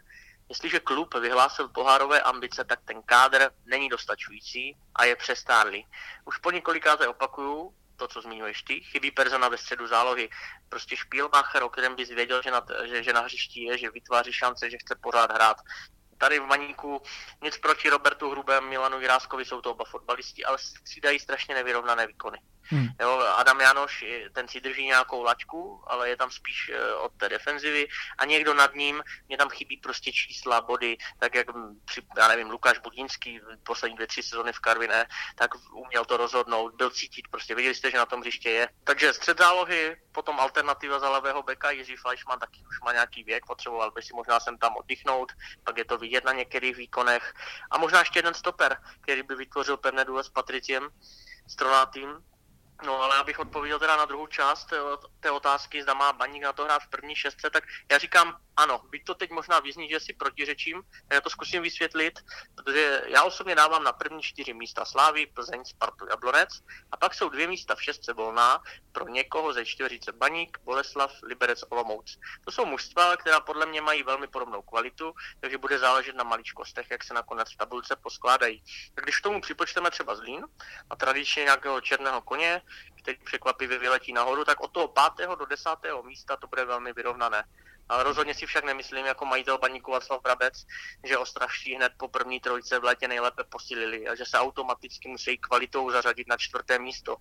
jestliže 0.50 0.80
klub 0.80 1.16
vyhlásil 1.16 1.68
pohárové 1.68 2.22
ambice, 2.22 2.64
tak 2.64 2.80
ten 2.86 3.02
kádr 3.04 3.50
není 3.66 3.90
dostačující 3.90 4.78
a 4.96 5.06
je 5.06 5.16
přestárlý. 5.16 5.88
Už 6.26 6.38
po 6.38 6.52
několikáté 6.52 7.08
opakuju, 7.08 7.74
to, 7.98 8.08
co 8.08 8.22
zmiňuješ 8.22 8.64
ty, 8.64 8.80
chybí 8.80 9.12
persona 9.12 9.50
ve 9.50 9.58
středu 9.58 9.88
zálohy. 9.88 10.30
Prostě 10.70 10.98
Špílmacher, 10.98 11.64
o 11.64 11.70
kterém 11.70 11.96
bys 11.96 12.10
věděl, 12.10 12.42
že 12.42 12.52
na, 12.52 12.66
že, 12.86 13.04
že 13.04 13.14
na 13.14 13.22
hřišti 13.22 13.64
je, 13.64 13.78
že 13.78 13.92
vytváří 13.92 14.34
šance, 14.34 14.70
že 14.70 14.78
chce 14.78 14.96
pořád 14.96 15.32
hrát 15.32 15.58
tady 16.18 16.40
v 16.40 16.46
Maníku 16.46 17.02
nic 17.44 17.58
proti 17.58 17.90
Robertu 17.90 18.30
Hrubém, 18.30 18.70
Milanu 18.70 19.02
Jiráskovi, 19.02 19.46
jsou 19.46 19.62
to 19.62 19.72
oba 19.72 19.86
fotbalisti, 19.86 20.46
ale 20.46 20.58
střídají 20.58 21.20
strašně 21.20 21.56
nevyrovnané 21.56 22.08
výkony. 22.08 22.38
Hmm. 22.70 22.88
Jo, 23.00 23.20
Adam 23.20 23.60
Janoš, 23.60 24.06
ten 24.34 24.48
si 24.48 24.62
drží 24.62 24.86
nějakou 24.86 25.24
lačku, 25.24 25.84
ale 25.88 26.10
je 26.10 26.18
tam 26.18 26.32
spíš 26.32 26.72
eh, 26.74 26.94
od 26.94 27.12
té 27.18 27.30
defenzivy 27.30 27.88
a 28.18 28.26
někdo 28.26 28.54
nad 28.54 28.76
ním, 28.76 29.04
mě 29.28 29.38
tam 29.38 29.50
chybí 29.50 29.78
prostě 29.78 30.12
čísla, 30.12 30.62
body, 30.62 30.98
tak 31.20 31.36
jak 31.36 31.48
při, 31.86 32.02
já 32.18 32.28
nevím, 32.28 32.50
Lukáš 32.50 32.78
Budinský 32.78 33.40
poslední 33.64 33.96
dvě, 33.96 34.08
tři 34.08 34.24
sezóny 34.24 34.54
v 34.54 34.60
Karviné, 34.60 35.08
tak 35.36 35.52
uměl 35.72 36.06
to 36.06 36.18
rozhodnout, 36.18 36.76
byl 36.76 36.90
cítit, 36.90 37.28
prostě 37.32 37.56
viděli 37.56 37.76
jste, 37.76 37.92
že 37.92 37.98
na 37.98 38.06
tom 38.06 38.22
hřiště 38.22 38.50
je. 38.50 38.70
Takže 38.84 39.14
střed 39.14 39.38
zálohy, 39.38 39.98
potom 40.12 40.40
alternativa 40.40 41.00
za 41.00 41.10
levého 41.10 41.44
beka, 41.44 41.72
Jiří 41.72 41.96
Fleischmann 41.96 42.40
taky 42.40 42.64
už 42.70 42.80
má 42.80 42.94
nějaký 42.94 43.24
věk, 43.24 43.46
potřeboval 43.46 43.92
by 43.92 44.02
si 44.02 44.14
možná 44.14 44.40
sem 44.40 44.58
tam 44.58 44.76
oddychnout, 44.78 45.32
pak 45.64 45.78
je 45.78 45.86
to 45.86 45.98
vidět 45.98 46.26
na 46.26 46.34
některých 46.34 46.76
výkonech 46.76 47.34
a 47.72 47.78
možná 47.78 48.00
ještě 48.00 48.20
jeden 48.20 48.34
stoper, 48.34 48.78
který 49.02 49.24
by 49.24 49.36
vytvořil 49.36 49.78
pevné 49.78 50.06
důle 50.06 50.24
s 50.24 50.30
Patriciem, 50.30 50.90
Stronátým, 51.48 52.10
No 52.86 53.02
ale 53.02 53.18
abych 53.18 53.40
odpověděl 53.40 53.80
teda 53.80 53.98
na 53.98 54.06
druhou 54.06 54.28
část 54.28 54.74
té, 55.20 55.32
otázky, 55.32 55.84
zda 55.84 55.94
má 55.94 56.14
Baník 56.14 56.44
na 56.44 56.54
to 56.54 56.64
hrát 56.64 56.82
v 56.84 56.90
první 56.90 57.16
šestce, 57.16 57.50
tak 57.50 57.64
já 57.92 57.98
říkám 57.98 58.38
ano, 58.58 58.82
byť 58.90 59.06
to 59.06 59.16
teď 59.16 59.32
možná 59.32 59.60
vyzní, 59.60 59.90
že 59.90 60.00
si 60.00 60.14
protiřečím, 60.14 60.82
já 61.12 61.22
to 61.22 61.30
zkusím 61.30 61.62
vysvětlit, 61.62 62.20
protože 62.56 63.04
já 63.06 63.24
osobně 63.24 63.56
dávám 63.56 63.84
na 63.84 63.94
první 63.94 64.22
čtyři 64.22 64.54
místa 64.54 64.86
Slávy, 64.86 65.26
Plzeň, 65.26 65.66
Spartu, 65.66 66.06
Jablonec 66.10 66.50
a 66.92 66.98
pak 66.98 67.14
jsou 67.14 67.30
dvě 67.30 67.48
místa 67.48 67.76
v 67.76 67.84
šestce 67.84 68.14
volná 68.14 68.64
pro 68.92 69.08
někoho 69.08 69.54
ze 69.54 69.66
čtyřice 69.66 70.12
Baník, 70.12 70.58
Boleslav, 70.64 71.12
Liberec, 71.24 71.64
Olomouc. 71.70 72.18
To 72.46 72.52
jsou 72.52 72.66
mužstva, 72.66 73.18
která 73.18 73.40
podle 73.40 73.66
mě 73.66 73.82
mají 73.82 74.04
velmi 74.04 74.28
podobnou 74.28 74.62
kvalitu, 74.62 75.14
takže 75.40 75.58
bude 75.58 75.80
záležet 75.80 76.16
na 76.16 76.24
maličkostech, 76.24 76.92
jak 76.92 77.04
se 77.04 77.14
nakonec 77.14 77.54
v 77.54 77.58
tabulce 77.58 77.96
poskládají. 77.96 78.64
Tak 78.96 79.04
když 79.04 79.20
k 79.20 79.24
tomu 79.24 79.42
připočteme 79.42 79.92
třeba 79.92 80.16
Zlín 80.16 80.46
a 80.90 80.96
tradičně 80.96 81.44
nějakého 81.44 81.82
černého 81.82 82.22
koně, 82.22 82.62
který 82.96 83.18
překvapivě 83.24 83.80
vyletí 83.80 84.14
nahoru, 84.14 84.46
tak 84.46 84.60
od 84.60 84.72
toho 84.72 84.88
pátého 84.88 85.36
do 85.36 85.46
desátého 85.46 86.04
místa 86.04 86.38
to 86.38 86.48
bude 86.48 86.66
velmi 86.66 86.94
vyrovnané. 86.94 87.44
Ale 87.90 88.04
rozhodně 88.04 88.34
si 88.34 88.46
však 88.46 88.64
nemyslím, 88.64 89.06
jako 89.06 89.26
majitel 89.26 89.58
baníku 89.58 89.92
Václav 89.92 90.22
Brabec, 90.22 90.66
že 91.04 91.18
ostravští 91.18 91.76
hned 91.76 91.94
po 91.98 92.08
první 92.08 92.40
trojce 92.40 92.80
v 92.80 92.84
létě 92.84 93.08
nejlépe 93.08 93.44
posílili 93.44 94.08
a 94.08 94.16
že 94.16 94.26
se 94.26 94.40
automaticky 94.40 95.08
musí 95.08 95.38
kvalitou 95.38 95.92
zařadit 95.92 96.28
na 96.28 96.38
čtvrté 96.38 96.80
místo. 96.80 97.16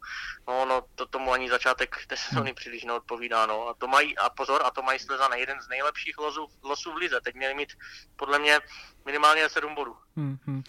No, 0.48 0.64
no 0.64 0.82
to 0.94 1.06
tomu 1.06 1.32
ani 1.32 1.50
začátek 1.50 1.96
té 2.06 2.16
sezóny 2.16 2.54
příliš 2.54 2.84
neodpovídá. 2.84 3.46
No. 3.46 3.68
A 3.68 3.74
to 3.74 3.86
mají, 3.86 4.18
a 4.18 4.30
pozor, 4.30 4.62
a 4.64 4.70
to 4.70 4.82
mají 4.82 4.98
Slezana 4.98 5.36
jeden 5.36 5.60
z 5.60 5.68
nejlepších 5.68 6.18
losů, 6.18 6.48
losů 6.62 6.92
v 6.92 6.96
lize. 6.96 7.20
Teď 7.20 7.34
měli 7.34 7.54
mít 7.54 7.72
podle 8.16 8.38
mě 8.38 8.60
minimálně 9.04 9.48
7 9.48 9.74
bodů. 9.74 9.96
Mm-hmm. 10.16 10.62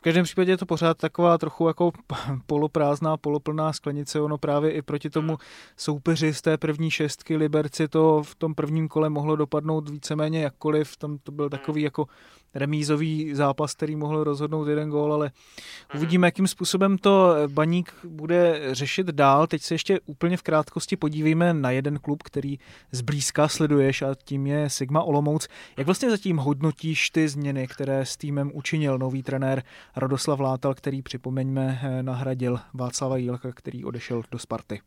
V 0.00 0.02
každém 0.02 0.24
případě 0.24 0.52
je 0.52 0.56
to 0.56 0.66
pořád 0.66 0.98
taková 0.98 1.38
trochu 1.38 1.66
jako 1.66 1.92
poloprázdná, 2.46 3.16
poloplná 3.16 3.72
sklenice. 3.72 4.20
Ono 4.20 4.38
právě 4.38 4.70
i 4.72 4.82
proti 4.82 5.10
tomu 5.10 5.38
soupeři 5.76 6.34
z 6.34 6.42
té 6.42 6.58
první 6.58 6.90
šestky 6.90 7.36
Liberci 7.36 7.88
to 7.88 8.22
v 8.22 8.34
tom 8.34 8.54
prvním 8.54 8.88
kole 8.88 9.10
mohlo 9.10 9.36
dopadnout 9.36 9.88
víceméně 9.90 10.42
jakkoliv. 10.42 10.96
Tam 10.96 11.18
to 11.18 11.32
byl 11.32 11.50
takový 11.50 11.82
jako 11.82 12.06
remízový 12.54 13.34
zápas, 13.34 13.74
který 13.74 13.96
mohl 13.96 14.24
rozhodnout 14.24 14.68
jeden 14.68 14.90
gól, 14.90 15.12
ale 15.12 15.26
mhm. 15.26 15.98
uvidíme, 15.98 16.26
jakým 16.26 16.46
způsobem 16.46 16.98
to 16.98 17.34
Baník 17.46 17.94
bude 18.04 18.60
řešit 18.74 19.06
dál. 19.06 19.46
Teď 19.46 19.62
se 19.62 19.74
ještě 19.74 20.00
úplně 20.06 20.36
v 20.36 20.42
krátkosti 20.42 20.96
podívejme 20.96 21.54
na 21.54 21.70
jeden 21.70 21.98
klub, 21.98 22.22
který 22.22 22.58
zblízka 22.92 23.48
sleduješ 23.48 24.02
a 24.02 24.14
tím 24.24 24.46
je 24.46 24.70
Sigma 24.70 25.02
Olomouc. 25.02 25.48
Jak 25.76 25.86
vlastně 25.86 26.10
zatím 26.10 26.36
hodnotíš 26.36 27.10
ty 27.10 27.28
změny, 27.28 27.68
které 27.68 28.06
s 28.06 28.16
týmem 28.16 28.50
učinil 28.54 28.98
nový 28.98 29.22
trenér 29.22 29.62
Radoslav 29.96 30.40
Látal, 30.40 30.74
který 30.74 31.02
připomeňme 31.02 31.80
nahradil 32.02 32.60
Václava 32.74 33.16
Jílka, 33.16 33.52
který 33.52 33.84
odešel 33.84 34.22
do 34.30 34.38
Sparty? 34.38 34.80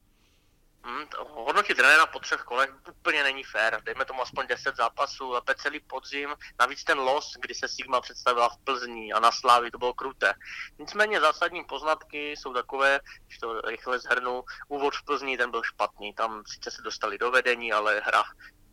Hodnotit 1.63 1.77
trenéra 1.77 2.05
po 2.05 2.19
třech 2.19 2.41
kolech 2.41 2.69
úplně 2.89 3.23
není 3.23 3.43
fér. 3.43 3.81
Dejme 3.83 4.05
tomu 4.05 4.21
aspoň 4.21 4.47
10 4.47 4.75
zápasů, 4.75 5.35
a 5.35 5.41
celý 5.55 5.79
podzim. 5.79 6.35
Navíc 6.59 6.83
ten 6.83 6.99
los, 6.99 7.37
kdy 7.41 7.55
se 7.55 7.67
Sigma 7.67 8.01
představila 8.01 8.49
v 8.49 8.57
Plzni 8.57 9.13
a 9.13 9.19
na 9.19 9.31
Slávi, 9.31 9.71
to 9.71 9.77
bylo 9.77 9.93
kruté. 9.93 10.33
Nicméně 10.79 11.19
zásadní 11.19 11.63
poznatky 11.63 12.31
jsou 12.31 12.53
takové, 12.53 12.99
že 13.29 13.39
to 13.39 13.61
rychle 13.61 13.99
zhrnu. 13.99 14.43
Úvod 14.67 14.95
v 14.95 15.03
Plzni 15.03 15.37
ten 15.37 15.51
byl 15.51 15.63
špatný. 15.63 16.13
Tam 16.13 16.43
sice 16.47 16.71
se 16.71 16.81
dostali 16.81 17.17
do 17.17 17.31
vedení, 17.31 17.73
ale 17.73 18.01
hra 18.05 18.23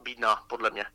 bídná, 0.03 0.45
podle 0.49 0.71
mě 0.71 0.87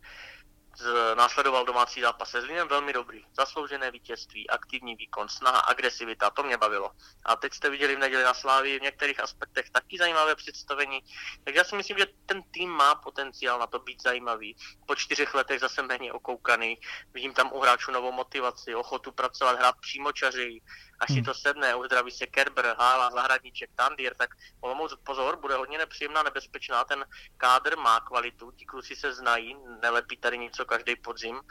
následoval 1.16 1.66
domácí 1.66 2.02
zápas 2.02 2.30
se 2.30 2.42
Zlínem, 2.42 2.68
velmi 2.68 2.94
dobrý. 2.94 3.26
Zasloužené 3.38 3.92
vítězství, 3.92 4.50
aktivní 4.50 4.96
výkon, 4.96 5.30
snaha, 5.30 5.60
agresivita, 5.60 6.30
to 6.30 6.44
mě 6.44 6.58
bavilo. 6.58 6.92
A 7.26 7.36
teď 7.36 7.54
jste 7.54 7.70
viděli 7.70 7.96
v 7.96 8.00
neděli 8.00 8.24
na 8.24 8.34
Slávii 8.34 8.80
v 8.80 8.82
některých 8.82 9.20
aspektech 9.20 9.70
taky 9.70 9.98
zajímavé 9.98 10.36
představení. 10.36 11.00
Takže 11.44 11.58
já 11.58 11.64
si 11.64 11.76
myslím, 11.76 11.98
že 11.98 12.08
ten 12.26 12.44
tým 12.44 12.70
má 12.70 12.96
potenciál 12.96 13.60
na 13.60 13.68
to 13.68 13.80
být 13.80 14.02
zajímavý. 14.02 14.56
Po 14.86 14.96
čtyřech 14.96 15.34
letech 15.34 15.60
zase 15.60 15.82
méně 15.82 16.14
okoukaný. 16.14 16.78
Vidím 17.14 17.34
tam 17.34 17.54
u 17.54 17.60
hráčů 17.60 17.92
novou 17.92 18.12
motivaci, 18.12 18.76
ochotu 18.76 19.12
pracovat, 19.12 19.58
hrát 19.58 19.76
přímočaři, 19.82 20.62
až 21.00 21.08
si 21.08 21.14
hmm. 21.14 21.26
to 21.26 21.34
sedne, 21.34 21.76
uzdraví 21.76 22.12
se 22.12 22.26
Kerber, 22.26 22.76
Hála, 22.80 23.12
Zahradníček, 23.12 23.70
Tandier, 23.76 24.16
tak 24.16 24.30
Olomouc 24.62 24.96
pozor, 25.04 25.38
bude 25.40 25.56
hodně 25.56 25.78
nepříjemná, 25.78 26.24
nebezpečná, 26.24 26.84
ten 26.84 27.06
kádr 27.38 27.78
má 27.78 28.00
kvalitu, 28.00 28.52
ti 28.52 28.66
kluci 28.66 28.96
se 28.96 29.14
znají, 29.14 29.58
nelepí 29.82 30.18
tady 30.18 30.38
něco 30.38 30.66
každý 30.66 30.96
podzim. 30.96 31.42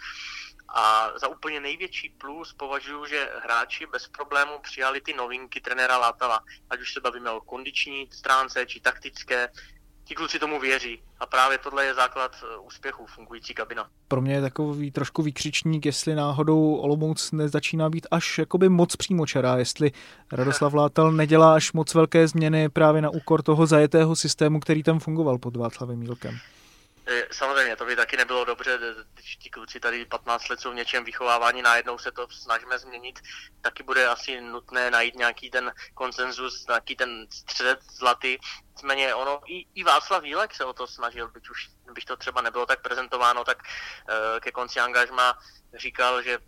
A 0.68 1.12
za 1.18 1.28
úplně 1.28 1.61
největší 1.61 2.09
plus 2.09 2.53
považuji, 2.53 3.07
že 3.07 3.30
hráči 3.42 3.86
bez 3.86 4.09
problémů 4.09 4.59
přijali 4.59 5.01
ty 5.01 5.14
novinky 5.14 5.61
trenéra 5.61 5.99
Látala, 5.99 6.40
ať 6.70 6.80
už 6.80 6.92
se 6.92 7.01
bavíme 7.01 7.30
o 7.30 7.40
kondiční 7.40 8.09
stránce 8.12 8.66
či 8.66 8.80
taktické, 8.80 9.49
ti 10.05 10.15
kluci 10.15 10.39
tomu 10.39 10.61
věří. 10.61 10.99
A 11.21 11.27
právě 11.27 11.59
tohle 11.59 11.85
je 11.85 11.95
základ 11.95 12.37
eh, 12.43 12.57
úspěchu, 12.57 13.07
fungující 13.07 13.55
kabina. 13.55 13.87
Pro 14.09 14.21
mě 14.21 14.35
je 14.35 14.41
takový 14.41 14.91
trošku 14.91 15.23
výkřičník, 15.23 15.87
jestli 15.87 16.15
náhodou 16.15 16.75
Olomouc 16.75 17.33
nezačíná 17.33 17.91
být 17.91 18.07
až 18.11 18.39
jakoby 18.39 18.69
moc 18.69 18.97
přímočará, 18.97 19.57
jestli 19.57 19.93
Radoslav 20.33 20.75
Látal 20.75 21.13
nedělá 21.13 21.55
až 21.55 21.73
moc 21.73 21.95
velké 21.95 22.29
změny 22.29 22.69
právě 22.69 23.03
na 23.03 23.11
úkor 23.11 23.43
toho 23.43 23.67
zajetého 23.67 24.17
systému, 24.17 24.61
který 24.61 24.83
tam 24.83 24.99
fungoval 25.01 25.39
pod 25.39 25.57
Václavem 25.57 25.99
Mílkem. 25.99 26.39
Eh, 27.07 27.27
samozřejmě, 27.33 27.77
to 27.77 27.85
by 27.85 27.97
taky 27.97 28.17
nebylo 28.17 28.45
dobře, 28.45 28.79
když 29.15 29.37
ti 29.37 29.51
kluci 29.51 29.81
tady 29.81 30.05
15 30.05 30.49
let 30.49 30.61
jsou 30.61 30.71
v 30.71 30.75
něčem 30.75 31.05
vychovávání, 31.05 31.63
najednou 31.63 31.99
se 31.99 32.13
to 32.13 32.29
snažíme 32.31 32.79
změnit, 32.79 33.21
taky 33.61 33.83
bude 33.83 34.09
asi 34.09 34.41
nutné 34.41 34.91
najít 34.91 35.15
nějaký 35.15 35.51
ten 35.51 35.73
konsenzus, 35.95 36.67
nějaký 36.67 36.97
ten 36.97 37.27
střed 37.31 37.83
zlatý. 37.83 38.39
Nicméně 38.71 39.15
ono, 39.15 39.41
i, 39.47 39.67
i 39.75 39.85
Václav 39.85 40.23
Vílek 40.23 40.55
se 40.55 40.65
o 40.65 40.73
to 40.73 40.87
snažil, 40.87 41.29
byť 41.29 41.51
už, 41.51 41.71
byť 41.93 42.05
to 42.05 42.17
třeba 42.17 42.43
nebylo 42.43 42.67
tak 42.67 42.83
prezentováno, 42.83 43.45
tak 43.45 43.59
uh, 43.59 44.41
ke 44.41 44.53
konci 44.53 44.81
angažma 44.81 45.39
říkal, 45.75 46.23
že 46.23 46.39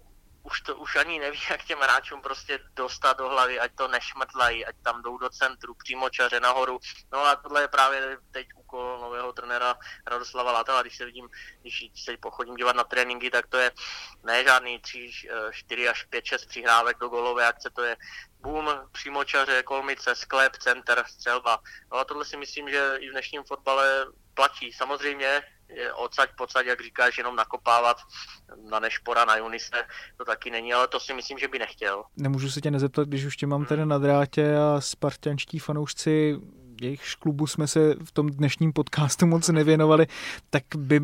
už 0.47 0.61
to 0.61 0.76
už 0.76 0.97
ani 0.97 1.18
neví, 1.18 1.40
jak 1.51 1.64
těm 1.64 1.78
hráčům 1.78 2.22
prostě 2.22 2.59
dostat 2.74 3.18
do 3.18 3.28
hlavy, 3.28 3.61
ať 3.61 3.74
to 3.74 3.88
nešmrtlají, 3.88 4.66
ať 4.66 4.76
tam 4.84 5.03
jdou 5.03 5.18
do 5.18 5.30
centru, 5.30 5.74
přímo 5.74 6.11
čaře 6.11 6.40
nahoru. 6.40 6.78
No 7.12 7.26
a 7.26 7.36
tohle 7.36 7.61
je 7.61 7.68
právě 7.68 8.18
teď 8.30 8.47
úkol 8.55 8.99
nového 9.01 9.32
trenéra 9.32 9.78
Radoslava 10.07 10.53
Látala. 10.53 10.82
Když 10.82 10.97
se 10.97 11.05
vidím, 11.05 11.28
když 11.61 11.90
se 11.94 12.16
pochodím 12.16 12.57
dívat 12.57 12.76
na 12.76 12.84
tréninky, 12.84 13.30
tak 13.30 13.47
to 13.47 13.57
je 13.57 13.72
ne 14.22 14.44
žádný 14.44 14.80
3, 14.80 15.11
4 15.51 15.88
až 15.88 16.05
5, 16.05 16.24
6 16.24 16.47
přihrávek 16.47 16.99
do 16.99 17.09
golové 17.09 17.47
akce, 17.47 17.70
to 17.70 17.82
je 17.82 17.97
boom, 18.40 18.88
přímočaře, 18.92 19.62
kolmice, 19.62 20.14
sklep, 20.14 20.57
center, 20.57 21.05
střelba. 21.07 21.59
No 21.92 21.99
a 21.99 22.05
tohle 22.05 22.24
si 22.24 22.36
myslím, 22.36 22.70
že 22.70 22.97
i 22.99 23.09
v 23.09 23.12
dnešním 23.12 23.44
fotbale 23.44 24.07
platí. 24.34 24.72
Samozřejmě 24.72 25.42
odsaď 25.95 26.31
pocať, 26.39 26.67
jak 26.67 26.83
říkáš, 26.83 27.19
jenom 27.19 27.37
nakopávat 27.37 27.97
na 28.71 28.81
Nešpora, 28.81 29.25
na 29.25 29.37
Junise, 29.37 29.83
to 30.17 30.25
taky 30.25 30.51
není, 30.51 30.73
ale 30.73 30.89
to 30.89 31.01
si 31.01 31.14
myslím, 31.14 31.39
že 31.39 31.49
by 31.49 31.59
nechtěl. 31.59 32.05
Nemůžu 32.17 32.51
se 32.51 32.61
tě 32.61 32.71
nezeptat, 32.71 33.09
když 33.09 33.25
už 33.25 33.37
tě 33.37 33.47
mám 33.47 33.64
tady 33.64 33.87
na 33.87 33.99
drátě 33.99 34.57
a 34.57 34.81
spartančtí 34.81 35.59
fanoušci 35.59 36.37
jejich 36.81 37.03
klubu 37.18 37.47
jsme 37.47 37.66
se 37.66 37.95
v 38.05 38.12
tom 38.12 38.27
dnešním 38.27 38.72
podcastu 38.72 39.27
moc 39.27 39.49
nevěnovali, 39.49 40.07
tak 40.51 40.62
by 40.77 41.01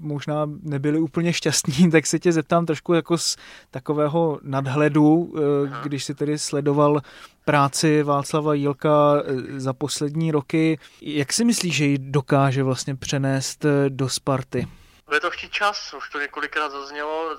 možná 0.00 0.46
nebyli 0.62 0.98
úplně 0.98 1.32
šťastní, 1.32 1.90
tak 1.92 2.06
se 2.06 2.18
tě 2.18 2.32
zeptám 2.32 2.66
trošku 2.66 2.94
jako 2.94 3.18
z 3.18 3.36
takového 3.70 4.40
nadhledu, 4.42 5.34
eh, 5.36 5.40
když 5.82 6.04
si 6.04 6.14
tedy 6.14 6.38
sledoval 6.38 7.00
práci 7.44 8.02
Václava 8.02 8.54
Jílka 8.54 9.14
eh, 9.16 9.60
za 9.60 9.72
poslední 9.72 10.30
roky. 10.30 10.78
Jak 11.02 11.32
si 11.32 11.44
myslíš, 11.44 11.76
že 11.76 11.84
ji 11.84 11.98
dokáže 11.98 12.62
vlastně 12.62 12.96
přenést 12.96 13.64
eh, 13.64 13.90
do 13.90 14.08
Sparty? 14.08 14.68
Bude 15.06 15.20
to 15.20 15.30
chtít 15.30 15.52
čas, 15.52 15.94
už 15.98 16.10
to 16.10 16.20
několikrát 16.20 16.72
zaznělo. 16.72 17.36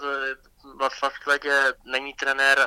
Václav 0.79 1.13
Šklek 1.13 1.45
je, 1.45 1.73
není 1.91 2.13
trenér 2.13 2.57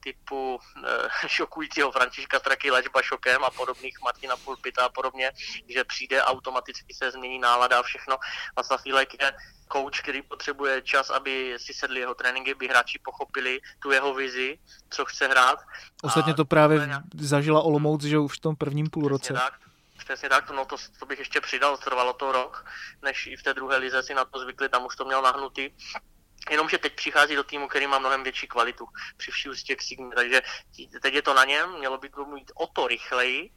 typu 0.00 0.60
šokujícího 1.26 1.92
Františka 1.92 2.38
Straky 2.38 2.70
léčba 2.70 3.02
šokem 3.02 3.44
a 3.44 3.50
podobných 3.50 4.00
Martina 4.04 4.36
Pulpita 4.36 4.84
a 4.84 4.88
podobně, 4.88 5.32
že 5.68 5.84
přijde 5.84 6.22
automaticky 6.22 6.94
se 6.94 7.10
změní 7.10 7.38
nálada 7.38 7.78
a 7.78 7.82
všechno. 7.82 8.16
Václav 8.56 8.86
Jílek 8.86 9.22
je 9.22 9.32
coach, 9.72 10.00
který 10.02 10.22
potřebuje 10.22 10.82
čas, 10.82 11.10
aby 11.10 11.54
si 11.58 11.74
sedli 11.74 12.00
jeho 12.00 12.14
tréninky, 12.14 12.54
aby 12.54 12.68
hráči 12.68 12.98
pochopili 13.04 13.60
tu 13.78 13.90
jeho 13.90 14.14
vizi, 14.14 14.58
co 14.90 15.04
chce 15.04 15.26
hrát. 15.28 15.58
Ostatně 16.02 16.34
to 16.34 16.44
právě 16.44 16.86
nějak... 16.86 17.02
zažila 17.20 17.62
Olomouc, 17.62 18.02
že 18.02 18.18
už 18.18 18.36
v 18.38 18.40
tom 18.40 18.56
prvním 18.56 18.90
půlroce. 18.90 19.32
Tak, 19.32 19.54
Přesně 19.98 20.28
tak, 20.28 20.50
no 20.50 20.64
to, 20.64 20.76
to 20.98 21.06
bych 21.06 21.18
ještě 21.18 21.40
přidal, 21.40 21.76
trvalo 21.76 22.12
to 22.12 22.32
rok, 22.32 22.66
než 23.02 23.26
i 23.26 23.36
v 23.36 23.42
té 23.42 23.54
druhé 23.54 23.76
lize 23.76 24.02
si 24.02 24.14
na 24.14 24.24
to 24.24 24.40
zvykli, 24.40 24.68
tam 24.68 24.86
už 24.86 24.96
to 24.96 25.04
měl 25.04 25.22
nahnutý. 25.22 25.70
Jenomže 26.50 26.78
teď 26.78 26.92
přichází 26.94 27.34
do 27.34 27.44
týmu, 27.44 27.68
který 27.68 27.86
má 27.86 27.98
mnohem 27.98 28.22
větší 28.22 28.46
kvalitu 28.46 28.86
při 29.16 29.30
vší 29.30 29.48
ústě 29.48 29.76
k 29.76 29.82
takže 30.14 30.42
teď 31.02 31.14
je 31.14 31.22
to 31.22 31.34
na 31.34 31.44
něm, 31.44 31.78
mělo 31.78 31.98
by 31.98 32.08
to 32.08 32.24
mít 32.24 32.52
o 32.54 32.66
to 32.66 32.88
rychleji. 32.88 33.50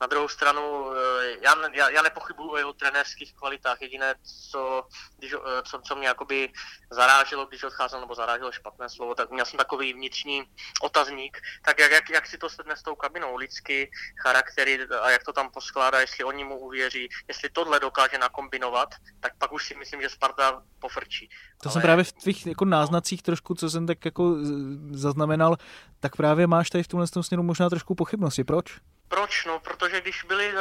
Na 0.00 0.06
druhou 0.06 0.28
stranu, 0.28 0.90
eh, 0.92 1.36
já, 1.42 1.54
já, 1.72 1.90
já 1.90 2.02
nepochybuju 2.02 2.50
o 2.50 2.56
jeho 2.56 2.72
trenérských 2.72 3.34
kvalitách. 3.34 3.82
Jediné, 3.82 4.14
co, 4.50 4.88
když, 5.18 5.32
eh, 5.32 5.62
co, 5.62 5.78
co 5.78 5.96
mě 5.96 6.06
jakoby 6.06 6.52
zaráželo, 6.90 7.46
když 7.46 7.64
odcházel, 7.64 8.00
nebo 8.00 8.14
zaráželo 8.14 8.52
špatné 8.52 8.88
slovo, 8.88 9.14
tak 9.14 9.30
měl 9.30 9.44
jsem 9.44 9.58
takový 9.58 9.92
vnitřní 9.92 10.44
otazník, 10.82 11.40
tak 11.64 11.78
jak, 11.78 11.90
jak, 11.90 12.10
jak 12.10 12.26
si 12.26 12.38
to 12.38 12.48
sedne 12.48 12.76
s 12.76 12.82
tou 12.82 12.94
kabinou, 12.94 13.36
lidsky, 13.36 13.90
charaktery 14.22 14.88
a 15.00 15.10
jak 15.10 15.24
to 15.24 15.32
tam 15.32 15.50
poskládá, 15.50 16.00
jestli 16.00 16.24
oni 16.24 16.44
mu 16.44 16.58
uvěří, 16.58 17.08
jestli 17.28 17.50
tohle 17.50 17.80
dokáže 17.80 18.18
nakombinovat, 18.18 18.88
tak 19.20 19.32
pak 19.38 19.52
už 19.52 19.66
si 19.66 19.74
myslím, 19.74 20.02
že 20.02 20.08
Sparta 20.08 20.62
pofrčí. 20.78 21.28
To 21.62 21.68
Ale... 21.68 21.72
jsem 21.72 21.82
právě 21.82 22.04
v 22.04 22.12
tvých 22.12 22.46
jako 22.46 22.64
náznacích 22.64 23.22
trošku, 23.22 23.54
co 23.54 23.70
jsem 23.70 23.86
tak 23.86 24.04
jako 24.04 24.36
zaznamenal, 24.90 25.56
tak 26.00 26.16
právě 26.16 26.46
máš 26.46 26.70
tady 26.70 26.84
v 26.84 26.88
tomhle 26.88 27.06
směru 27.06 27.42
možná 27.42 27.70
trošku 27.70 27.94
pochybnosti. 27.94 28.44
Proč? 28.44 28.80
Proč? 29.08 29.44
No, 29.44 29.60
protože 29.60 30.00
když 30.00 30.22
byly 30.22 30.54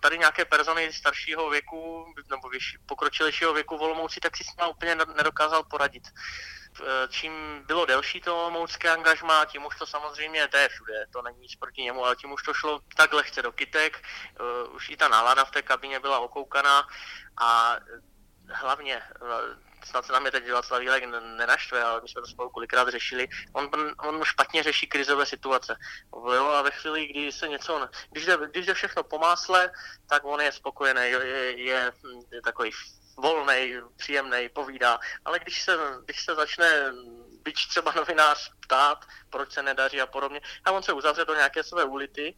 tady 0.00 0.18
nějaké 0.18 0.44
persony 0.44 0.92
staršího 0.92 1.50
věku 1.50 2.14
nebo 2.30 2.50
pokročilejšího 2.86 3.52
věku 3.52 3.78
v 3.78 3.82
Olomouci, 3.82 4.20
tak 4.20 4.36
si 4.36 4.44
s 4.44 4.46
ním 4.46 4.70
úplně 4.70 4.94
nedokázal 4.94 5.62
poradit. 5.64 6.02
Čím 7.08 7.32
bylo 7.66 7.86
delší 7.86 8.20
to 8.20 8.36
olomoucké 8.36 8.90
angažmá, 8.90 9.44
tím 9.44 9.66
už 9.66 9.76
to 9.76 9.86
samozřejmě, 9.86 10.48
to 10.48 10.56
je 10.56 10.68
všude, 10.68 11.06
to 11.12 11.22
není 11.22 11.38
nic 11.38 11.54
proti 11.54 11.82
němu, 11.82 12.04
ale 12.04 12.16
tím 12.16 12.32
už 12.32 12.42
to 12.42 12.54
šlo 12.54 12.80
tak 12.96 13.12
lehce 13.12 13.42
do 13.42 13.52
kytek, 13.52 14.04
už 14.74 14.88
i 14.88 14.96
ta 14.96 15.08
nálada 15.08 15.44
v 15.44 15.50
té 15.50 15.62
kabině 15.62 16.00
byla 16.00 16.18
okoukaná 16.18 16.86
a 17.40 17.76
hlavně 18.48 19.02
snad 19.84 20.06
se 20.06 20.12
nám 20.12 20.26
je 20.26 20.32
teď 20.32 20.52
Václav 20.52 20.80
Vílek 20.80 21.04
nenaštve, 21.36 21.82
ale 21.82 22.00
my 22.00 22.08
jsme 22.08 22.20
to 22.20 22.26
spolu 22.26 22.50
kolikrát 22.50 22.88
řešili, 22.88 23.28
on, 23.52 23.70
on 23.98 24.24
špatně 24.24 24.62
řeší 24.62 24.86
krizové 24.86 25.26
situace. 25.26 25.76
Jo, 26.34 26.46
a 26.46 26.62
ve 26.62 26.70
chvíli, 26.70 27.06
kdy 27.06 27.32
se 27.32 27.48
něco, 27.48 27.88
když 28.10 28.24
jde, 28.24 28.38
když 28.50 28.66
jde 28.66 28.74
všechno 28.74 29.02
po 29.02 29.18
másle, 29.18 29.72
tak 30.08 30.24
on 30.24 30.40
je 30.40 30.52
spokojený, 30.52 31.00
je, 31.00 31.26
je, 31.26 31.60
je, 31.60 31.92
je 32.32 32.42
takový 32.42 32.70
volný, 33.16 33.74
příjemný, 33.96 34.48
povídá, 34.48 34.98
ale 35.24 35.38
když 35.38 35.62
se, 35.62 35.76
když 36.04 36.24
se 36.24 36.34
začne 36.34 36.92
byť 37.42 37.68
třeba 37.68 37.92
novinář 37.92 38.52
ptát, 38.60 39.04
proč 39.30 39.52
se 39.52 39.62
nedaří 39.62 40.00
a 40.00 40.06
podobně, 40.06 40.40
a 40.64 40.70
on 40.70 40.82
se 40.82 40.92
uzavře 40.92 41.24
do 41.24 41.34
nějaké 41.34 41.62
své 41.62 41.84
ulity, 41.84 42.36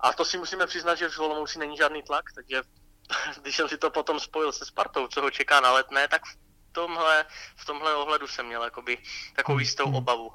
a 0.00 0.12
to 0.12 0.24
si 0.24 0.38
musíme 0.38 0.66
přiznat, 0.66 0.94
že 0.94 1.08
v 1.08 1.18
Olomouci 1.18 1.58
není 1.58 1.76
žádný 1.76 2.02
tlak, 2.02 2.24
takže 2.34 2.62
když 3.42 3.56
jsem 3.56 3.68
si 3.68 3.78
to 3.78 3.90
potom 3.90 4.20
spojil 4.20 4.52
se 4.52 4.64
Spartou, 4.64 5.08
co 5.08 5.22
ho 5.22 5.30
čeká 5.30 5.60
na 5.60 5.72
letné, 5.72 6.08
tak 6.08 6.22
v 6.24 6.36
tomhle, 6.72 7.24
v 7.56 7.64
tomhle 7.64 7.94
ohledu 7.94 8.26
jsem 8.26 8.46
měl 8.46 8.64
jakoby 8.64 8.98
takovou 9.36 9.58
jistou 9.58 9.86
hmm. 9.86 9.94
obavu. 9.94 10.32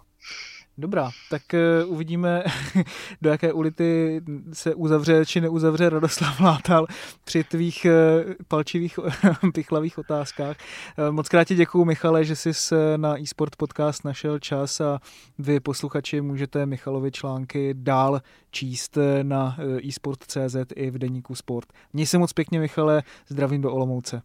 Dobrá, 0.78 1.12
tak 1.30 1.42
uh, 1.54 1.92
uvidíme, 1.92 2.44
do 3.22 3.30
jaké 3.30 3.54
ulity 3.54 4.22
se 4.54 4.76
uzavře 4.76 5.26
či 5.26 5.42
neuzavře 5.42 5.90
Radoslav 5.90 6.40
Látal 6.40 6.88
při 7.24 7.44
tvých 7.44 7.86
uh, 7.86 8.34
palčivých, 8.48 9.00
pichlavých 9.54 9.98
otázkách. 9.98 10.58
Uh, 10.98 11.12
moc 11.12 11.30
krát 11.30 11.44
ti 11.44 11.56
děkuju, 11.56 11.86
Michale, 11.86 12.26
že 12.26 12.36
jsi 12.36 12.76
na 12.98 13.22
eSport 13.22 13.56
podcast 13.56 14.06
našel 14.06 14.40
čas 14.40 14.82
a 14.82 15.00
vy, 15.38 15.60
posluchači, 15.60 16.22
můžete 16.22 16.66
Michalovi 16.66 17.12
články 17.12 17.74
dál 17.74 18.22
číst 18.52 18.98
na 19.24 19.58
eSport.cz 19.90 20.56
i 20.76 20.92
v 20.92 20.98
deníku 20.98 21.36
Sport. 21.36 21.74
Měj 21.94 22.06
se 22.06 22.18
moc 22.18 22.34
pěkně, 22.34 22.60
Michale, 22.60 23.04
zdravím 23.28 23.62
do 23.62 23.72
Olomouce. 23.72 24.22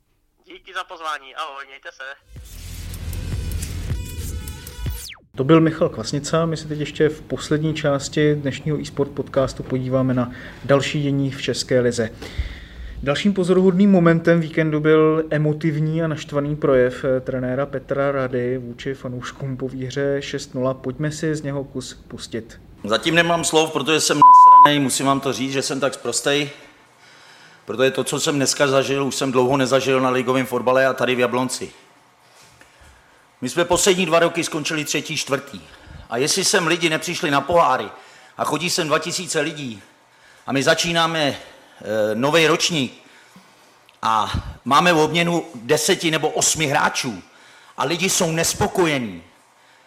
Díky 0.46 0.74
za 0.74 0.84
pozvání, 0.84 1.34
ahoj, 1.34 1.64
mějte 1.66 1.88
se. 1.92 2.79
To 5.36 5.44
byl 5.44 5.60
Michal 5.60 5.88
Kvasnica. 5.88 6.46
My 6.46 6.56
se 6.56 6.68
teď 6.68 6.80
ještě 6.80 7.08
v 7.08 7.22
poslední 7.22 7.74
části 7.74 8.34
dnešního 8.34 8.80
eSport 8.80 9.10
podcastu 9.10 9.62
podíváme 9.62 10.14
na 10.14 10.30
další 10.64 11.02
dění 11.02 11.30
v 11.30 11.42
České 11.42 11.80
lize. 11.80 12.10
Dalším 13.02 13.34
pozoruhodným 13.34 13.90
momentem 13.90 14.40
víkendu 14.40 14.80
byl 14.80 15.24
emotivní 15.30 16.02
a 16.02 16.08
naštvaný 16.08 16.56
projev 16.56 17.04
eh, 17.04 17.20
trenéra 17.20 17.66
Petra 17.66 18.12
Rady 18.12 18.58
vůči 18.58 18.94
fanouškům 18.94 19.56
po 19.56 19.68
výhře 19.68 20.20
6-0. 20.20 20.74
Pojďme 20.74 21.12
si 21.12 21.34
z 21.34 21.42
něho 21.42 21.64
kus 21.64 21.94
pustit. 22.08 22.60
Zatím 22.84 23.14
nemám 23.14 23.44
slov, 23.44 23.72
protože 23.72 24.00
jsem 24.00 24.16
nasranej, 24.16 24.80
musím 24.80 25.06
vám 25.06 25.20
to 25.20 25.32
říct, 25.32 25.52
že 25.52 25.62
jsem 25.62 25.80
tak 25.80 25.94
zprostej. 25.94 26.50
Protože 27.64 27.90
to, 27.90 28.04
co 28.04 28.20
jsem 28.20 28.36
dneska 28.36 28.66
zažil, 28.66 29.06
už 29.06 29.14
jsem 29.14 29.32
dlouho 29.32 29.56
nezažil 29.56 30.00
na 30.00 30.10
ligovém 30.10 30.46
fotbale 30.46 30.86
a 30.86 30.92
tady 30.92 31.14
v 31.14 31.18
Jablonci. 31.18 31.70
My 33.40 33.48
jsme 33.48 33.64
poslední 33.64 34.06
dva 34.06 34.18
roky 34.18 34.44
skončili 34.44 34.84
třetí, 34.84 35.16
čtvrtý. 35.16 35.60
A 36.10 36.16
jestli 36.16 36.44
sem 36.44 36.66
lidi 36.66 36.90
nepřišli 36.90 37.30
na 37.30 37.40
poháry 37.40 37.90
a 38.38 38.44
chodí 38.44 38.70
sem 38.70 38.88
2000 38.88 39.40
lidí 39.40 39.82
a 40.46 40.52
my 40.52 40.62
začínáme 40.62 41.20
e, 41.20 41.36
nový 42.14 42.46
ročník 42.46 43.02
a 44.02 44.32
máme 44.64 44.92
v 44.92 44.98
obměnu 44.98 45.44
deseti 45.54 46.10
nebo 46.10 46.28
osmi 46.28 46.66
hráčů 46.66 47.22
a 47.76 47.84
lidi 47.84 48.10
jsou 48.10 48.32
nespokojení, 48.32 49.22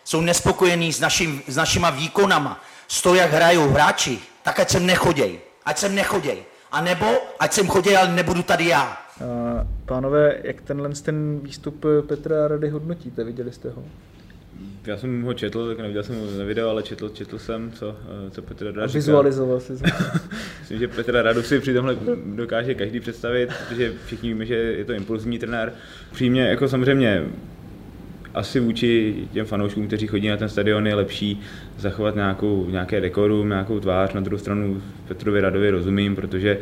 jsou 0.04 0.22
nespokojení 0.22 0.94
s, 0.94 1.00
našim, 1.00 1.44
s 1.48 1.56
našima 1.56 1.90
výkonama, 1.90 2.62
s 2.88 3.02
to, 3.02 3.16
jak 3.16 3.34
hrajou 3.34 3.70
hráči, 3.70 4.20
tak 4.44 4.60
ať 4.60 4.70
sem 4.70 4.86
nechoděj, 4.86 5.40
ať 5.66 5.78
sem 5.78 5.96
nechoděj. 5.96 6.44
A 6.72 6.82
nebo 6.82 7.18
ať 7.40 7.54
sem 7.54 7.68
chodí, 7.68 7.96
ale 7.96 8.08
nebudu 8.08 8.44
tady 8.44 8.68
já. 8.68 8.98
Pánové, 9.86 10.36
jak 10.44 10.62
tenhle 10.62 10.90
ten 10.90 11.40
výstup 11.44 11.86
Petra 12.08 12.48
Rady 12.48 12.70
hodnotíte? 12.70 13.24
Viděli 13.24 13.52
jste 13.52 13.70
ho? 13.70 13.84
Já 14.86 14.98
jsem 14.98 15.22
ho 15.22 15.34
četl, 15.34 15.68
tak 15.70 15.78
neviděl 15.78 16.04
jsem 16.04 16.16
ho 16.16 16.38
na 16.38 16.46
video, 16.46 16.70
ale 16.70 16.84
četl, 16.84 17.10
četl 17.10 17.40
jsem, 17.40 17.72
co, 17.72 17.96
co 18.32 18.42
Petr 18.42 18.66
Rada 18.66 18.86
Vizualizoval 18.86 19.60
si 19.60 19.74
Myslím, 20.60 20.80
že 20.80 20.88
Petra 20.88 21.22
Radu 21.22 21.44
si 21.44 21.60
při 21.60 21.74
tomhle 21.74 21.96
dokáže 22.36 22.76
každý 22.76 23.00
představit, 23.00 23.50
protože 23.68 23.94
všichni 24.06 24.30
víme, 24.30 24.46
že 24.46 24.56
je 24.56 24.86
to 24.86 24.94
impulzivní 24.94 25.40
trenér. 25.40 25.74
Přímě, 26.12 26.42
jako 26.42 26.68
samozřejmě 26.68 27.24
asi 28.34 28.60
vůči 28.60 29.16
těm 29.34 29.46
fanouškům, 29.46 29.88
kteří 29.88 30.08
chodí 30.08 30.28
na 30.28 30.38
ten 30.38 30.50
stadion, 30.50 30.88
je 30.88 30.96
lepší 30.96 31.42
zachovat 31.78 32.16
nějakou, 32.16 32.70
nějaké 32.70 33.02
dekorum, 33.02 33.50
nějakou 33.50 33.80
tvář. 33.80 34.14
Na 34.14 34.22
druhou 34.22 34.40
stranu 34.40 34.82
Petrovi 35.08 35.42
Radovi 35.42 35.70
rozumím, 35.70 36.16
protože 36.16 36.60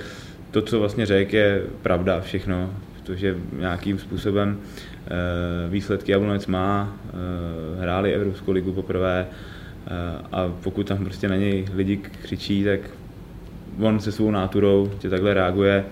to, 0.51 0.61
co 0.61 0.79
vlastně 0.79 1.05
řekl, 1.05 1.35
je 1.35 1.63
pravda 1.81 2.21
všechno, 2.21 2.73
protože 3.03 3.37
nějakým 3.59 3.99
způsobem 3.99 4.57
eh, 5.07 5.09
výsledky 5.69 6.11
Jablonec 6.11 6.47
má, 6.47 6.97
eh, 7.07 7.81
hráli 7.81 8.13
Evropskou 8.13 8.51
ligu 8.51 8.73
poprvé 8.73 9.27
eh, 9.27 9.91
a 10.31 10.53
pokud 10.63 10.87
tam 10.87 11.03
prostě 11.03 11.29
na 11.29 11.35
něj 11.35 11.65
lidi 11.73 11.97
křičí, 11.97 12.63
tak 12.63 12.79
on 13.79 13.99
se 13.99 14.11
svou 14.11 14.31
náturou 14.31 14.91
tě 14.99 15.09
takhle 15.09 15.33
reaguje. 15.33 15.85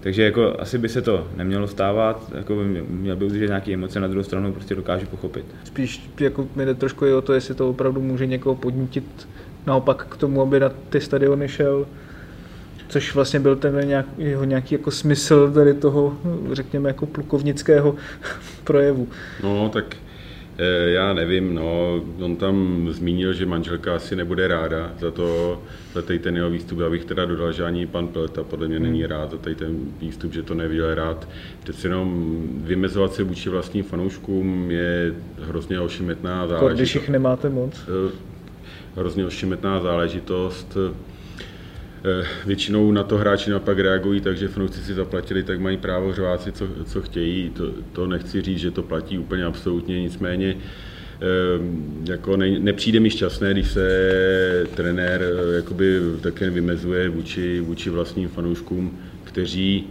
Takže 0.00 0.22
jako 0.22 0.56
asi 0.58 0.78
by 0.78 0.88
se 0.88 1.02
to 1.02 1.26
nemělo 1.36 1.68
stávat, 1.68 2.32
jako 2.34 2.56
by 2.56 2.64
měl 2.88 3.16
by 3.16 3.24
udržet 3.24 3.46
nějaké 3.46 3.72
emoce, 3.72 4.00
na 4.00 4.08
druhou 4.08 4.24
stranu 4.24 4.52
prostě 4.52 4.74
dokážu 4.74 5.06
pochopit. 5.06 5.44
Spíš 5.64 6.10
jako 6.20 6.48
mi 6.56 6.64
jde 6.64 6.74
trošku 6.74 7.06
i 7.06 7.14
o 7.14 7.22
to, 7.22 7.32
jestli 7.32 7.54
to 7.54 7.70
opravdu 7.70 8.00
může 8.00 8.26
někoho 8.26 8.54
podnítit 8.54 9.28
naopak 9.66 10.06
k 10.06 10.16
tomu, 10.16 10.42
aby 10.42 10.60
na 10.60 10.68
ty 10.68 11.00
stadiony 11.00 11.48
šel, 11.48 11.86
což 12.88 13.14
vlastně 13.14 13.40
byl 13.40 13.56
ten 13.56 13.88
nějak, 13.88 14.06
jeho 14.18 14.44
nějaký 14.44 14.74
jako 14.74 14.90
smysl 14.90 15.52
tady 15.52 15.74
toho, 15.74 16.18
řekněme, 16.52 16.88
jako 16.88 17.06
plukovnického 17.06 17.94
projevu. 18.64 19.08
No, 19.42 19.68
tak 19.68 19.96
Eh, 20.58 20.90
já 20.90 21.12
nevím, 21.12 21.54
no, 21.54 22.00
on 22.20 22.36
tam 22.36 22.86
zmínil, 22.90 23.32
že 23.32 23.46
manželka 23.46 23.96
asi 23.96 24.16
nebude 24.16 24.48
ráda 24.48 24.92
za 25.00 25.10
to, 25.10 25.60
za 25.94 26.02
tady 26.02 26.18
ten 26.18 26.36
jeho 26.36 26.50
výstup. 26.50 26.80
Já 26.80 26.90
bych 26.90 27.04
teda 27.04 27.24
dodal, 27.24 27.52
že 27.52 27.64
ani 27.64 27.86
pan 27.86 28.08
Pelta 28.08 28.44
podle 28.44 28.68
mě 28.68 28.80
není 28.80 29.00
hmm. 29.00 29.10
rád 29.10 29.30
za 29.30 29.38
tady 29.38 29.56
ten 29.56 29.76
výstup, 30.00 30.32
že 30.32 30.42
to 30.42 30.54
neviděl 30.54 30.94
rád. 30.94 31.28
Přece 31.62 31.88
jenom 31.88 32.42
vymezovat 32.56 33.14
se 33.14 33.22
vůči 33.22 33.48
vlastním 33.48 33.84
fanouškům 33.84 34.70
je 34.70 35.14
hrozně 35.40 35.80
ošimetná 35.80 36.46
záležitost. 36.46 36.78
Když 36.78 36.94
jich 36.94 37.08
nemáte 37.08 37.48
moc. 37.48 37.74
Eh, 37.88 38.12
hrozně 38.96 39.26
ošimetná 39.26 39.80
záležitost. 39.80 40.76
Eh, 42.06 42.26
většinou 42.46 42.92
na 42.92 43.02
to 43.02 43.18
hráči 43.18 43.50
naopak 43.50 43.78
reagují, 43.78 44.20
takže 44.20 44.48
fanoušci 44.48 44.80
si 44.80 44.94
zaplatili, 44.94 45.42
tak 45.42 45.60
mají 45.60 45.76
právo 45.76 46.12
řvát 46.12 46.42
si, 46.42 46.52
co, 46.52 46.68
co 46.84 47.02
chtějí. 47.02 47.50
To, 47.50 47.72
to 47.92 48.06
nechci 48.06 48.42
říct, 48.42 48.58
že 48.58 48.70
to 48.70 48.82
platí 48.82 49.18
úplně 49.18 49.44
absolutně, 49.44 50.00
nicméně 50.02 50.56
eh, 50.56 52.10
jako 52.10 52.36
ne, 52.36 52.58
nepřijde 52.58 53.00
mi 53.00 53.10
šťastné, 53.10 53.52
když 53.52 53.68
se 53.68 54.66
trenér 54.74 55.22
eh, 55.22 55.56
jakoby 55.56 56.00
také 56.20 56.50
vymezuje 56.50 57.08
vůči, 57.08 57.60
vůči 57.60 57.90
vlastním 57.90 58.28
fanouškům, 58.28 58.98
kteří 59.24 59.86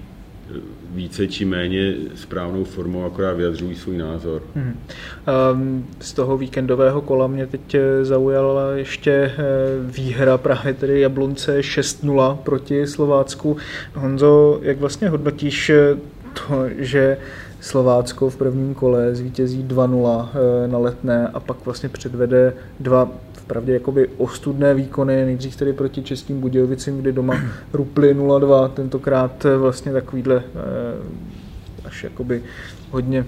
více 0.92 1.28
či 1.28 1.46
méně 1.46 1.94
správnou 2.16 2.64
formou 2.64 3.06
akorát 3.06 3.34
vyjadřují 3.34 3.76
svůj 3.76 3.98
názor. 3.98 4.42
Hmm. 4.56 5.86
Z 6.00 6.14
toho 6.14 6.38
víkendového 6.38 7.02
kola 7.02 7.28
mě 7.28 7.48
teď 7.48 7.76
eh, 7.76 8.06
zaujala 8.06 8.72
ještě 8.72 9.12
eh, 9.12 9.34
výhra 9.82 10.38
právě 10.38 10.74
tedy 10.74 11.00
Jablonce 11.00 11.60
6-0 11.60 12.38
proti 12.38 12.88
Slovácku. 12.88 13.58
Honzo, 13.94 14.60
jak 14.62 14.78
vlastně 14.80 15.10
hodnotíš 15.10 15.70
eh, 15.70 15.98
to, 16.34 16.66
že 16.78 17.18
Slovácko 17.60 18.30
v 18.30 18.36
prvním 18.36 18.74
kole 18.74 19.16
zvítězí 19.16 19.64
2-0 19.64 20.30
na 20.68 20.78
letné 20.78 21.28
a 21.28 21.40
pak 21.40 21.66
vlastně 21.66 21.90
předvede 21.90 22.54
dva 22.80 23.10
vpravdě 23.44 23.74
jakoby 23.74 24.08
ostudné 24.18 24.74
výkony, 24.74 25.26
nejdřív 25.26 25.56
tedy 25.56 25.74
proti 25.74 26.04
Českým 26.04 26.42
Budějovicím, 26.42 26.98
kdy 26.98 27.12
doma 27.12 27.42
rupli 27.74 28.16
0-2, 28.16 28.70
tentokrát 28.70 29.46
vlastně 29.58 29.94
takovýhle 29.94 30.44
eh, 30.46 31.86
až 31.86 32.04
jakoby 32.04 32.44
hodně 32.92 33.26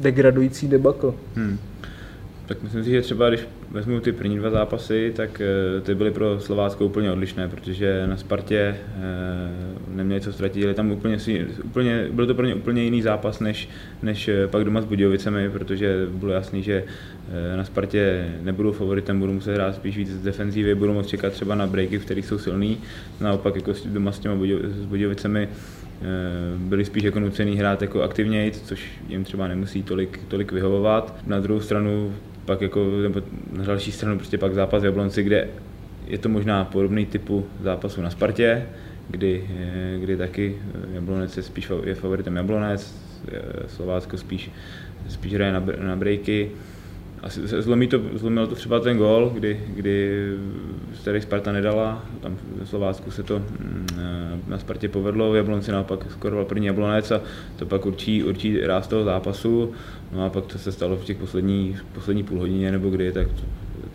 degradující 0.00 0.68
debakl. 0.68 1.14
Hmm. 1.34 1.58
Tak 2.50 2.62
myslím 2.62 2.84
si, 2.84 2.90
že 2.90 3.02
třeba 3.02 3.28
když 3.28 3.40
vezmu 3.70 4.00
ty 4.00 4.12
první 4.12 4.36
dva 4.36 4.50
zápasy, 4.50 5.12
tak 5.16 5.40
eh, 5.40 5.80
ty 5.80 5.94
byly 5.94 6.10
pro 6.10 6.40
Slovácko 6.40 6.84
úplně 6.84 7.12
odlišné, 7.12 7.48
protože 7.48 8.06
na 8.06 8.16
Spartě 8.16 8.58
eh, 8.58 8.76
neměli 9.88 10.20
co 10.20 10.32
ztratit, 10.32 10.64
ale 10.64 10.74
tam 10.74 10.90
úplně, 10.90 11.18
úplně, 11.64 12.08
byl 12.12 12.26
to 12.26 12.34
pro 12.34 12.46
ně 12.46 12.54
úplně 12.54 12.82
jiný 12.82 13.02
zápas, 13.02 13.40
než, 13.40 13.68
než 14.02 14.28
eh, 14.28 14.46
pak 14.46 14.64
doma 14.64 14.82
s 14.82 14.84
Budějovicemi, 14.84 15.50
protože 15.50 16.06
bylo 16.10 16.32
jasný, 16.32 16.62
že 16.62 16.84
na 17.56 17.64
Spartě 17.64 18.28
nebudou 18.42 18.72
favoritem, 18.72 19.20
budou 19.20 19.32
muset 19.32 19.54
hrát 19.54 19.74
spíš 19.74 19.96
víc 19.96 20.10
z 20.10 20.22
defenzívy, 20.22 20.74
budou 20.74 20.92
moct 20.92 21.08
čekat 21.08 21.32
třeba 21.32 21.54
na 21.54 21.66
breaky, 21.66 21.98
v 21.98 22.04
kterých 22.04 22.26
jsou 22.26 22.38
silný, 22.38 22.78
naopak 23.20 23.56
jako 23.56 23.72
doma 23.84 24.12
s 24.12 24.18
těma 24.18 24.34
s 24.64 24.86
Budějovicemi 24.86 25.48
byli 26.56 26.84
spíš 26.84 27.02
jako 27.02 27.20
nucený 27.20 27.56
hrát 27.56 27.82
jako 27.82 28.02
aktivněji, 28.02 28.50
což 28.50 28.90
jim 29.08 29.24
třeba 29.24 29.48
nemusí 29.48 29.82
tolik, 29.82 30.20
tolik 30.28 30.52
vyhovovat. 30.52 31.14
Na 31.26 31.40
druhou 31.40 31.60
stranu 31.60 32.14
pak 32.50 32.60
jako, 32.60 32.84
nebo 33.02 33.22
na 33.52 33.64
další 33.64 33.92
stranu 33.92 34.16
prostě 34.16 34.38
pak 34.38 34.54
zápas 34.54 34.82
v 34.82 34.86
Jablonci, 34.86 35.22
kde 35.22 35.48
je 36.06 36.18
to 36.18 36.28
možná 36.28 36.64
podobný 36.64 37.06
typu 37.06 37.46
zápasu 37.62 38.02
na 38.02 38.10
Spartě, 38.10 38.66
kdy, 39.08 39.48
kdy 39.98 40.16
taky 40.16 40.56
Jablonec 40.92 41.36
je 41.36 41.42
spíš 41.42 41.70
je 41.84 41.94
favoritem 41.94 42.36
Jablonec, 42.36 42.94
Slovácko 43.66 44.16
spíš, 44.16 44.50
spíš 45.08 45.34
hraje 45.34 45.52
na, 45.52 45.62
na 45.78 45.96
breaky. 45.96 46.50
A 47.22 47.28
zlomí 47.60 47.88
to, 47.88 48.00
zlomilo 48.14 48.46
to 48.46 48.54
třeba 48.54 48.80
ten 48.80 48.98
gol, 48.98 49.30
kdy, 49.34 49.60
kdy 49.68 50.26
tady 51.04 51.20
Sparta 51.20 51.52
nedala, 51.52 52.04
tam 52.20 52.36
v 52.62 52.68
Slovácku 52.68 53.10
se 53.10 53.22
to 53.22 53.38
mm, 53.38 53.86
na 54.48 54.58
Spartě 54.58 54.88
povedlo, 54.88 55.32
v 55.32 55.36
Jablonci 55.36 55.72
naopak 55.72 56.06
skoroval 56.10 56.44
první 56.44 56.66
Jablonec 56.66 57.10
a 57.10 57.20
to 57.56 57.66
pak 57.66 57.86
určí, 57.86 58.24
určí 58.24 58.60
ráz 58.60 58.88
toho 58.88 59.04
zápasu. 59.04 59.72
No 60.12 60.24
a 60.24 60.30
pak 60.30 60.46
to 60.46 60.58
se 60.58 60.72
stalo 60.72 60.96
v 60.96 61.04
těch 61.04 61.16
poslední, 61.16 61.76
poslední 61.94 62.22
půl 62.22 62.38
hodině 62.38 62.72
nebo 62.72 62.90
kdy, 62.90 63.12
tak 63.12 63.28
to, 63.28 63.42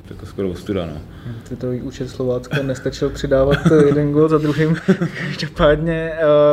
jako 0.10 0.26
skoro 0.26 0.50
ostuda. 0.50 0.86
No. 0.86 1.02
Titulový 1.50 1.82
účet 1.82 2.10
Slovácka 2.10 2.64
nestačil 2.64 3.10
přidávat 3.10 3.58
jeden 3.86 4.12
gol 4.12 4.30
za 4.30 4.38
druhým. 4.38 4.76
Každopádně 5.26 6.12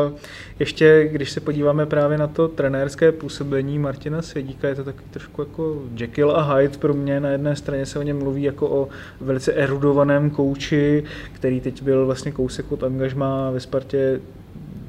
uh, 0.09 0.19
ještě, 0.59 1.09
když 1.13 1.31
se 1.31 1.41
podíváme 1.41 1.87
právě 1.87 2.19
na 2.19 2.27
to 2.27 2.49
trenérské 2.49 3.13
působení 3.13 3.79
Martina 3.79 4.23
Svědíka, 4.23 4.69
je 4.69 4.75
to 4.75 4.85
takový 4.85 5.05
trošku 5.11 5.43
jako 5.43 5.83
Jekyll 5.97 6.37
a 6.37 6.55
Hyde 6.55 6.79
pro 6.79 6.95
mě. 6.95 7.21
Na 7.21 7.29
jedné 7.29 7.57
straně 7.57 7.87
se 7.87 7.99
o 7.99 8.03
něm 8.03 8.19
mluví 8.19 8.43
jako 8.43 8.69
o 8.69 8.89
velice 9.21 9.53
erudovaném 9.53 10.31
kouči, 10.31 11.05
který 11.33 11.61
teď 11.61 11.83
byl 11.83 12.07
vlastně 12.07 12.33
kousek 12.33 12.73
od 12.73 12.83
angažma 12.83 13.51
ve 13.51 13.61
Spartě 13.61 14.21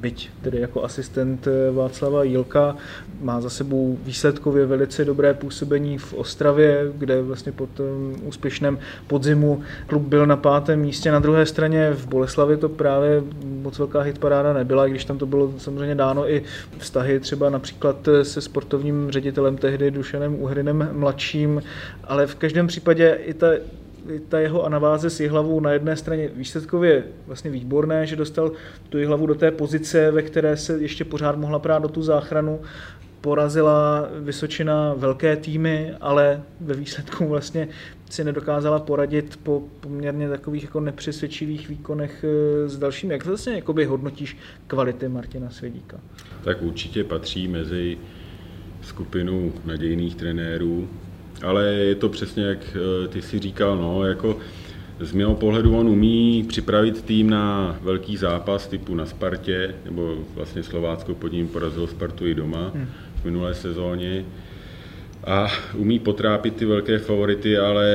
byť 0.04 0.30
tedy 0.42 0.60
jako 0.60 0.84
asistent 0.84 1.46
eh, 1.46 1.70
Václava 1.72 2.24
Jilka, 2.24 2.76
má 3.20 3.40
za 3.40 3.50
sebou 3.50 3.98
výsledkově 4.04 4.66
velice 4.66 5.04
dobré 5.04 5.34
působení 5.34 5.98
v 5.98 6.14
Ostravě, 6.14 6.92
kde 6.94 7.22
vlastně 7.22 7.52
po 7.52 7.66
tom 7.66 8.16
úspěšném 8.22 8.78
podzimu 9.06 9.62
klub 9.86 10.02
byl 10.02 10.26
na 10.26 10.36
pátém 10.36 10.80
místě. 10.80 11.12
Na 11.12 11.18
druhé 11.18 11.46
straně 11.46 11.90
v 11.90 12.06
Boleslavi 12.06 12.56
to 12.56 12.68
právě 12.68 13.22
moc 13.44 13.78
velká 13.78 14.00
hitparáda 14.00 14.52
nebyla, 14.52 14.86
když 14.86 15.04
tam 15.04 15.18
to 15.18 15.26
bylo 15.26 15.54
samozřejmě 15.58 15.94
dáno 15.94 16.30
i 16.30 16.42
vztahy 16.78 17.20
třeba 17.20 17.50
například 17.50 18.08
se 18.22 18.40
sportovním 18.40 19.10
ředitelem 19.10 19.56
tehdy 19.56 19.90
Dušanem 19.90 20.34
Uhrinem 20.42 20.88
mladším, 20.92 21.62
ale 22.04 22.26
v 22.26 22.34
každém 22.34 22.66
případě 22.66 23.18
i 23.24 23.34
ta 23.34 23.46
ta 24.28 24.40
jeho 24.40 24.64
anaváze 24.64 25.10
s 25.10 25.20
Jihlavou 25.20 25.60
na 25.60 25.72
jedné 25.72 25.96
straně 25.96 26.28
výsledkově 26.34 27.04
vlastně 27.26 27.50
výborné, 27.50 28.06
že 28.06 28.16
dostal 28.16 28.52
tu 28.88 28.98
Jihlavu 28.98 29.26
do 29.26 29.34
té 29.34 29.50
pozice, 29.50 30.10
ve 30.10 30.22
které 30.22 30.56
se 30.56 30.78
ještě 30.78 31.04
pořád 31.04 31.36
mohla 31.36 31.58
prát 31.58 31.82
do 31.82 31.88
tu 31.88 32.02
záchranu, 32.02 32.60
porazila 33.20 34.08
Vysočina 34.20 34.94
velké 34.94 35.36
týmy, 35.36 35.94
ale 36.00 36.42
ve 36.60 36.74
výsledku 36.74 37.28
vlastně 37.28 37.68
si 38.10 38.24
nedokázala 38.24 38.78
poradit 38.78 39.38
po 39.42 39.62
poměrně 39.80 40.28
takových 40.28 40.62
jako 40.62 40.80
nepřesvědčivých 40.80 41.68
výkonech 41.68 42.24
eh, 42.24 42.68
s 42.68 42.78
dalšími. 42.78 43.14
Jak 43.14 43.26
vlastně 43.26 43.54
jakoby 43.54 43.84
hodnotíš 43.84 44.36
kvality 44.66 45.08
Martina 45.08 45.50
Svědíka? 45.50 46.00
Tak 46.44 46.62
určitě 46.62 47.04
patří 47.04 47.48
mezi 47.48 47.98
skupinu 48.82 49.52
nadějných 49.64 50.14
trenérů, 50.14 50.88
ale 51.42 51.64
je 51.64 51.94
to 51.94 52.08
přesně, 52.08 52.44
jak 52.44 52.76
eh, 52.76 53.08
ty 53.08 53.22
si 53.22 53.38
říkal, 53.38 53.76
no, 53.76 54.06
jako 54.06 54.38
z 55.00 55.12
mého 55.12 55.34
pohledu 55.34 55.76
on 55.76 55.88
umí 55.88 56.44
připravit 56.48 57.04
tým 57.04 57.30
na 57.30 57.76
velký 57.82 58.16
zápas 58.16 58.66
typu 58.66 58.94
na 58.94 59.06
Spartě, 59.06 59.74
nebo 59.84 60.16
vlastně 60.34 60.62
Slovácko 60.62 61.14
pod 61.14 61.32
ním 61.32 61.48
porazilo 61.48 61.86
Spartu 61.86 62.26
i 62.26 62.34
doma 62.34 62.70
hmm. 62.74 62.86
v 63.20 63.24
minulé 63.24 63.54
sezóně. 63.54 64.24
A 65.26 65.48
umí 65.74 65.98
potrápit 65.98 66.56
ty 66.56 66.64
velké 66.64 66.98
favority, 66.98 67.58
ale 67.58 67.86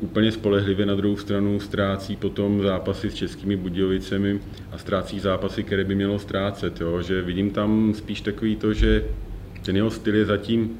úplně 0.00 0.32
spolehlivě 0.32 0.86
na 0.86 0.94
druhou 0.94 1.16
stranu 1.16 1.60
ztrácí 1.60 2.16
potom 2.16 2.62
zápasy 2.62 3.10
s 3.10 3.14
českými 3.14 3.56
Budějovicemi 3.56 4.40
a 4.72 4.78
ztrácí 4.78 5.20
zápasy, 5.20 5.62
které 5.62 5.84
by 5.84 5.94
mělo 5.94 6.18
ztrácet. 6.18 6.80
Jo? 6.80 7.02
Že 7.02 7.22
vidím 7.22 7.50
tam 7.50 7.94
spíš 7.94 8.20
takový 8.20 8.56
to, 8.56 8.72
že 8.72 9.04
ten 9.64 9.76
jeho 9.76 9.90
styl 9.90 10.14
je 10.14 10.24
zatím 10.24 10.78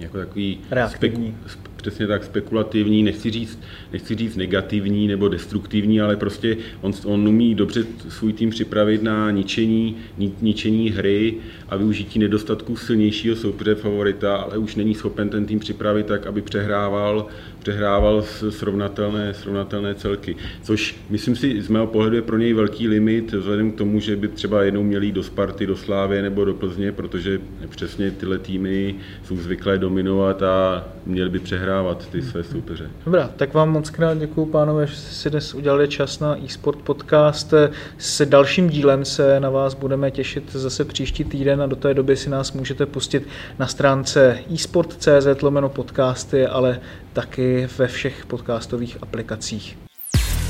jako 0.00 0.18
takový 0.18 0.58
reaktivní. 0.70 1.34
Spek, 1.46 1.70
přesně 1.76 2.06
tak 2.06 2.24
spekulativní, 2.24 3.02
nechci 3.02 3.30
říct, 3.30 3.58
nechci 3.92 4.14
říct 4.14 4.36
negativní 4.36 5.08
nebo 5.08 5.28
destruktivní, 5.28 6.00
ale 6.00 6.16
prostě 6.16 6.56
on, 6.80 6.92
on 7.04 7.28
umí 7.28 7.54
dobře 7.54 7.84
svůj 8.08 8.32
tým 8.32 8.50
připravit 8.50 9.02
na 9.02 9.30
ničení, 9.30 9.96
ni, 10.18 10.32
ničení 10.40 10.90
hry 10.90 11.34
a 11.68 11.76
využití 11.76 12.18
nedostatku 12.18 12.76
silnějšího 12.76 13.36
soupeře 13.36 13.74
favorita, 13.74 14.36
ale 14.36 14.58
už 14.58 14.76
není 14.76 14.94
schopen 14.94 15.28
ten 15.28 15.46
tým 15.46 15.58
připravit 15.58 16.06
tak, 16.06 16.26
aby 16.26 16.42
přehrával, 16.42 17.26
přehrával 17.60 18.22
srovnatelné, 18.50 19.34
srovnatelné 19.34 19.94
celky. 19.94 20.36
Což 20.62 20.96
myslím 21.10 21.36
si 21.36 21.62
z 21.62 21.68
mého 21.68 21.86
pohledu 21.86 22.16
je 22.16 22.22
pro 22.22 22.38
něj 22.38 22.52
velký 22.52 22.88
limit, 22.88 23.32
vzhledem 23.32 23.72
k 23.72 23.78
tomu, 23.78 24.00
že 24.00 24.16
by 24.16 24.28
třeba 24.28 24.62
jednou 24.62 24.82
měli 24.82 25.12
do 25.12 25.22
Sparty, 25.22 25.66
do 25.66 25.76
Slávy 25.76 26.22
nebo 26.22 26.44
do 26.44 26.54
Plzně, 26.54 26.92
protože 26.92 27.40
přesně 27.68 28.10
tyhle 28.10 28.38
týmy 28.38 28.94
jsou 29.24 29.36
zvyklé 29.36 29.78
dominovat 29.78 30.42
a 30.42 30.84
měli 31.06 31.30
by 31.30 31.38
přehrávat 31.38 32.08
ty 32.08 32.22
své 32.22 32.44
soupeře. 32.44 32.90
Dobrá, 33.04 33.30
tak 33.36 33.54
vám 33.54 33.70
moc 33.70 33.90
krát 33.90 34.18
děkuji, 34.18 34.46
pánové, 34.46 34.86
že 34.86 34.96
jste 34.96 35.14
si 35.14 35.30
dnes 35.30 35.54
udělali 35.54 35.88
čas 35.88 36.20
na 36.20 36.36
eSport 36.44 36.78
podcast. 36.78 37.54
S 37.98 38.26
dalším 38.26 38.68
dílem 38.68 39.04
se 39.04 39.40
na 39.40 39.50
vás 39.50 39.74
budeme 39.74 40.10
těšit 40.10 40.52
zase 40.52 40.84
příští 40.84 41.24
týden 41.24 41.62
a 41.62 41.66
do 41.66 41.76
té 41.76 41.94
doby 41.94 42.16
si 42.16 42.30
nás 42.30 42.52
můžete 42.52 42.86
pustit 42.86 43.28
na 43.58 43.66
stránce 43.66 44.38
eSport.cz 44.54 45.42
lomeno 45.42 45.68
podcasty, 45.68 46.46
ale 46.46 46.80
taky 47.12 47.68
ve 47.78 47.88
všech 47.88 48.26
podcastových 48.26 48.96
aplikacích. 49.02 49.78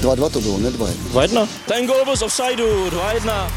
2-2 0.00 0.30
to 0.30 0.40
bylo, 0.40 0.58
ne 0.58 0.70
2 0.70 0.86
2-1. 0.86 1.48
Ten 1.68 1.86
gol 1.86 2.04
byl 2.04 2.16
z 2.16 2.22
offsideu, 2.22 2.90
2-1. 2.90 3.50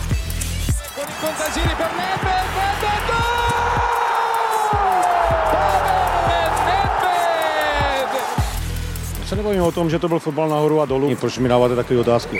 Se 9.25 9.35
nebavíme 9.35 9.63
o 9.63 9.71
tom, 9.71 9.89
že 9.89 9.99
to 9.99 10.07
byl 10.07 10.19
fotbal 10.19 10.49
nahoru 10.49 10.81
a 10.81 10.85
dolů. 10.85 11.15
Proč 11.15 11.37
mi 11.37 11.49
dáváte 11.49 11.75
takové 11.75 11.99
otázky? 11.99 12.39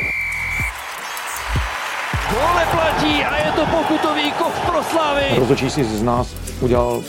Gole 2.31 2.65
platí 2.71 3.23
a 3.23 3.45
je 3.45 3.51
to 3.51 3.65
pokutový 3.65 4.31
kov 4.31 4.59
pro 4.65 4.83
Slavy. 4.83 5.25
Rozhodčí 5.35 5.69
si 5.69 5.83
z 5.83 6.03
nás 6.03 6.27
udělal 6.61 7.03